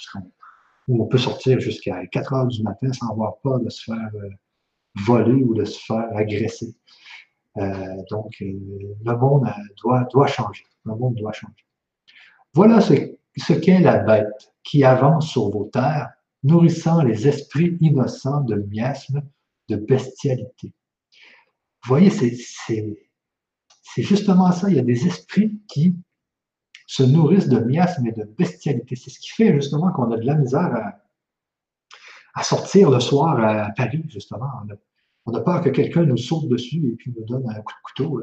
[0.89, 4.28] on peut sortir jusqu'à 4 heures du matin sans avoir peur de se faire euh,
[5.05, 6.74] voler ou de se faire agresser.
[7.59, 9.48] Euh, donc, le monde
[9.82, 10.65] doit, doit changer.
[10.85, 11.65] Le monde doit changer.
[12.55, 12.94] Voilà ce,
[13.36, 16.11] ce qu'est la bête qui avance sur vos terres,
[16.43, 19.23] nourrissant les esprits innocents de miasme,
[19.69, 20.73] de bestialité.
[21.82, 22.98] Vous voyez, c'est
[23.97, 24.69] justement ça.
[24.69, 25.97] Il y a des esprits qui
[26.91, 28.97] se nourrissent de miasme et de bestialité.
[28.97, 30.75] C'est ce qui fait justement qu'on a de la misère
[32.35, 34.51] à, sortir le soir à Paris, justement.
[35.25, 37.83] On a, peur que quelqu'un nous saute dessus et puis nous donne un coup de
[37.85, 38.23] couteau.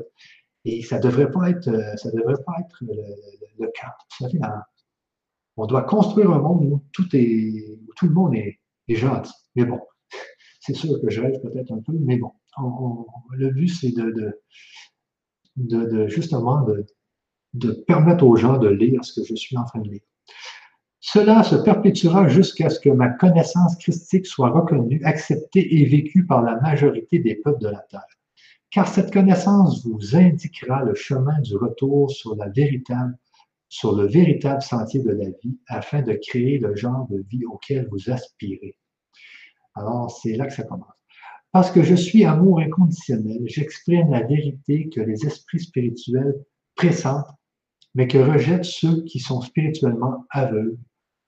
[0.66, 2.84] Et ça ne devrait pas être, ça devrait pas être
[3.58, 3.96] le, cas.
[5.56, 9.32] on doit construire un monde où tout, est, tout le monde est, gentil.
[9.56, 9.80] Mais bon,
[10.60, 12.34] c'est sûr que je rêve peut-être un peu, mais bon,
[13.32, 14.42] le but, c'est de,
[15.56, 16.86] de, justement de,
[17.88, 20.02] permettre aux gens de lire ce que je suis en train de lire.
[21.00, 26.42] Cela se perpétuera jusqu'à ce que ma connaissance christique soit reconnue, acceptée et vécue par
[26.42, 28.04] la majorité des peuples de la terre.
[28.72, 33.18] Car cette connaissance vous indiquera le chemin du retour sur la véritable,
[33.70, 37.88] sur le véritable sentier de la vie, afin de créer le genre de vie auquel
[37.90, 38.78] vous aspirez.
[39.76, 40.92] Alors, c'est là que ça commence.
[41.54, 46.36] Parce que je suis amour inconditionnel, j'exprime la vérité que les esprits spirituels
[46.76, 47.37] pressentent,
[47.98, 50.78] mais que rejettent ceux qui sont spirituellement aveugles,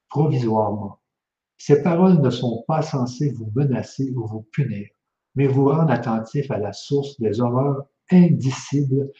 [0.07, 0.99] provisoirement.
[1.57, 4.87] Ces paroles ne sont pas censées vous menacer ou vous punir,
[5.33, 9.11] mais vous rendre attentif à la source des horreurs indicibles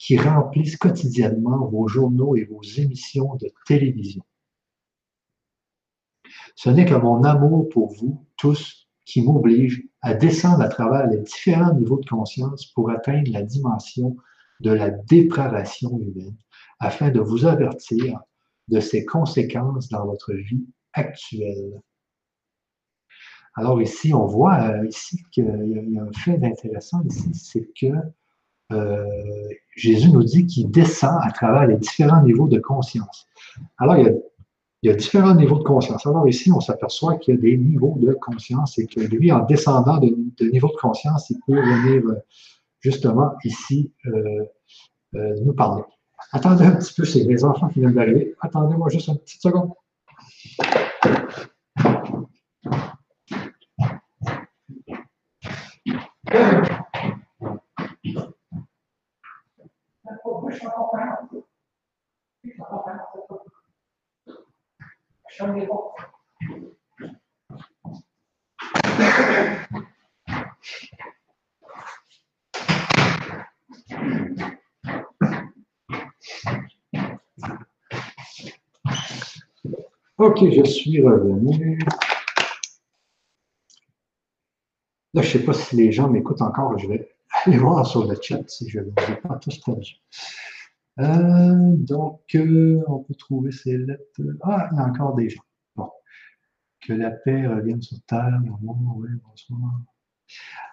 [0.00, 4.24] qui remplissent quotidiennement vos journaux et vos émissions de télévision.
[6.56, 11.18] Ce n'est que mon amour pour vous tous qui m'oblige à descendre à travers les
[11.18, 14.16] différents niveaux de conscience pour atteindre la dimension
[14.58, 16.36] de la dépravation humaine,
[16.78, 18.20] afin de vous avertir
[18.68, 21.80] de ses conséquences dans votre vie actuelle.
[23.56, 25.44] Alors ici, on voit euh, ici qu'il
[25.88, 27.86] y a un fait intéressant ici, c'est que
[28.72, 29.04] euh,
[29.76, 33.26] Jésus nous dit qu'il descend à travers les différents niveaux de conscience.
[33.78, 34.20] Alors, il
[34.82, 36.06] y a différents niveaux de conscience.
[36.06, 39.44] Alors ici, on s'aperçoit qu'il y a des niveaux de conscience et que lui, en
[39.46, 40.14] descendant de,
[40.50, 42.16] niveau de conscience, il peut venir euh,
[42.80, 43.90] justement ici
[45.14, 45.82] nous parler.
[46.32, 48.34] Attendez un petit peu, c'est mes enfants qui viennent d'arriver.
[48.40, 49.70] Attendez-moi juste une petite seconde.
[80.26, 81.78] Ok, je suis revenu.
[85.14, 86.76] Là, je ne sais pas si les gens m'écoutent encore.
[86.78, 87.08] Je vais
[87.44, 90.00] aller voir sur le chat si je ne les ai pas tous perdus.
[90.98, 94.02] Euh, donc, euh, on peut trouver ces lettres.
[94.42, 95.44] Ah, il y a encore des gens.
[95.76, 95.90] Bon.
[96.84, 98.40] Que la paix revienne sur Terre.
[98.62, 99.60] Oui, bonsoir.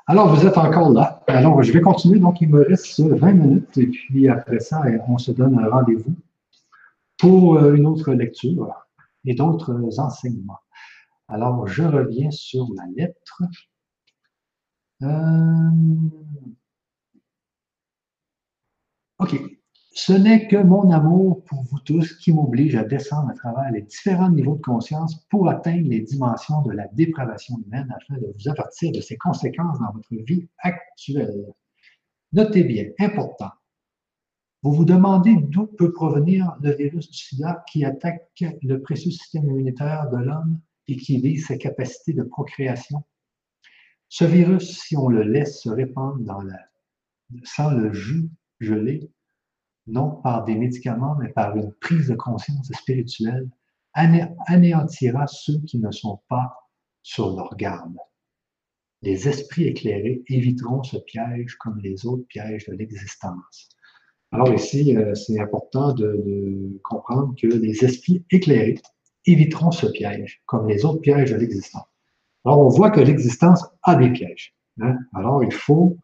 [0.07, 1.23] Alors, vous êtes encore là.
[1.27, 2.17] Alors, je vais continuer.
[2.17, 3.77] Donc, il me reste 20 minutes.
[3.77, 6.15] Et puis, après ça, on se donne un rendez-vous
[7.19, 8.82] pour euh, une autre lecture
[9.25, 10.59] et d'autres enseignements.
[11.27, 13.43] Alors, je reviens sur la lettre.
[19.19, 19.35] OK.
[19.95, 23.83] Ce n'est que mon amour pour vous tous qui m'oblige à descendre à travers les
[23.83, 28.49] différents niveaux de conscience pour atteindre les dimensions de la dépravation humaine afin de vous
[28.49, 31.53] avertir de ses conséquences dans votre vie actuelle.
[32.31, 33.51] Notez bien, important,
[34.63, 39.45] vous vous demandez d'où peut provenir le virus du sida qui attaque le précieux système
[39.45, 43.03] immunitaire de l'homme et qui vise sa capacité de procréation?
[44.07, 46.57] Ce virus, si on le laisse se répandre dans la,
[47.43, 48.29] sans le jus
[48.61, 49.11] gelé,
[49.85, 53.49] non par des médicaments, mais par une prise de conscience spirituelle,
[53.93, 56.69] anéantira ceux qui ne sont pas
[57.01, 57.97] sur leur garde.
[59.01, 63.67] Les esprits éclairés éviteront ce piège comme les autres pièges de l'existence.
[64.33, 68.79] Alors ici, euh, c'est important de, comprendre que les esprits éclairés
[69.27, 71.85] éviteront ce piège, comme les autres pièges de l'existence.
[72.43, 74.55] Alors on voit que l'existence a des pièges.
[74.81, 74.97] Hein.
[75.13, 75.97] Alors il faut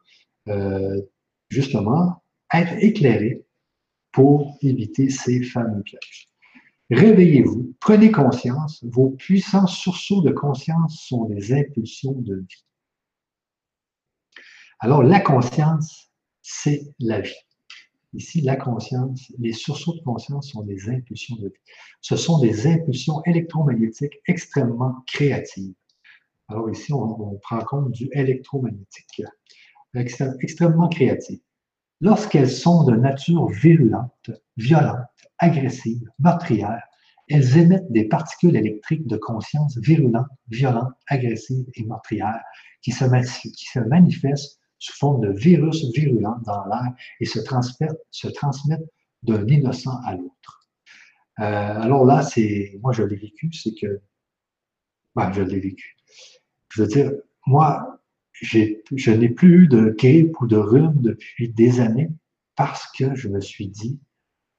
[0.48, 1.02] euh,
[1.50, 2.24] justement
[2.54, 3.44] être éclairé
[4.12, 6.30] pour éviter ces fameux pièges.
[6.92, 12.66] Réveillez-vous, prenez conscience, vos puissants sursauts de conscience sont des impulsions de vie.
[14.80, 16.12] Alors la conscience,
[16.42, 17.49] c'est la vie.
[18.14, 21.74] Ici, la conscience, les sursauts de conscience sont des impulsions de vie.
[22.02, 25.76] Ce sont des impulsions électromagnétiques extrêmement créatives.
[26.48, 29.22] Alors ici, on, prend compte du électromagnétique,
[29.94, 31.40] extrêmement créatif.
[32.02, 35.06] Lorsqu'elles sont de nature virulente, violente,
[35.38, 36.82] agressive, meurtrière,
[37.28, 42.42] elles émettent des particules électriques de conscience virulentes, violentes, agressives et meurtrières
[42.82, 43.06] qui se,
[43.52, 48.90] qui se manifestent sous forme de virus virulents dans l'air et se transmettent, se transmettent
[49.24, 50.70] d'un innocent à l'autre.
[51.40, 54.02] Euh, alors là, c'est, moi je l'ai vécu, c'est que,
[55.16, 55.96] ben, je l'ai vécu.
[56.70, 57.12] Je veux dire,
[57.46, 58.02] moi,
[58.34, 62.10] je n'ai plus eu de grippe ou de rhume depuis des années
[62.56, 64.00] parce que je me suis dit,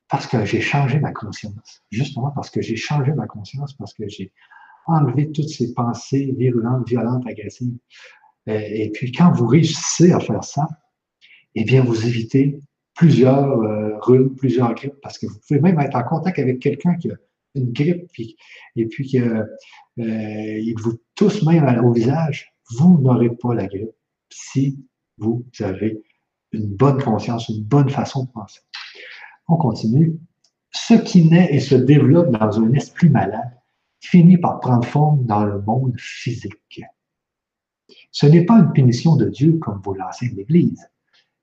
[0.08, 1.82] parce que j'ai changé ma conscience.
[1.90, 4.32] Justement parce que j'ai changé ma conscience, parce que j'ai
[4.86, 7.76] enlevé toutes ces pensées virulentes, violentes, agressives.
[8.48, 10.66] Euh, et puis, quand vous réussissez à faire ça,
[11.54, 12.60] eh bien, vous évitez
[12.94, 17.10] plusieurs euh, plusieurs grippes, parce que vous pouvez même être en contact avec quelqu'un qui
[17.10, 17.14] a
[17.54, 18.10] une grippe,
[18.76, 19.22] et puis qu'il
[19.98, 23.90] euh, vous tousse même au visage, vous n'aurez pas la grippe
[24.30, 24.78] si
[25.18, 26.00] vous avez
[26.52, 28.60] une bonne conscience, une bonne façon de penser.
[29.48, 30.16] On continue.
[30.72, 33.50] Ce qui naît et se développe dans un esprit malade
[34.00, 36.82] finit par prendre forme dans le monde physique.
[38.12, 40.88] Ce n'est pas une punition de Dieu comme vous l'enseigne l'Église.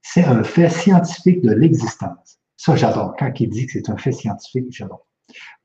[0.01, 2.39] C'est un fait scientifique de l'existence.
[2.57, 3.15] Ça, j'adore.
[3.17, 5.05] Quand il dit que c'est un fait scientifique, j'adore.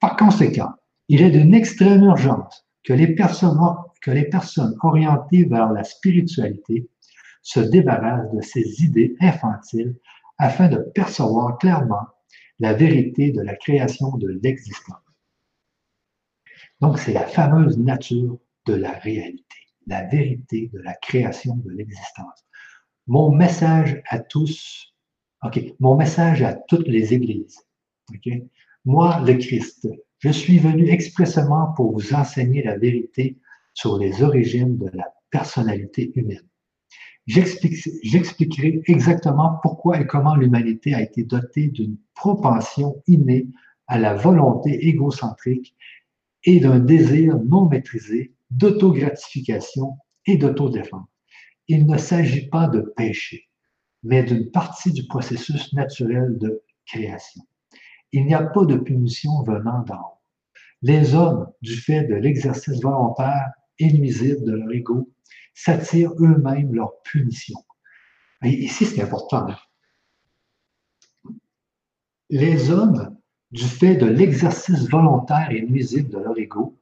[0.01, 0.71] Par conséquent,
[1.09, 3.59] il est d'une extrême urgence que les, personnes,
[4.01, 6.89] que les personnes orientées vers la spiritualité
[7.43, 9.97] se débarrassent de ces idées infantiles
[10.39, 12.07] afin de percevoir clairement
[12.61, 14.97] la vérité de la création de l'existence.
[16.81, 22.47] Donc, c'est la fameuse nature de la réalité la vérité de la création de l'existence.
[23.07, 24.95] Mon message à tous,
[25.43, 27.59] OK, mon message à toutes les églises,
[28.15, 28.33] OK,
[28.85, 29.89] moi, le Christ,
[30.19, 33.39] je suis venu expressément pour vous enseigner la vérité
[33.75, 36.47] sur les origines de la personnalité humaine.
[37.27, 43.47] J'expliquerai exactement pourquoi et comment l'humanité a été dotée d'une propension innée
[43.87, 45.77] à la volonté égocentrique
[46.45, 51.09] et d'un désir non maîtrisé d'autogratification et d'autodéfense.
[51.69, 53.49] Il ne s'agit pas de péché,
[54.03, 57.43] mais d'une partie du processus naturel de création.
[58.13, 60.21] Il n'y a pas de punition venant d'en haut.
[60.83, 65.11] Les hommes, du fait de l'exercice volontaire et nuisible de leur ego,
[65.55, 67.59] s'attirent eux-mêmes leur punition.
[68.45, 69.47] Et ici, c'est important.
[69.49, 71.35] Hein.
[72.29, 73.17] Les hommes,
[73.53, 76.77] du fait de l'exercice volontaire et nuisible de leur ego,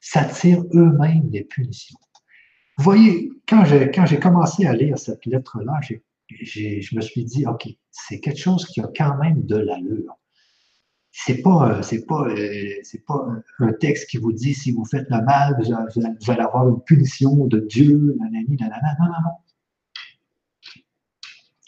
[0.00, 1.98] s'attirent eux-mêmes des punitions.
[2.78, 5.80] Vous voyez, quand j'ai, quand j'ai commencé à lire cette lettre-là,
[6.28, 10.16] je me suis dit, OK, c'est quelque chose qui a quand même de l'allure.
[11.12, 13.26] C'est pas, euh, c'est pas, euh, c'est pas
[13.58, 17.46] un texte qui vous dit si vous faites le mal, vous, allez avoir une punition
[17.46, 18.96] de Dieu, nanani, nanana.
[19.00, 19.30] Non, non, non.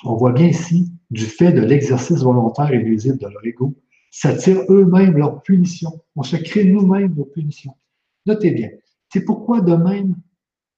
[0.05, 3.75] On voit bien ici, du fait de l'exercice volontaire et nuisible de leur ego,
[4.11, 6.03] s'attirent eux-mêmes leur punition.
[6.17, 7.75] On se crée nous-mêmes nos punitions.
[8.27, 8.71] Notez bien,
[9.13, 10.17] c'est pourquoi de même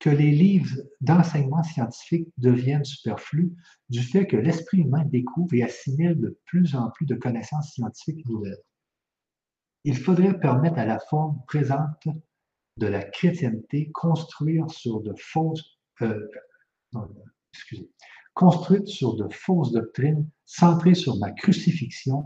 [0.01, 3.55] que les livres d'enseignement scientifique deviennent superflus
[3.89, 8.27] du fait que l'esprit humain découvre et assimile de plus en plus de connaissances scientifiques
[8.27, 8.63] nouvelles.
[9.85, 12.09] Il faudrait permettre à la forme présente
[12.77, 16.29] de la chrétienté de fausses, euh,
[18.35, 22.25] construite sur de fausses doctrines centrées sur ma crucifixion,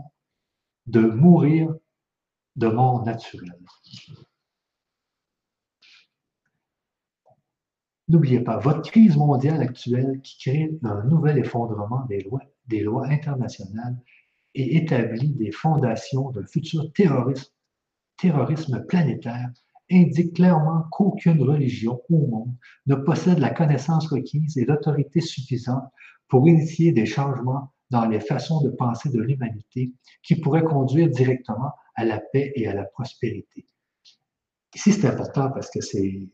[0.87, 1.73] de mourir
[2.55, 3.59] de mort naturelle.
[8.09, 13.05] N'oubliez pas, votre crise mondiale actuelle qui crée un nouvel effondrement des lois, des lois
[13.07, 13.95] internationales
[14.55, 17.51] et établit des fondations d'un futur terrorisme,
[18.17, 19.51] terrorisme planétaire
[19.91, 22.55] indique clairement qu'aucune religion au monde
[22.87, 25.85] ne possède la connaissance requise et l'autorité suffisante
[26.27, 31.73] pour initier des changements dans les façons de penser de l'humanité qui pourraient conduire directement
[31.95, 33.67] à la paix et à la prospérité.
[34.75, 36.29] Ici, c'est important parce que c'est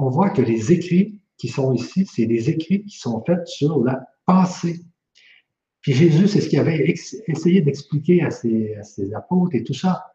[0.00, 3.84] qu'on voit que les écrits qui sont ici, c'est des écrits qui sont faits sur
[3.84, 4.80] la pensée.
[5.82, 6.94] Puis Jésus, c'est ce qu'il avait
[7.26, 8.78] essayé d'expliquer à ses,
[9.14, 10.14] apôtres et tout ça.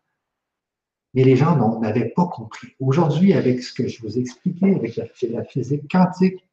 [1.13, 2.69] Mais les gens n'avaient pas compris.
[2.79, 6.43] Aujourd'hui, avec ce que je vous ai expliqué, avec la, physique quantique,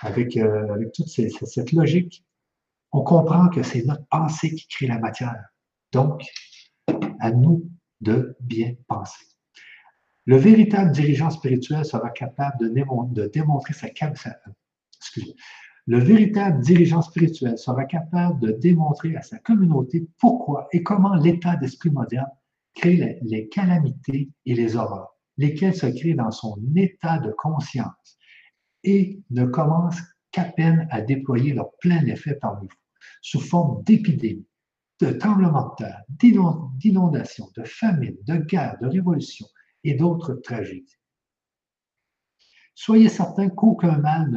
[0.00, 2.24] avec, euh, avec toute cette logique,
[2.92, 5.46] on comprend que c'est notre pensée qui crée la matière.
[5.90, 6.22] Donc,
[7.18, 7.68] à nous
[8.00, 9.31] de bien penser.
[10.24, 14.36] Le véritable dirigeant spirituel sera capable de, démontrer sa capacité.
[15.86, 21.56] Le véritable dirigeant spirituel sera capable de démontrer à sa communauté pourquoi et comment l'état
[21.56, 22.30] d'esprit moderne
[22.74, 28.18] crée les calamités et les horreurs, lesquelles se créent dans son état de conscience
[28.84, 32.76] et ne commencent qu'à peine à déployer leur plein effet parmi vous,
[33.22, 34.46] sous forme d'épidémie,
[35.00, 39.46] de tremblements de terre, d'inondations, de famine, de guerre, de révolution
[39.84, 40.98] et d'autres tragédies.
[42.74, 44.30] Soyez certains qu'aucun mal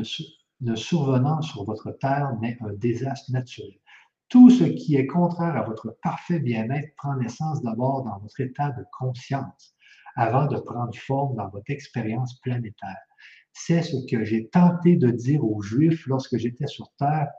[0.62, 3.80] ne, survenant sur votre terre n'est un désastre naturel.
[4.28, 8.72] Tout ce qui est contraire à votre parfait bien-être prend naissance d'abord dans votre état
[8.72, 9.76] de conscience,
[10.16, 12.98] avant de prendre forme dans votre expérience planétaire.
[13.54, 17.30] C'est ce que j'ai tenté de dire aux Juifs lorsque j'étais sur Terre,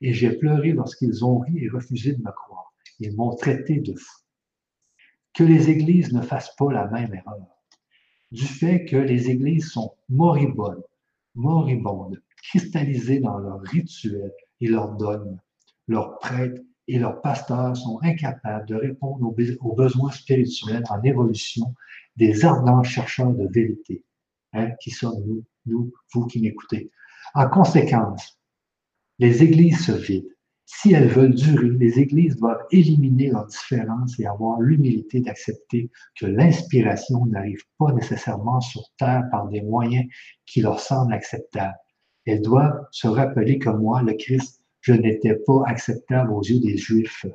[0.00, 2.72] et j'ai pleuré lorsqu'ils ont ri et refusé de me croire.
[2.98, 4.18] Ils m'ont traité de fou.
[5.34, 7.46] Que les églises ne fassent pas la même erreur.
[8.32, 10.84] Du fait que les églises sont moribondes,
[11.34, 15.38] moribondes, cristallisées dans leurs rituels et leurs dogmes,
[15.88, 21.74] leurs prêtres et leurs pasteurs sont incapables de répondre aux, besoins spirituels en évolution
[22.16, 24.04] des ardents chercheurs de vérité,
[24.52, 26.90] hein, qui sommes nous, nous, vous qui m'écoutez.
[27.34, 28.38] En conséquence,
[29.18, 30.28] les églises se vident.
[30.72, 36.26] Si elles veulent durer, les églises doivent éliminer leurs différences et avoir l'humilité d'accepter que
[36.26, 40.06] l'inspiration n'arrive pas nécessairement sur Terre par des moyens
[40.46, 41.76] qui leur semblent acceptables.
[42.24, 46.78] Elles doivent se rappeler que moi, le Christ, je n'étais pas acceptable aux yeux des
[46.78, 47.26] Juifs.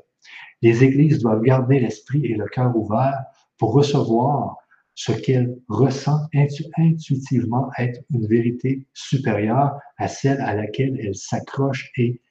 [0.62, 3.26] Les églises doivent garder l'esprit et le cœur ouverts
[3.58, 4.56] pour recevoir
[4.96, 6.30] ce qu'elles ressentent
[6.78, 12.22] intuitivement être une vérité supérieure à celle à laquelle elles s'accrochent et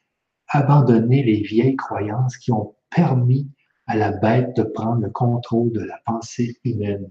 [0.55, 3.51] abandonner les vieilles croyances qui ont permis
[3.87, 7.11] à la bête de prendre le contrôle de la pensée humaine.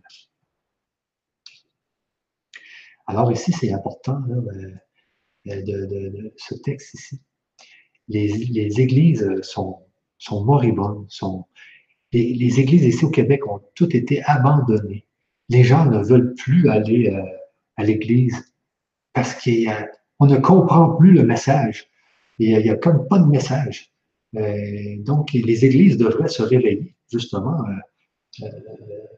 [3.05, 7.21] Alors ici, c'est important euh, de, ce texte ici.
[8.07, 9.85] Les, églises sont,
[10.17, 11.07] sont moribondes,
[12.11, 15.05] les, églises ici au Québec ont toutes été abandonnées
[15.49, 17.23] les gens ne veulent plus aller euh,
[17.77, 18.53] à l'église
[19.13, 21.89] parce qu'on ne comprend plus le message.
[22.43, 23.91] Il n'y a, comme pas de message.
[24.35, 27.57] Euh, donc, les églises devraient se réveiller, justement.
[28.41, 28.45] Euh,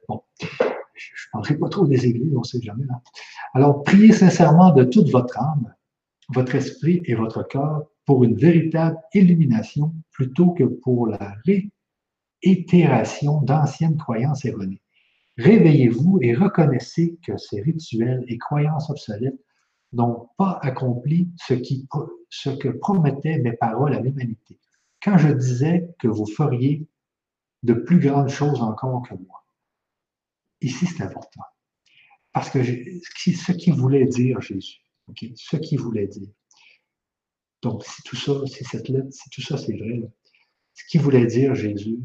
[0.07, 2.85] bon, je ne parlerai pas trop des églises, on ne sait jamais.
[3.53, 5.73] Alors, priez sincèrement de toute votre âme,
[6.33, 11.35] votre esprit et votre cœur pour une véritable illumination plutôt que pour la
[12.43, 14.81] réitération d'anciennes croyances erronées.
[15.37, 19.39] Réveillez-vous et reconnaissez que ces rituels et croyances obsolètes
[19.95, 21.87] n'ont pas accompli ce, qui,
[22.29, 24.59] ce que promettaient mes paroles à l'humanité.
[25.01, 26.87] Quand je disais que vous feriez
[27.63, 29.43] de plus grandes choses encore que moi.
[30.61, 31.41] Ici, c'est important.
[32.31, 34.81] Parce que ce qu'il voulait dire Jésus,
[35.35, 36.29] ce qu'il voulait dire.
[37.61, 40.01] Donc, si tout ça, si cette lettre, si tout ça c'est vrai,
[40.73, 41.99] ce qu'il voulait dire Jésus,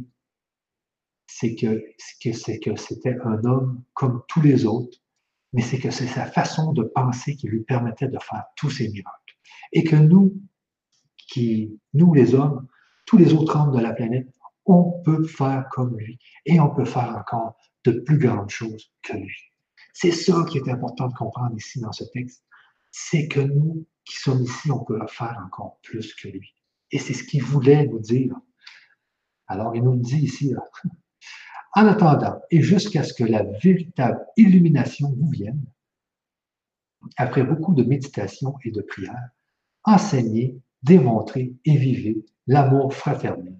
[1.27, 1.85] c'est que
[2.23, 4.99] que c'était un homme comme tous les autres,
[5.52, 8.89] mais c'est que c'est sa façon de penser qui lui permettait de faire tous ces
[8.89, 9.35] miracles.
[9.72, 10.35] Et que nous,
[11.16, 12.66] qui, nous les hommes,
[13.06, 14.28] tous les autres hommes de la planète,
[14.66, 19.16] on peut faire comme lui et on peut faire encore de plus grandes choses que
[19.16, 19.36] lui.
[19.93, 22.44] C'est ça qui est important de comprendre ici dans ce texte.
[22.93, 26.55] C'est que nous qui sommes ici, on peut faire encore plus que lui.
[26.90, 28.35] Et c'est ce qu'il voulait nous dire.
[29.47, 30.55] Alors, il nous dit ici,
[31.75, 35.65] en attendant, et jusqu'à ce que la véritable illumination vous vienne,
[37.17, 39.31] après beaucoup de méditation et de prière,
[39.85, 43.57] enseignez, démontrez et vivez l'amour fraternel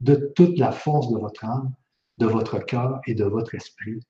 [0.00, 1.72] de toute la force de votre âme,
[2.18, 4.00] de votre cœur et de votre esprit,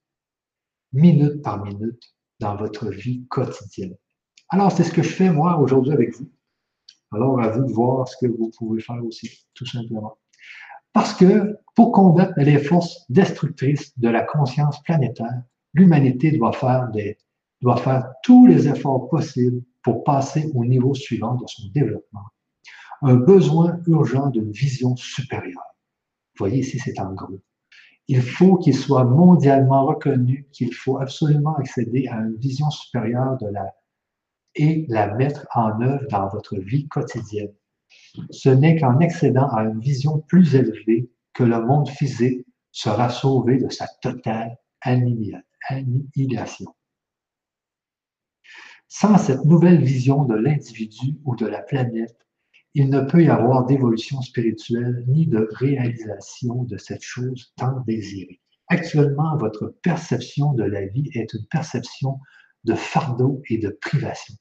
[0.93, 2.03] minute par minute,
[2.41, 3.97] dans votre vie quotidienne.
[4.49, 6.29] Alors, c'est ce que je fais moi aujourd'hui avec vous.
[7.13, 10.19] Alors, à vous de voir ce que vous pouvez faire aussi, tout simplement.
[10.97, 15.43] Parce que pour combattre les forces destructrices de la conscience planétaire,
[15.75, 16.89] l'humanité doit faire,
[18.23, 22.25] tous les efforts possibles pour passer au niveau suivant de son développement.
[23.03, 25.77] Un besoin urgent d'une vision supérieure.
[26.35, 27.43] Vous voyez ici, c'est en gros.
[28.09, 33.49] Il faut qu'il soit mondialement reconnu qu'il faut absolument accéder à une vision supérieure de
[33.49, 33.67] la
[34.55, 37.53] et la mettre en œuvre dans votre vie quotidienne.
[38.31, 43.59] Ce n'est qu'en accédant à une vision plus élevée que le monde physique sera sauvé
[43.59, 46.75] de sa totale annihilation.
[48.89, 52.17] Sans cette nouvelle vision de l'individu ou de la planète,
[52.75, 58.41] il ne peut y avoir d'évolution spirituelle ni de réalisation de cette chose tant désirée.
[58.69, 62.21] Actuellement, votre perception de la vie est une perception
[62.65, 64.35] de fardeau et de privation.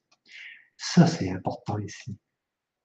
[0.78, 2.18] Ça, c'est important ici.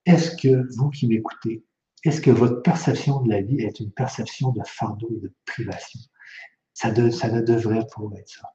[0.07, 1.65] Est-ce que vous qui m'écoutez,
[2.05, 6.01] est-ce que votre perception de la vie est une perception de fardeau et de privation?
[6.73, 8.55] Ça, ne devrait pas être ça.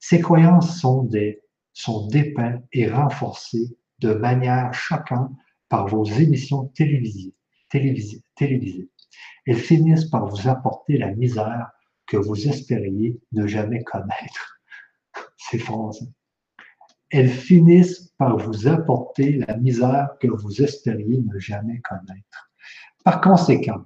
[0.00, 1.42] Ces croyances sont, des,
[1.72, 5.30] sont dépeintes et renforcées de manière choquante
[5.68, 7.34] par vos émissions télévisées,
[7.68, 8.90] télévisées.
[9.46, 11.70] Elles finissent par vous apporter la misère
[12.06, 14.60] que vous espériez ne jamais connaître.
[15.36, 15.94] C'est fort,
[17.12, 22.50] elles finissent par vous apporter la misère que vous espériez ne jamais connaître.
[23.04, 23.84] Par conséquent,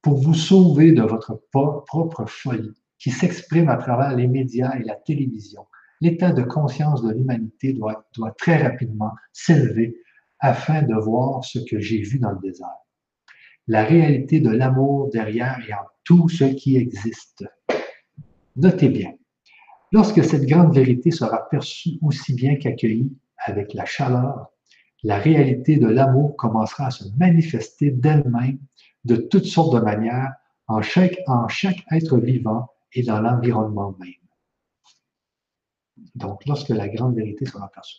[0.00, 4.94] pour vous sauver de votre propre folie, qui s'exprime à travers les médias et la
[4.94, 5.66] télévision,
[6.00, 8.06] l'état de conscience de l'humanité doit,
[8.38, 9.96] très rapidement s'élever
[10.38, 12.68] afin de voir ce que j'ai vu dans le désert.
[13.66, 17.44] La réalité de l'amour derrière et en tout ce qui existe.
[18.54, 19.14] Notez bien,
[19.92, 24.50] Lorsque cette grande vérité sera perçue aussi bien qu'accueillie avec la chaleur,
[25.02, 28.58] la réalité de l'amour commencera à se manifester d'elle-même
[29.04, 30.32] de toutes sortes de manières
[30.66, 34.12] en chaque, en chaque être vivant et dans l'environnement même.
[36.14, 37.98] Donc, lorsque la grande vérité sera perçue.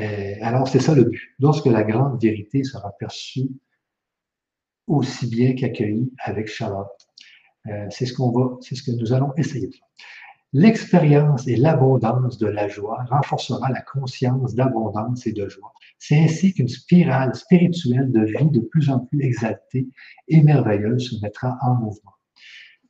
[0.00, 1.34] Euh, alors, c'est ça le but.
[1.38, 3.48] Lorsque la grande vérité sera perçue
[4.86, 6.88] aussi bien qu'accueillie avec chaleur.
[7.66, 8.14] Euh, c'est ce
[8.60, 9.88] c'est ce que nous allons essayer de faire.
[10.52, 15.72] L'expérience et l'abondance de la joie renforcera la conscience d'abondance et de joie.
[15.98, 19.88] C'est ainsi qu'une spirale spirituelle de vie de plus en plus exaltée
[20.28, 22.12] et merveilleuse se mettra en mouvement.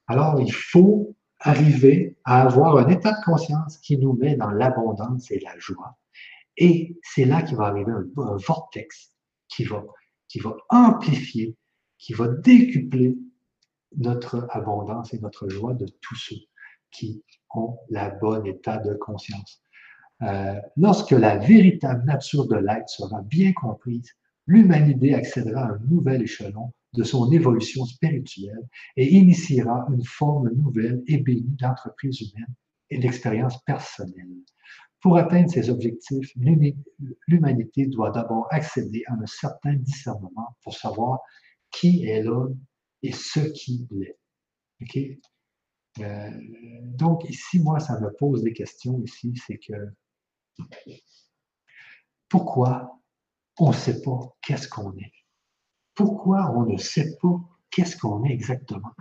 [0.06, 5.30] Alors, il faut arriver à avoir un état de conscience qui nous met dans l'abondance
[5.30, 5.96] et la joie.
[6.56, 9.12] Et c'est là qu'il va arriver un, vortex
[9.48, 9.84] qui va,
[10.28, 11.56] qui va amplifier,
[11.98, 13.16] qui va décupler
[13.96, 16.36] notre abondance et notre joie de tous ceux
[16.90, 17.22] qui
[17.90, 19.62] la bonne état de conscience.
[20.22, 24.10] Euh, lorsque la véritable nature de l'être sera bien comprise,
[24.46, 28.66] l'humanité accédera à un nouvel échelon de son évolution spirituelle
[28.96, 32.54] et initiera une forme nouvelle et bénie d'entreprise humaine
[32.90, 34.28] et d'expérience personnelle.
[35.02, 36.32] Pour atteindre ces objectifs,
[37.28, 41.20] l'humanité doit d'abord accéder à un certain discernement pour savoir
[41.70, 42.58] qui est l'homme
[43.02, 44.16] et ce qu'il est.
[44.82, 45.20] Okay?
[46.00, 46.30] Euh,
[46.82, 49.92] donc, ici, moi, ça me pose des questions ici, c'est que
[52.28, 53.00] pourquoi
[53.58, 55.12] on ne sait pas qu'est-ce qu'on est?
[55.94, 57.40] Pourquoi on ne sait pas
[57.70, 58.92] qu'est-ce qu'on est exactement?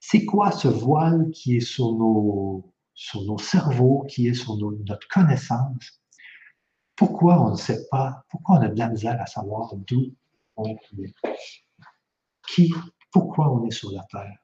[0.00, 5.08] C'est quoi ce voile qui est sur nos, sur nos cerveaux, qui est sur notre
[5.08, 6.00] connaissance?
[6.96, 10.14] Pourquoi on ne sait pas, pourquoi on a de la misère à savoir d'où
[10.56, 11.14] on est?
[12.48, 12.72] Qui,
[13.10, 14.43] pourquoi on est sur la Terre?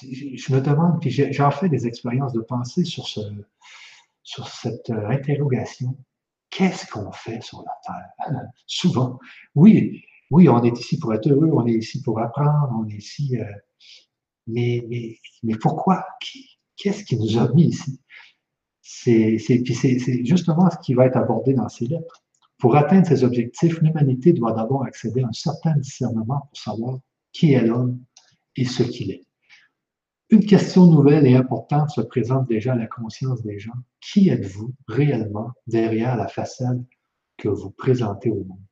[0.00, 3.20] Je me demande, puis j'en fais des expériences de pensée sur, ce,
[4.22, 5.96] sur cette euh, interrogation.
[6.50, 8.42] Qu'est-ce qu'on fait sur la Terre?
[8.66, 9.18] Souvent,
[9.54, 12.96] oui, oui, on est ici pour être heureux, on est ici pour apprendre, on est
[12.96, 13.38] ici.
[13.38, 13.44] Euh,
[14.46, 16.04] mais, mais, mais, pourquoi?
[16.76, 18.00] Qu'est-ce qui nous a mis ici?
[18.80, 19.38] C'est
[20.24, 22.24] justement ce qui va être abordé dans ces lettres.
[22.58, 26.98] Pour atteindre ces objectifs, l'humanité doit d'abord accéder à un certain discernement pour savoir
[27.32, 28.00] qui est l'homme
[28.56, 29.24] et ce qu'il est.
[30.32, 33.74] Une question nouvelle et importante se présente déjà à la conscience des gens.
[34.00, 36.82] Qui êtes-vous réellement derrière la façade
[37.36, 38.64] que vous présentez au monde?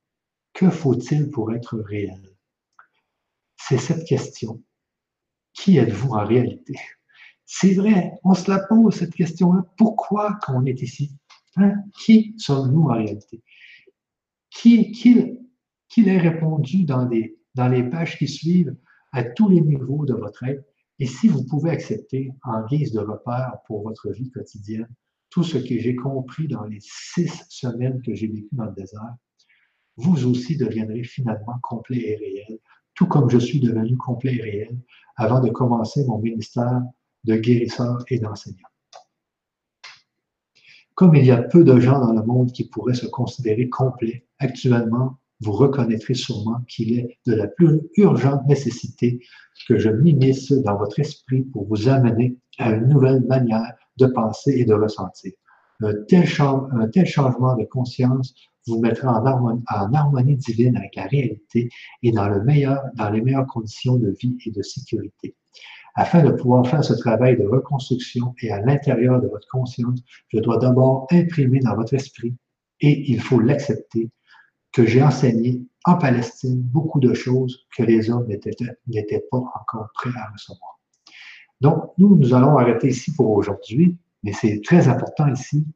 [0.55, 2.19] Que faut-il pour être réel?
[3.59, 4.63] C'est cette question.
[5.53, 6.77] Qui êtes-vous en réalité?
[7.45, 9.63] C'est vrai, on se la pose cette question-là.
[9.77, 11.15] Pourquoi qu'on est ici?
[11.57, 11.75] Hein?
[12.03, 13.43] Qui sommes-nous en réalité?
[14.49, 15.39] Qui, qui,
[15.91, 17.07] qui l'a répondu dans
[17.55, 18.75] dans les pages qui suivent
[19.13, 20.65] à tous les niveaux de votre être?
[21.01, 24.89] Et si vous pouvez accepter en guise de repère pour votre vie quotidienne
[25.31, 29.15] tout ce que j'ai compris dans les six semaines que j'ai vécues dans le désert,
[29.97, 32.59] vous aussi deviendrez finalement complet et réel,
[32.95, 34.79] tout comme je suis devenu complet et réel
[35.17, 36.83] avant de commencer mon ministère
[37.25, 38.69] de guérisseurs et d'enseignants.
[40.95, 44.27] Comme il y a peu de gens dans le monde qui pourraient se considérer complets,
[44.39, 49.21] actuellement, vous reconnaîtrez sûrement qu'il est de la plus urgente nécessité
[49.67, 54.53] que je m'immisce dans votre esprit pour vous amener à une nouvelle manière de penser
[54.53, 55.33] et de ressentir.
[55.83, 58.35] Un tel, changement de conscience
[58.67, 61.71] vous mettra en harmonie, en harmonie, divine avec la réalité
[62.03, 65.35] et dans, le meilleur, dans les meilleures conditions de vie et de sécurité.
[65.95, 70.39] Afin de pouvoir faire ce travail de reconstruction et à l'intérieur de votre conscience, je
[70.39, 72.37] dois d'abord imprimer dans votre esprit,
[72.81, 74.11] et il faut l'accepter,
[74.73, 80.11] que j'ai enseigné en Palestine beaucoup de choses que les hommes n'étaient pas encore prêts
[80.17, 80.79] à recevoir.
[81.61, 85.67] Donc, nous, nous allons arrêter ici pour aujourd'hui, mais c'est très important ici,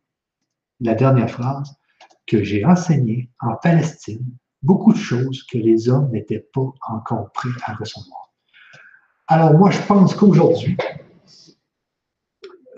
[0.80, 1.74] la dernière phrase,
[2.26, 4.24] que j'ai enseigné en Palestine
[4.62, 8.32] beaucoup de choses que les hommes n'étaient pas encore prêts à recevoir.
[9.26, 10.76] Alors moi, je pense qu'aujourd'hui,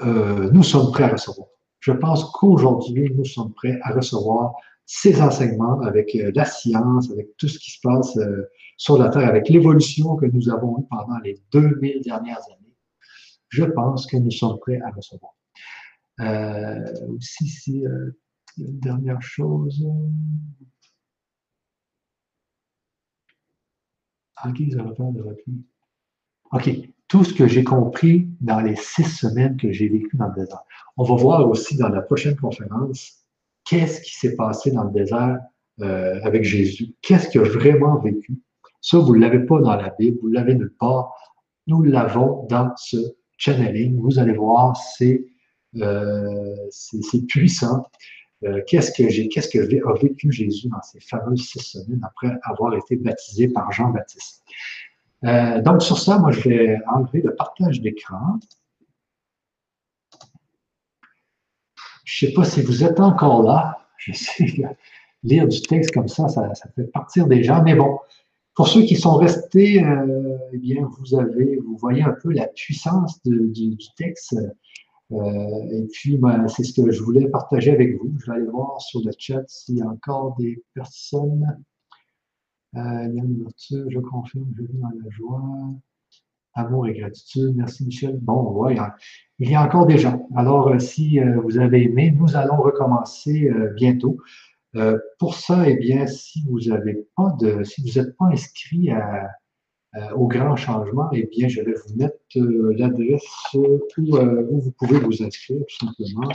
[0.02, 1.48] euh, nous sommes prêts à recevoir.
[1.80, 4.54] Je pense qu'aujourd'hui, nous sommes prêts à recevoir
[4.86, 9.08] ces enseignements avec euh, la science, avec tout ce qui se passe euh, sur la
[9.08, 12.74] Terre, avec l'évolution que nous avons eue pendant les 2000 dernières années.
[13.48, 15.34] Je pense que nous sommes prêts à recevoir.
[17.08, 17.84] aussi, si,
[18.58, 19.84] une dernière chose.
[25.22, 25.64] Repli.
[26.52, 26.70] OK,
[27.08, 30.62] tout ce que j'ai compris dans les six semaines que j'ai vécues dans le désert.
[30.96, 33.25] On va voir aussi dans la prochaine conférence
[33.66, 35.38] qu'est-ce qui s'est passé dans le désert
[35.80, 36.94] euh, avec Jésus?
[37.02, 38.38] Qu'est-ce qu'il a vraiment vécu?
[38.80, 41.12] Ça, vous ne l'avez pas dans la Bible, vous l'avez nulle part.
[41.66, 42.96] Nous l'avons dans ce
[43.36, 44.00] channeling.
[44.00, 45.26] Vous allez voir, c'est
[45.76, 46.54] euh,
[47.28, 47.84] puissant.
[48.44, 52.32] Euh, qu'est-ce que j'ai, qu'est-ce que a vécu Jésus dans ces fameuses six semaines après
[52.44, 54.44] avoir été baptisé par Jean-Baptiste?
[55.22, 58.38] Donc, sur ça, moi, je vais enlever le partage d'écran.
[62.06, 63.78] Je ne sais pas si vous êtes encore là.
[63.98, 64.46] Je sais
[65.22, 67.62] lire du texte comme ça, ça, fait partir des gens.
[67.62, 67.98] Mais bon,
[68.54, 72.46] pour ceux qui sont restés, euh, eh bien, vous avez, vous voyez un peu la
[72.46, 74.36] puissance du, texte.
[75.12, 78.14] Euh, et puis, ben, c'est ce que je voulais partager avec vous.
[78.18, 81.58] Je vais aller voir sur le chat s'il y a encore des personnes
[82.76, 83.44] euh, Yann
[83.88, 85.42] je confirme, je vis dans la joie.
[86.56, 87.54] Amour et gratitude.
[87.54, 88.18] Merci Michel.
[88.20, 88.76] Bon, ouais,
[89.38, 90.28] il y a encore des gens.
[90.34, 94.18] Alors, euh, si euh, vous avez aimé, nous allons recommencer bientôt.
[95.18, 98.90] pour ça, eh bien, si vous n'avez pas de, si vous n'êtes pas inscrit
[100.14, 103.24] au grand changement, eh bien, je vais vous mettre l'adresse
[103.54, 106.28] où, où, vous pouvez vous inscrire, tout simplement,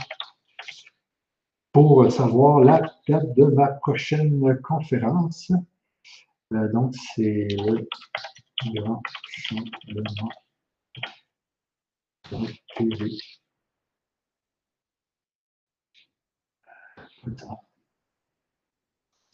[1.72, 5.52] pour savoir la date de ma prochaine conférence.
[6.52, 7.48] Euh, donc, c'est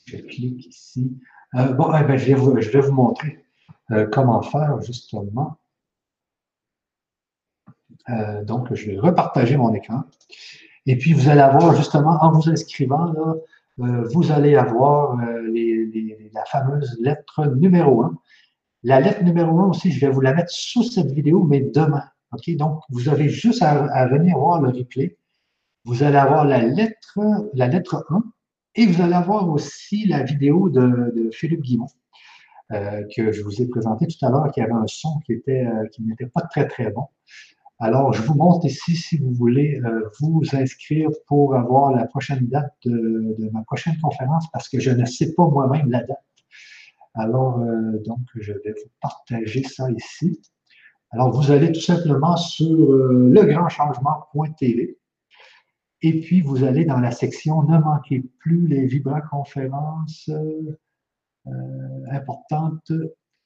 [0.06, 1.18] Je clique ici.
[1.54, 3.44] Euh, bon, eh ben, je, vais vous, montrer
[3.90, 5.58] euh, comment faire justement.
[8.44, 10.04] donc, je vais repartager mon écran.
[10.86, 13.12] Et puis, vous allez avoir justement, en vous inscrivant,
[13.80, 15.42] euh, vous allez avoir euh,
[16.32, 18.18] la fameuse lettre numéro 1.
[18.82, 22.04] La lettre numéro 1 aussi, je vais vous la mettre sous cette vidéo, mais demain.
[22.32, 22.54] OK?
[22.56, 25.16] Donc, vous avez juste à, venir voir le replay.
[25.84, 27.18] Vous allez avoir la lettre,
[27.54, 28.22] la lettre 1
[28.74, 31.88] et vous allez avoir aussi la vidéo de, Philippe Guimont.
[32.70, 35.66] Euh, que je vous ai présenté tout à l'heure, qui avait un son qui était
[35.92, 37.06] qui n'était pas très très bon.
[37.80, 42.48] Alors, je vous montre ici si vous voulez euh, vous inscrire pour avoir la prochaine
[42.48, 46.24] date de, ma prochaine conférence parce que je ne sais pas moi-même la date.
[47.18, 50.40] Alors, euh, donc, je vais vous partager ça ici.
[51.10, 54.98] Alors, vous allez tout simplement sur euh, legrandchangement.tv
[56.00, 60.30] et puis vous allez dans la section Ne manquez plus les vibra-conférences
[62.10, 62.92] importantes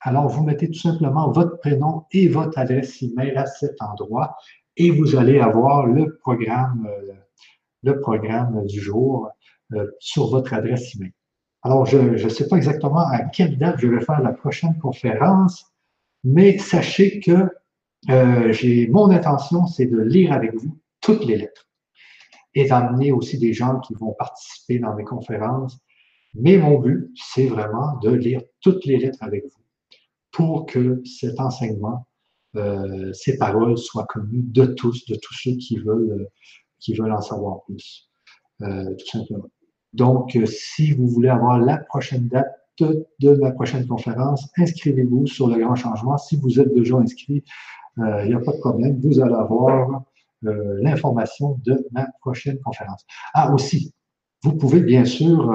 [0.05, 4.36] alors, vous mettez tout simplement votre prénom et votre adresse email à cet endroit
[4.77, 7.12] et vous allez avoir le programme, euh,
[7.85, 9.31] le programme du jour
[9.74, 11.12] euh, sur votre adresse email.
[11.62, 15.72] Alors, je ne sais pas exactement à quelle date je vais faire la prochaine conférence,
[16.24, 17.48] mais sachez que
[18.10, 18.52] euh,
[18.90, 21.68] mon intention, c'est de lire avec vous toutes les lettres
[22.55, 25.78] et d'amener aussi des gens qui vont participer dans mes conférences.
[26.34, 29.62] Mais mon but, c'est vraiment de lire toutes les lettres avec vous
[30.32, 32.09] pour que cet enseignement,
[32.56, 36.26] euh, ces paroles soient connues de tous, de tous ceux qui veulent, euh,
[36.80, 38.10] qui veulent en savoir plus,
[38.59, 39.48] tout simplement.
[39.93, 45.59] Donc, si vous voulez avoir la prochaine date de, la prochaine conférence, inscrivez-vous sur le
[45.59, 46.16] grand changement.
[46.19, 47.44] Si vous êtes déjà inscrit,
[47.98, 48.98] il n'y a pas de problème.
[49.01, 50.02] Vous allez avoir
[50.43, 53.05] l'information de ma prochaine conférence.
[53.35, 53.93] Ah, aussi,
[54.43, 55.52] vous pouvez bien sûr,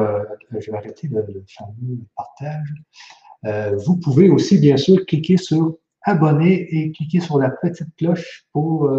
[0.51, 6.73] je vais arrêter le, le fameux partage, vous pouvez aussi bien sûr cliquer sur abonner
[6.73, 8.89] et cliquer sur la petite cloche pour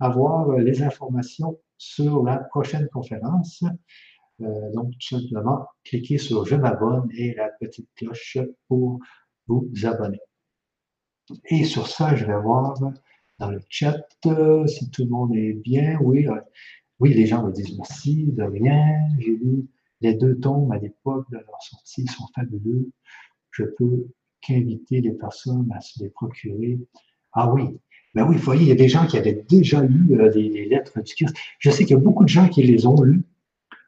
[0.00, 3.62] avoir les informations sur la prochaine conférence.
[4.40, 8.38] Euh, donc, tout simplement, cliquez sur Je m'abonne et la petite cloche
[8.68, 9.00] pour
[9.46, 10.20] vous abonner.
[11.46, 12.78] Et sur ça, je vais voir
[13.38, 15.98] dans le chat euh, si tout le monde est bien.
[16.00, 16.40] Oui, euh,
[17.00, 19.08] oui, les gens me disent merci, de rien.
[19.18, 19.66] J'ai lu
[20.00, 22.90] les deux tomes à l'époque de leur sortie, ils sont fabuleux.
[23.50, 24.06] Je peux
[24.40, 26.78] qu'inviter les personnes à se les procurer.
[27.32, 27.78] Ah oui,
[28.14, 31.14] ben oui, voyez, il y a des gens qui avaient déjà lu les, lettres du
[31.14, 31.36] Christ.
[31.58, 33.24] Je sais qu'il y a beaucoup de gens qui les ont lues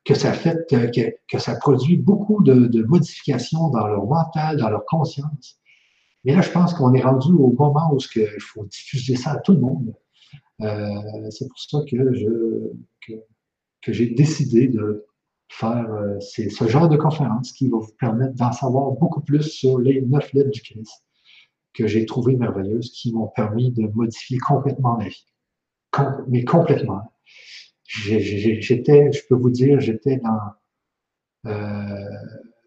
[0.04, 4.84] que ça fait, que, que ça produit beaucoup de, modifications dans leur mental, dans leur
[4.86, 5.58] conscience.
[6.24, 9.36] Mais là, je pense qu'on est rendu au moment où il faut diffuser ça à
[9.38, 9.94] tout le monde.
[10.62, 12.72] Euh, c'est pour ça que je
[13.82, 15.06] que, j'ai décidé de
[15.48, 19.78] faire euh, ce genre de conférence qui va vous permettre d'en savoir beaucoup plus sur
[19.78, 21.02] les neuf lettres du Christ
[21.72, 25.26] que j'ai trouvé merveilleuses, qui m'ont permis de modifier complètement ma vie.
[26.28, 27.12] mais complètement
[27.90, 30.38] j'étais, je peux vous dire, j'étais dans.
[31.46, 31.94] Euh,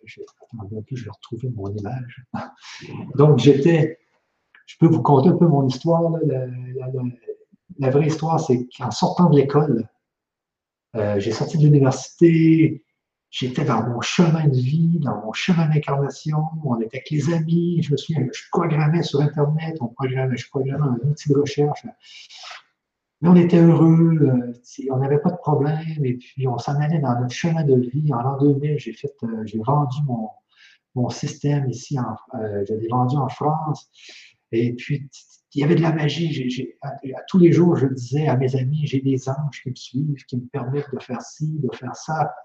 [0.04, 2.26] je, vais retrouver mon image.
[3.16, 4.00] Donc, j'étais.
[4.66, 6.02] Je peux vous conter un peu mon histoire.
[7.80, 9.88] la, vraie histoire, c'est qu'en sortant de l'école,
[10.96, 12.84] euh, j'ai sorti de l'université,
[13.30, 17.82] j'étais dans mon chemin de vie, dans mon chemin d'incarnation, on était avec les amis,
[17.82, 21.84] je me souviens, je programmais sur Internet, on programmait, je programmais un outil de recherche.
[23.24, 27.00] Mais on était heureux, euh, on n'avait pas de problème, et puis on s'en allait
[27.00, 28.14] dans notre chemin de vie.
[28.14, 30.28] En l'an 2000, j'ai fait, euh, j'ai vendu mon,
[30.94, 33.90] mon système ici, en, euh, vendu en France.
[34.52, 35.10] Et puis,
[35.54, 36.76] il y avait de la magie.
[36.82, 36.92] à,
[37.30, 40.36] tous les jours, je disais à mes amis, j'ai des anges qui me suivent, qui
[40.36, 42.36] me permettent de faire ci, de faire ça.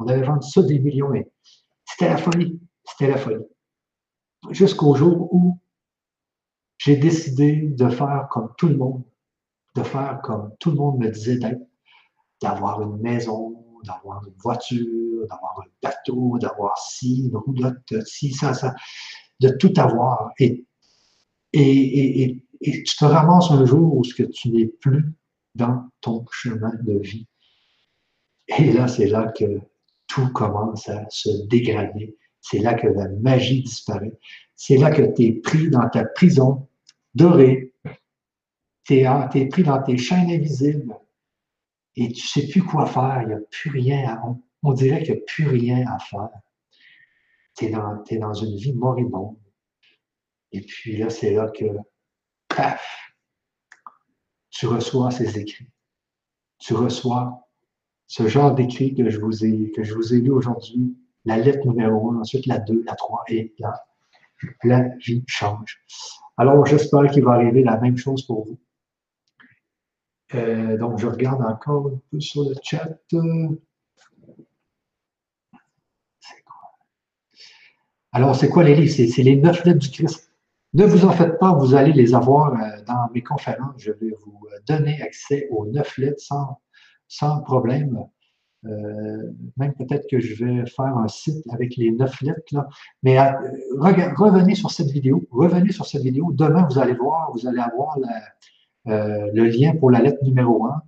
[0.00, 1.12] On avait vendu ça des millions.
[1.84, 2.60] C'était la folie.
[2.84, 3.44] C'était la folie.
[4.50, 5.60] Jusqu'au jour où
[6.78, 9.04] j'ai décidé de faire comme tout le monde
[9.74, 11.62] de faire comme tout le monde me disait d'être,
[12.40, 18.54] d'avoir une maison, d'avoir une voiture, d'avoir un bateau, d'avoir ci, une roulotte, ci, ça,
[18.54, 18.74] ça,
[19.40, 20.30] de tout avoir.
[20.38, 20.64] Et,
[21.52, 25.12] et, et, et tu te ramasses un jour où ce que tu n'es plus
[25.54, 27.26] dans ton chemin de vie.
[28.58, 29.60] Et là, c'est là que
[30.06, 32.16] tout commence à se dégrader.
[32.40, 34.18] C'est là que la magie disparaît.
[34.54, 36.68] C'est là que tu es pris dans ta prison
[37.14, 37.73] dorée,
[38.84, 40.94] tu es, pris dans tes chaînes invisibles
[41.96, 44.22] et tu sais plus quoi faire, il a plus rien, à,
[44.62, 46.30] on, dirait qu'il n'y a plus rien à faire.
[47.56, 49.36] Tu es, dans une vie moribonde.
[50.52, 51.64] Et puis là, c'est là que,
[52.48, 53.14] paf,
[54.50, 55.68] tu reçois ces écrits.
[56.58, 57.48] Tu reçois
[58.06, 61.66] ce genre d'écrits que je vous ai, que je vous ai lu aujourd'hui, la lettre
[61.66, 63.84] numéro 1, ensuite la 2, la 3, et là,
[64.62, 65.82] la vie change.
[66.36, 68.58] Alors, j'espère qu'il va arriver la même chose pour vous.
[70.32, 72.88] Euh, donc, je regarde encore un peu sur le chat.
[78.12, 78.92] Alors, c'est quoi les livres?
[78.92, 80.30] C'est les neuf lettres du Christ.
[80.72, 83.74] Ne vous en faites pas, vous allez les avoir euh, dans mes conférences.
[83.78, 86.22] Je vais vous euh, donner accès aux neuf lettres
[87.06, 87.98] sans, problème.
[88.64, 92.66] même peut-être que je vais faire un site avec les neuf lettres.
[93.02, 95.22] Mais revenez sur cette vidéo.
[95.30, 96.32] Revenez sur cette vidéo.
[96.32, 98.08] Demain, vous allez voir, vous allez avoir la,
[98.86, 100.82] euh, le lien pour la lettre numéro 1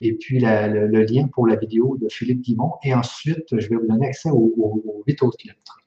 [0.00, 2.74] et puis le, lien pour la vidéo de Philippe Guimont.
[2.82, 5.80] Et ensuite, je vais vous donner accès aux, huit autres lettres.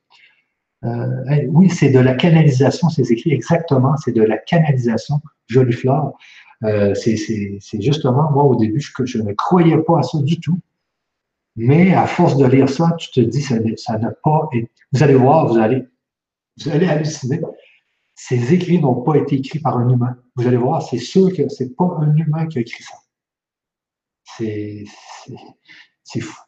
[0.83, 6.13] Euh, oui, c'est de la canalisation, c'est écrit exactement, c'est de la canalisation, jolie fleur.
[6.63, 10.59] Euh, c'est justement, moi, au début, je, je, ne croyais pas à ça du tout.
[11.55, 13.59] Mais à force de lire ça, tu te dis, ça
[13.97, 14.69] n'a pas été.
[14.93, 15.83] Vous allez voir, vous allez,
[16.57, 17.41] vous allez halluciner
[18.23, 20.15] ces écrits n'ont pas été écrits par un humain.
[20.35, 22.95] Vous allez voir, c'est sûr que ce n'est pas un humain qui a écrit ça.
[24.37, 24.85] C'est
[26.19, 26.39] fou.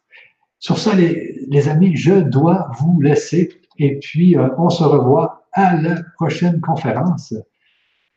[0.60, 5.74] Sur ça, les, amis, je dois vous laisser et puis euh, on se revoit à
[5.74, 7.34] la prochaine conférence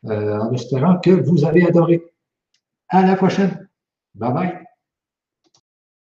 [0.04, 2.04] euh, en espérant que vous avez adoré.
[2.88, 3.68] À la prochaine.
[4.14, 4.67] Bye bye.